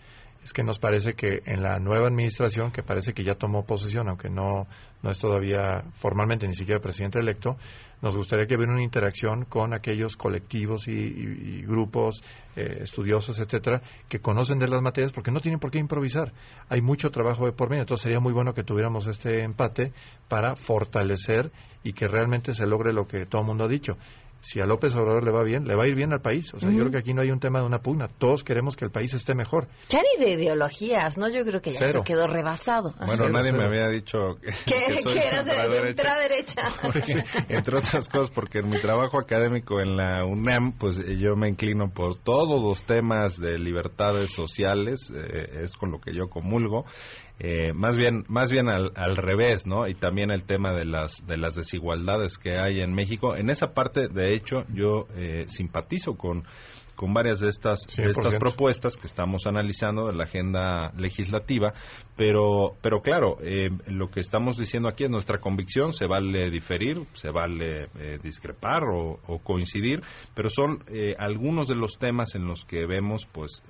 es 0.45 0.53
que 0.53 0.63
nos 0.63 0.77
parece 0.77 1.15
que 1.15 1.41
en 1.47 1.63
la 1.63 1.79
nueva 1.79 2.07
administración, 2.07 2.71
que 2.71 2.83
parece 2.83 3.13
que 3.13 3.23
ya 3.23 3.33
tomó 3.33 3.65
posesión, 3.65 4.07
aunque 4.09 4.29
no, 4.29 4.67
no 5.01 5.09
es 5.09 5.17
todavía 5.17 5.83
formalmente 5.93 6.45
ni 6.45 6.53
siquiera 6.53 6.79
presidente 6.79 7.17
electo, 7.17 7.57
nos 8.03 8.15
gustaría 8.15 8.45
que 8.45 8.55
hubiera 8.55 8.71
una 8.71 8.83
interacción 8.83 9.45
con 9.45 9.73
aquellos 9.73 10.15
colectivos 10.15 10.87
y, 10.87 11.63
grupos 11.63 12.21
eh, 12.55 12.81
estudiosos, 12.81 13.39
etcétera, 13.39 13.81
que 14.07 14.19
conocen 14.19 14.59
de 14.59 14.67
las 14.67 14.83
materias 14.83 15.11
porque 15.11 15.31
no 15.31 15.39
tienen 15.39 15.59
por 15.59 15.71
qué 15.71 15.79
improvisar. 15.79 16.31
Hay 16.69 16.81
mucho 16.81 17.09
trabajo 17.09 17.47
de 17.47 17.51
por 17.51 17.71
medio, 17.71 17.81
entonces 17.81 18.03
sería 18.03 18.19
muy 18.19 18.31
bueno 18.31 18.53
que 18.53 18.63
tuviéramos 18.63 19.07
este 19.07 19.43
empate 19.43 19.93
para 20.27 20.55
fortalecer 20.55 21.51
y 21.81 21.93
que 21.93 22.07
realmente 22.07 22.53
se 22.53 22.67
logre 22.67 22.93
lo 22.93 23.07
que 23.07 23.25
todo 23.25 23.41
el 23.41 23.47
mundo 23.47 23.63
ha 23.63 23.67
dicho 23.67 23.97
si 24.45 24.61
a 24.61 24.65
López 24.67 24.95
Obrador 24.95 25.23
le 25.23 25.31
va 25.31 25.43
bien, 25.43 25.65
le 25.65 25.75
va 25.75 25.85
a 25.85 25.87
ir 25.87 25.95
bien 25.95 26.13
al 26.13 26.21
país. 26.21 26.53
O 26.53 26.59
sea, 26.59 26.69
yo 26.69 26.77
creo 26.77 26.91
que 26.91 26.99
aquí 26.99 27.15
no 27.15 27.23
hay 27.23 27.31
un 27.31 27.39
tema 27.39 27.61
de 27.61 27.65
una 27.65 27.79
pugna. 27.79 28.07
Todos 28.07 28.43
queremos 28.43 28.75
que 28.75 28.85
el 28.85 28.91
país 28.91 29.11
esté 29.15 29.33
mejor. 29.33 29.67
Ya 29.89 29.99
ni 30.01 30.23
de 30.23 30.33
ideologías, 30.33 31.17
¿no? 31.17 31.27
Yo 31.29 31.43
creo 31.43 31.61
que 31.61 31.71
ya 31.71 31.87
se 31.87 32.03
quedó 32.03 32.27
rebasado. 32.27 32.93
Bueno, 33.03 33.27
nadie 33.29 33.51
me 33.51 33.65
había 33.65 33.87
dicho 33.87 34.35
que, 34.39 34.51
que, 34.71 35.01
soy 35.01 35.17
eras 35.17 35.45
de, 35.45 35.55
derecha. 35.55 36.63
entre 37.49 37.79
otras 37.79 38.07
cosas, 38.07 38.29
porque 38.29 38.59
en 38.59 38.69
mi 38.69 38.79
trabajo 38.79 39.19
académico 39.19 39.81
en 39.81 39.97
la 39.97 40.23
UNAM, 40.23 40.73
pues 40.77 41.03
yo 41.17 41.35
me 41.35 41.49
inclino 41.49 41.89
por 41.89 42.15
todos 42.15 42.61
los 42.61 42.83
temas 42.83 43.39
de 43.39 43.57
libertades 43.57 44.31
sociales, 44.31 45.11
eh, 45.11 45.61
es 45.63 45.73
con 45.73 45.89
lo 45.89 45.99
que 45.99 46.13
yo 46.13 46.29
comulgo. 46.29 46.85
Eh, 47.37 47.73
más 47.73 47.97
bien 47.97 48.23
más 48.29 48.49
bien 48.49 48.69
al, 48.69 48.93
al, 48.95 49.17
revés 49.17 49.67
no 49.67 49.89
y 49.89 49.93
también 49.93 50.31
el 50.31 50.45
tema 50.45 50.71
de 50.71 50.85
las 50.85 51.17
de 51.27 51.35
las 51.35 51.53
desigualdades 51.55 52.37
que 52.37 52.57
hay 52.57 52.79
en 52.79 52.93
México. 52.93 53.35
En 53.35 53.49
esa 53.49 53.73
parte 53.73 54.07
de 54.07 54.33
hecho 54.33 54.63
yo 54.73 55.07
eh, 55.17 55.45
simpatizo 55.49 56.15
con 56.15 56.45
con 56.95 57.13
varias 57.13 57.39
de 57.39 57.49
estas, 57.49 57.87
estas 57.97 58.35
propuestas 58.35 58.97
que 58.97 59.07
estamos 59.07 59.45
analizando 59.45 60.07
de 60.07 60.13
la 60.13 60.23
agenda 60.23 60.91
legislativa, 60.97 61.73
pero, 62.15 62.75
pero 62.81 63.01
claro, 63.01 63.37
eh, 63.41 63.69
lo 63.87 64.09
que 64.09 64.21
estamos 64.21 64.57
diciendo 64.57 64.89
aquí 64.89 65.03
es 65.03 65.09
nuestra 65.09 65.39
convicción, 65.39 65.93
se 65.93 66.07
vale 66.07 66.49
diferir, 66.49 67.05
se 67.13 67.29
vale 67.29 67.89
eh, 67.99 68.19
discrepar 68.23 68.83
o, 68.83 69.19
coincidir, 69.43 70.01
pero 70.33 70.49
son 70.49 70.83
eh, 70.87 71.13
algunos 71.19 71.67
de 71.67 71.75
los 71.75 71.97
temas 71.99 72.35
en 72.35 72.47
los 72.47 72.63
que 72.65 72.85
vemos 72.85 73.27
pues 73.31 73.63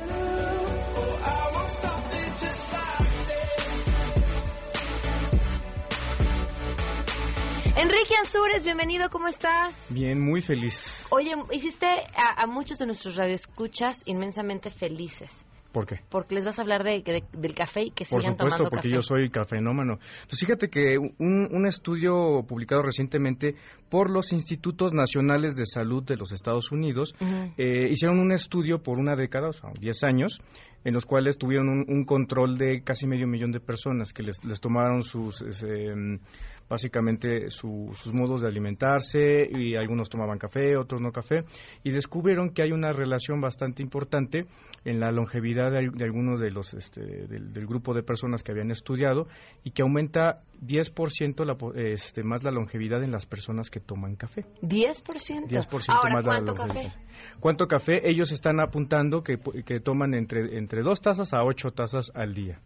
Enrique 7.78 8.14
Ansures, 8.18 8.64
bienvenido, 8.64 9.10
¿cómo 9.10 9.28
estás? 9.28 9.88
Bien, 9.90 10.18
muy 10.18 10.40
feliz. 10.40 11.06
Oye, 11.10 11.34
hiciste 11.52 11.86
a, 12.16 12.46
muchos 12.46 12.78
de 12.78 12.86
nuestros 12.86 13.16
radioescuchas 13.16 14.02
inmensamente 14.06 14.70
felices. 14.70 15.44
¿Por 15.72 15.84
qué? 15.84 15.96
Porque 16.08 16.36
les 16.36 16.46
vas 16.46 16.58
a 16.58 16.62
hablar 16.62 16.84
de, 16.84 17.22
del 17.34 17.54
café 17.54 17.82
y 17.82 17.90
que 17.90 18.06
Por 18.06 18.22
sigan 18.22 18.32
supuesto, 18.32 18.64
tomando 18.64 18.70
porque 18.70 18.88
yo 18.88 19.02
soy 19.02 19.28
cafenómano. 19.28 19.98
Pues 20.26 20.40
fíjate 20.40 20.70
que 20.70 20.96
un, 20.96 21.48
un, 21.52 21.66
estudio 21.66 22.46
publicado 22.48 22.80
recientemente 22.80 23.56
por 23.90 24.10
los 24.10 24.32
Institutos 24.32 24.94
Nacionales 24.94 25.54
de 25.54 25.66
Salud 25.66 26.02
de 26.02 26.16
los 26.16 26.32
Estados 26.32 26.72
Unidos 26.72 27.14
eh, 27.58 27.90
hicieron 27.90 28.20
un 28.20 28.32
estudio 28.32 28.82
por 28.82 28.98
una 28.98 29.16
década, 29.16 29.50
o 29.50 29.52
sea, 29.52 29.70
10 29.78 30.04
años, 30.04 30.40
en 30.86 30.94
los 30.94 31.04
cuales 31.04 31.36
tuvieron 31.36 31.68
un, 31.68 32.04
control 32.04 32.56
de 32.56 32.82
casi 32.82 33.08
medio 33.08 33.26
millón 33.26 33.50
de 33.50 33.58
personas 33.58 34.12
que 34.12 34.22
les, 34.22 34.44
les 34.44 34.60
tomaron 34.60 35.02
sus 35.02 35.42
em, 35.64 36.20
básicamente 36.68 37.50
sus 37.50 38.12
modos 38.12 38.42
de 38.42 38.48
alimentarse 38.48 39.48
y 39.50 39.76
algunos 39.76 40.08
tomaban 40.08 40.38
café, 40.38 40.76
otros 40.76 41.00
no 41.00 41.12
café 41.12 41.44
y 41.84 41.90
descubrieron 41.90 42.50
que 42.50 42.62
hay 42.62 42.72
una 42.72 42.92
relación 42.92 43.40
bastante 43.40 43.82
importante 43.82 44.46
en 44.84 45.00
la 45.00 45.10
longevidad 45.10 45.72
de, 45.72 46.04
algunos 46.04 46.40
de 46.40 46.50
los 46.50 46.72
este, 46.74 47.00
del, 47.02 47.66
grupo 47.66 47.92
de 47.92 48.02
personas 48.02 48.42
que 48.42 48.52
habían 48.52 48.70
estudiado 48.70 49.26
y 49.64 49.70
que 49.70 49.82
aumenta 49.82 50.40
10% 50.64 51.44
la, 51.44 51.56
este, 51.80 52.22
más 52.22 52.44
la 52.44 52.52
longevidad 52.52 53.02
en 53.02 53.10
las 53.10 53.26
personas 53.26 53.68
que 53.68 53.80
toman 53.80 54.14
café. 54.14 54.44
10%. 54.62 55.48
10% 55.48 56.12
más 56.12 56.24
¿cuánto 56.24 56.52
la 56.52 56.66
café? 56.66 56.92
¿Cuánto 57.40 57.66
café? 57.66 58.08
Ellos 58.08 58.30
están 58.30 58.60
apuntando 58.60 59.22
que, 59.22 59.38
que 59.64 59.80
toman 59.80 60.14
entre, 60.14 60.56
entre 60.56 60.75
dos 60.82 61.00
tazas 61.00 61.32
a 61.32 61.42
ocho 61.44 61.72
tazas 61.72 62.12
al 62.14 62.34
día 62.34 62.60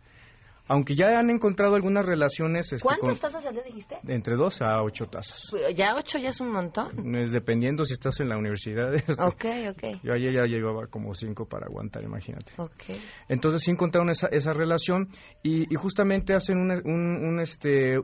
aunque 0.71 0.95
ya 0.95 1.19
han 1.19 1.31
encontrado 1.31 1.75
algunas 1.75 2.07
relaciones... 2.07 2.73
Este, 2.73 2.87
¿Cuántas 2.87 3.19
tazas 3.19 3.45
al 3.45 3.55
día 3.55 3.63
dijiste? 3.65 3.99
Entre 4.07 4.37
dos 4.37 4.63
a 4.63 4.81
ocho 4.85 5.07
tazas. 5.07 5.53
¿Ya 5.75 5.97
ocho 5.97 6.17
ya 6.19 6.29
es 6.29 6.41
un 6.41 6.53
montón? 6.53 7.17
Es 7.17 7.33
dependiendo 7.33 7.83
si 7.83 7.95
estás 7.95 8.21
en 8.21 8.29
la 8.29 8.39
universidad. 8.39 8.95
Este, 9.11 9.23
ok, 9.23 9.45
ok. 9.71 10.03
Yo 10.05 10.13
ayer 10.13 10.33
ya 10.33 10.45
llevaba 10.45 10.87
como 10.87 11.15
cinco 11.15 11.47
para 11.47 11.67
aguantar, 11.67 12.05
imagínate. 12.05 12.53
Entonces 13.29 13.63
sí 13.63 13.73
encontraron 13.73 14.11
esa, 14.11 14.29
esa 14.29 14.53
relación 14.53 15.09
y, 15.43 15.75
justamente 15.75 16.35
hacen 16.35 16.59
un, 16.59 16.71
un, 16.71 17.41
este 17.41 17.97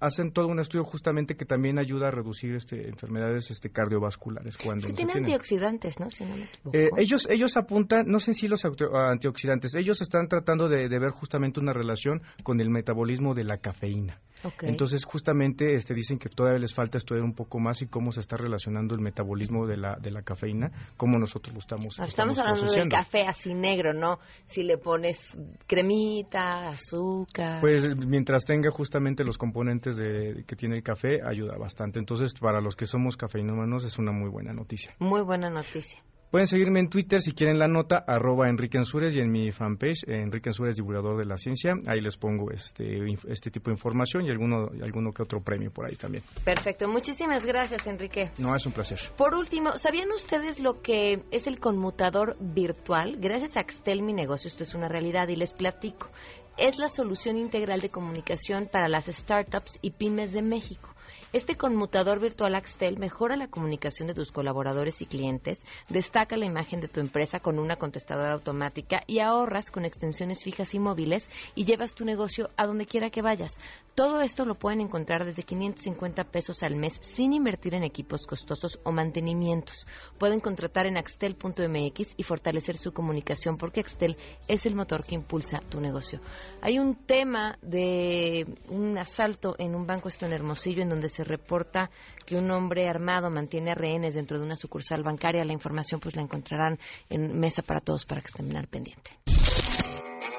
hacen 0.00 0.32
todo 0.32 0.48
un 0.48 0.58
estudio 0.58 0.84
justamente 0.84 1.36
que 1.36 1.44
también 1.44 1.78
ayuda 1.78 2.08
a 2.08 2.10
reducir 2.10 2.54
este 2.56 2.88
enfermedades 2.88 3.50
este 3.50 3.70
cardiovasculares 3.70 4.56
cuando 4.56 4.88
sí, 4.88 4.94
tienen 4.94 5.18
antioxidantes, 5.18 6.00
¿no? 6.00 6.08
Si 6.08 6.24
no 6.24 6.34
me 6.34 6.44
equivoco. 6.44 6.76
Eh, 6.76 6.88
ellos 6.96 7.28
ellos 7.30 7.56
apuntan, 7.56 8.06
no 8.06 8.18
sé 8.18 8.32
si 8.32 8.48
los 8.48 8.64
antioxidantes, 8.64 9.74
ellos 9.74 10.00
están 10.00 10.26
tratando 10.28 10.68
de 10.68 10.88
ver 10.88 11.10
justamente 11.10 11.43
una 11.60 11.72
relación 11.72 12.22
con 12.42 12.60
el 12.60 12.70
metabolismo 12.70 13.34
de 13.34 13.44
la 13.44 13.58
cafeína. 13.58 14.20
Entonces, 14.62 15.04
justamente 15.04 15.74
este, 15.74 15.94
dicen 15.94 16.18
que 16.18 16.28
todavía 16.28 16.58
les 16.58 16.74
falta 16.74 16.98
estudiar 16.98 17.24
un 17.24 17.34
poco 17.34 17.58
más 17.58 17.80
y 17.82 17.86
cómo 17.86 18.12
se 18.12 18.20
está 18.20 18.36
relacionando 18.36 18.94
el 18.94 19.00
metabolismo 19.00 19.66
de 19.66 19.76
la, 19.76 19.96
de 19.96 20.10
la 20.10 20.22
cafeína, 20.22 20.70
cómo 20.96 21.18
nosotros 21.18 21.54
lo 21.54 21.60
estamos 21.60 21.98
Estamos, 21.98 22.38
hablando 22.38 22.70
del 22.70 22.88
café 22.88 23.26
así 23.26 23.54
negro, 23.54 23.92
¿no? 23.92 24.18
Si 24.44 24.62
le 24.62 24.78
pones 24.78 25.38
cremita, 25.66 26.68
azúcar. 26.68 27.60
Pues 27.60 27.96
mientras 27.96 28.44
tenga 28.44 28.70
justamente 28.70 29.24
los 29.24 29.38
componentes 29.38 29.96
de, 29.96 30.44
que 30.46 30.56
tiene 30.56 30.76
el 30.76 30.82
café, 30.82 31.20
ayuda 31.26 31.56
bastante. 31.56 31.98
Entonces, 31.98 32.34
para 32.34 32.60
los 32.60 32.76
que 32.76 32.86
somos 32.86 33.16
cafeinómanos, 33.16 33.84
es 33.84 33.98
una 33.98 34.12
muy 34.12 34.28
buena 34.28 34.52
noticia. 34.52 34.94
Muy 34.98 35.22
buena 35.22 35.48
noticia. 35.48 36.02
Pueden 36.34 36.48
seguirme 36.48 36.80
en 36.80 36.88
Twitter 36.88 37.20
si 37.20 37.30
quieren 37.30 37.60
la 37.60 37.68
nota, 37.68 38.02
arroba 38.04 38.48
Enrique 38.48 38.76
Ansures 38.76 39.14
y 39.14 39.20
en 39.20 39.30
mi 39.30 39.52
fanpage, 39.52 40.02
Enrique 40.08 40.48
Ansures, 40.48 40.74
divulgador 40.74 41.16
de 41.16 41.26
la 41.26 41.36
ciencia. 41.36 41.74
Ahí 41.86 42.00
les 42.00 42.16
pongo 42.16 42.50
este, 42.50 43.06
este 43.28 43.52
tipo 43.52 43.70
de 43.70 43.74
información 43.74 44.24
y 44.24 44.30
alguno, 44.30 44.68
alguno 44.82 45.12
que 45.12 45.22
otro 45.22 45.40
premio 45.40 45.70
por 45.70 45.86
ahí 45.86 45.94
también. 45.94 46.24
Perfecto. 46.44 46.88
Muchísimas 46.88 47.46
gracias, 47.46 47.86
Enrique. 47.86 48.32
No, 48.38 48.52
es 48.56 48.66
un 48.66 48.72
placer. 48.72 48.98
Por 49.16 49.36
último, 49.36 49.78
¿sabían 49.78 50.10
ustedes 50.10 50.58
lo 50.58 50.82
que 50.82 51.22
es 51.30 51.46
el 51.46 51.60
conmutador 51.60 52.36
virtual? 52.40 53.16
Gracias 53.20 53.56
a 53.56 53.60
Axtel, 53.60 54.02
mi 54.02 54.12
negocio, 54.12 54.48
esto 54.48 54.64
es 54.64 54.74
una 54.74 54.88
realidad 54.88 55.28
y 55.28 55.36
les 55.36 55.52
platico. 55.52 56.10
Es 56.58 56.78
la 56.78 56.88
solución 56.88 57.36
integral 57.36 57.78
de 57.78 57.90
comunicación 57.90 58.68
para 58.72 58.88
las 58.88 59.06
startups 59.06 59.78
y 59.82 59.92
pymes 59.92 60.32
de 60.32 60.42
México. 60.42 60.93
Este 61.34 61.56
conmutador 61.56 62.20
virtual 62.20 62.54
Axtel 62.54 62.96
mejora 62.96 63.34
la 63.34 63.48
comunicación 63.48 64.06
de 64.06 64.14
tus 64.14 64.30
colaboradores 64.30 65.02
y 65.02 65.06
clientes, 65.06 65.66
destaca 65.88 66.36
la 66.36 66.44
imagen 66.44 66.80
de 66.80 66.86
tu 66.86 67.00
empresa 67.00 67.40
con 67.40 67.58
una 67.58 67.74
contestadora 67.74 68.34
automática 68.34 69.02
y 69.08 69.18
ahorras 69.18 69.72
con 69.72 69.84
extensiones 69.84 70.44
fijas 70.44 70.76
y 70.76 70.78
móviles 70.78 71.28
y 71.56 71.64
llevas 71.64 71.96
tu 71.96 72.04
negocio 72.04 72.50
a 72.56 72.66
donde 72.66 72.86
quiera 72.86 73.10
que 73.10 73.20
vayas. 73.20 73.58
Todo 73.96 74.20
esto 74.20 74.44
lo 74.44 74.56
pueden 74.56 74.80
encontrar 74.80 75.24
desde 75.24 75.42
550 75.42 76.22
pesos 76.24 76.62
al 76.62 76.76
mes 76.76 76.98
sin 77.00 77.32
invertir 77.32 77.74
en 77.74 77.82
equipos 77.82 78.28
costosos 78.28 78.78
o 78.84 78.92
mantenimientos. 78.92 79.88
Pueden 80.18 80.38
contratar 80.38 80.86
en 80.86 80.96
axtel.mx 80.96 82.14
y 82.16 82.22
fortalecer 82.22 82.76
su 82.76 82.92
comunicación 82.92 83.56
porque 83.58 83.80
Axtel 83.80 84.16
es 84.46 84.66
el 84.66 84.76
motor 84.76 85.04
que 85.04 85.16
impulsa 85.16 85.58
tu 85.68 85.80
negocio. 85.80 86.20
Hay 86.60 86.78
un 86.78 86.94
tema 86.94 87.58
de 87.60 88.46
un 88.68 88.98
asalto 88.98 89.56
en 89.58 89.74
un 89.74 89.84
banco 89.84 90.08
esto 90.08 90.26
en 90.26 90.32
Hermosillo 90.32 90.82
en 90.82 90.90
donde 90.90 91.08
reporta 91.24 91.90
que 92.26 92.36
un 92.36 92.50
hombre 92.50 92.88
armado 92.88 93.30
mantiene 93.30 93.74
rehenes 93.74 94.14
dentro 94.14 94.38
de 94.38 94.44
una 94.44 94.56
sucursal 94.56 95.02
bancaria. 95.02 95.44
La 95.44 95.52
información 95.52 96.00
pues 96.00 96.16
la 96.16 96.22
encontrarán 96.22 96.78
en 97.08 97.38
Mesa 97.38 97.62
para 97.62 97.80
Todos 97.80 98.04
para 98.04 98.20
que 98.20 98.28
estén 98.28 98.56
al 98.56 98.66
pendiente. 98.66 99.10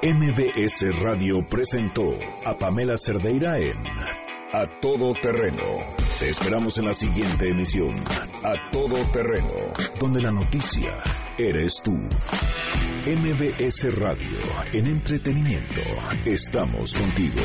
MBS 0.03 0.99
Radio 1.01 1.39
presentó 1.49 2.03
a 2.45 2.57
Pamela 2.57 2.95
Cerdeira 2.97 3.57
en 3.57 3.77
A 4.53 4.79
Todo 4.79 5.13
Terreno. 5.13 5.79
Te 6.19 6.29
esperamos 6.29 6.77
en 6.77 6.85
la 6.85 6.93
siguiente 6.93 7.49
emisión, 7.49 7.89
A 8.43 8.69
Todo 8.71 8.95
Terreno, 9.11 9.73
donde 9.99 10.21
la 10.21 10.31
noticia 10.31 11.01
eres 11.37 11.81
tú. 11.83 11.93
MBS 13.07 13.95
Radio, 13.95 14.39
en 14.73 14.87
entretenimiento, 14.87 15.81
estamos 16.25 16.93
contigo. 16.93 17.41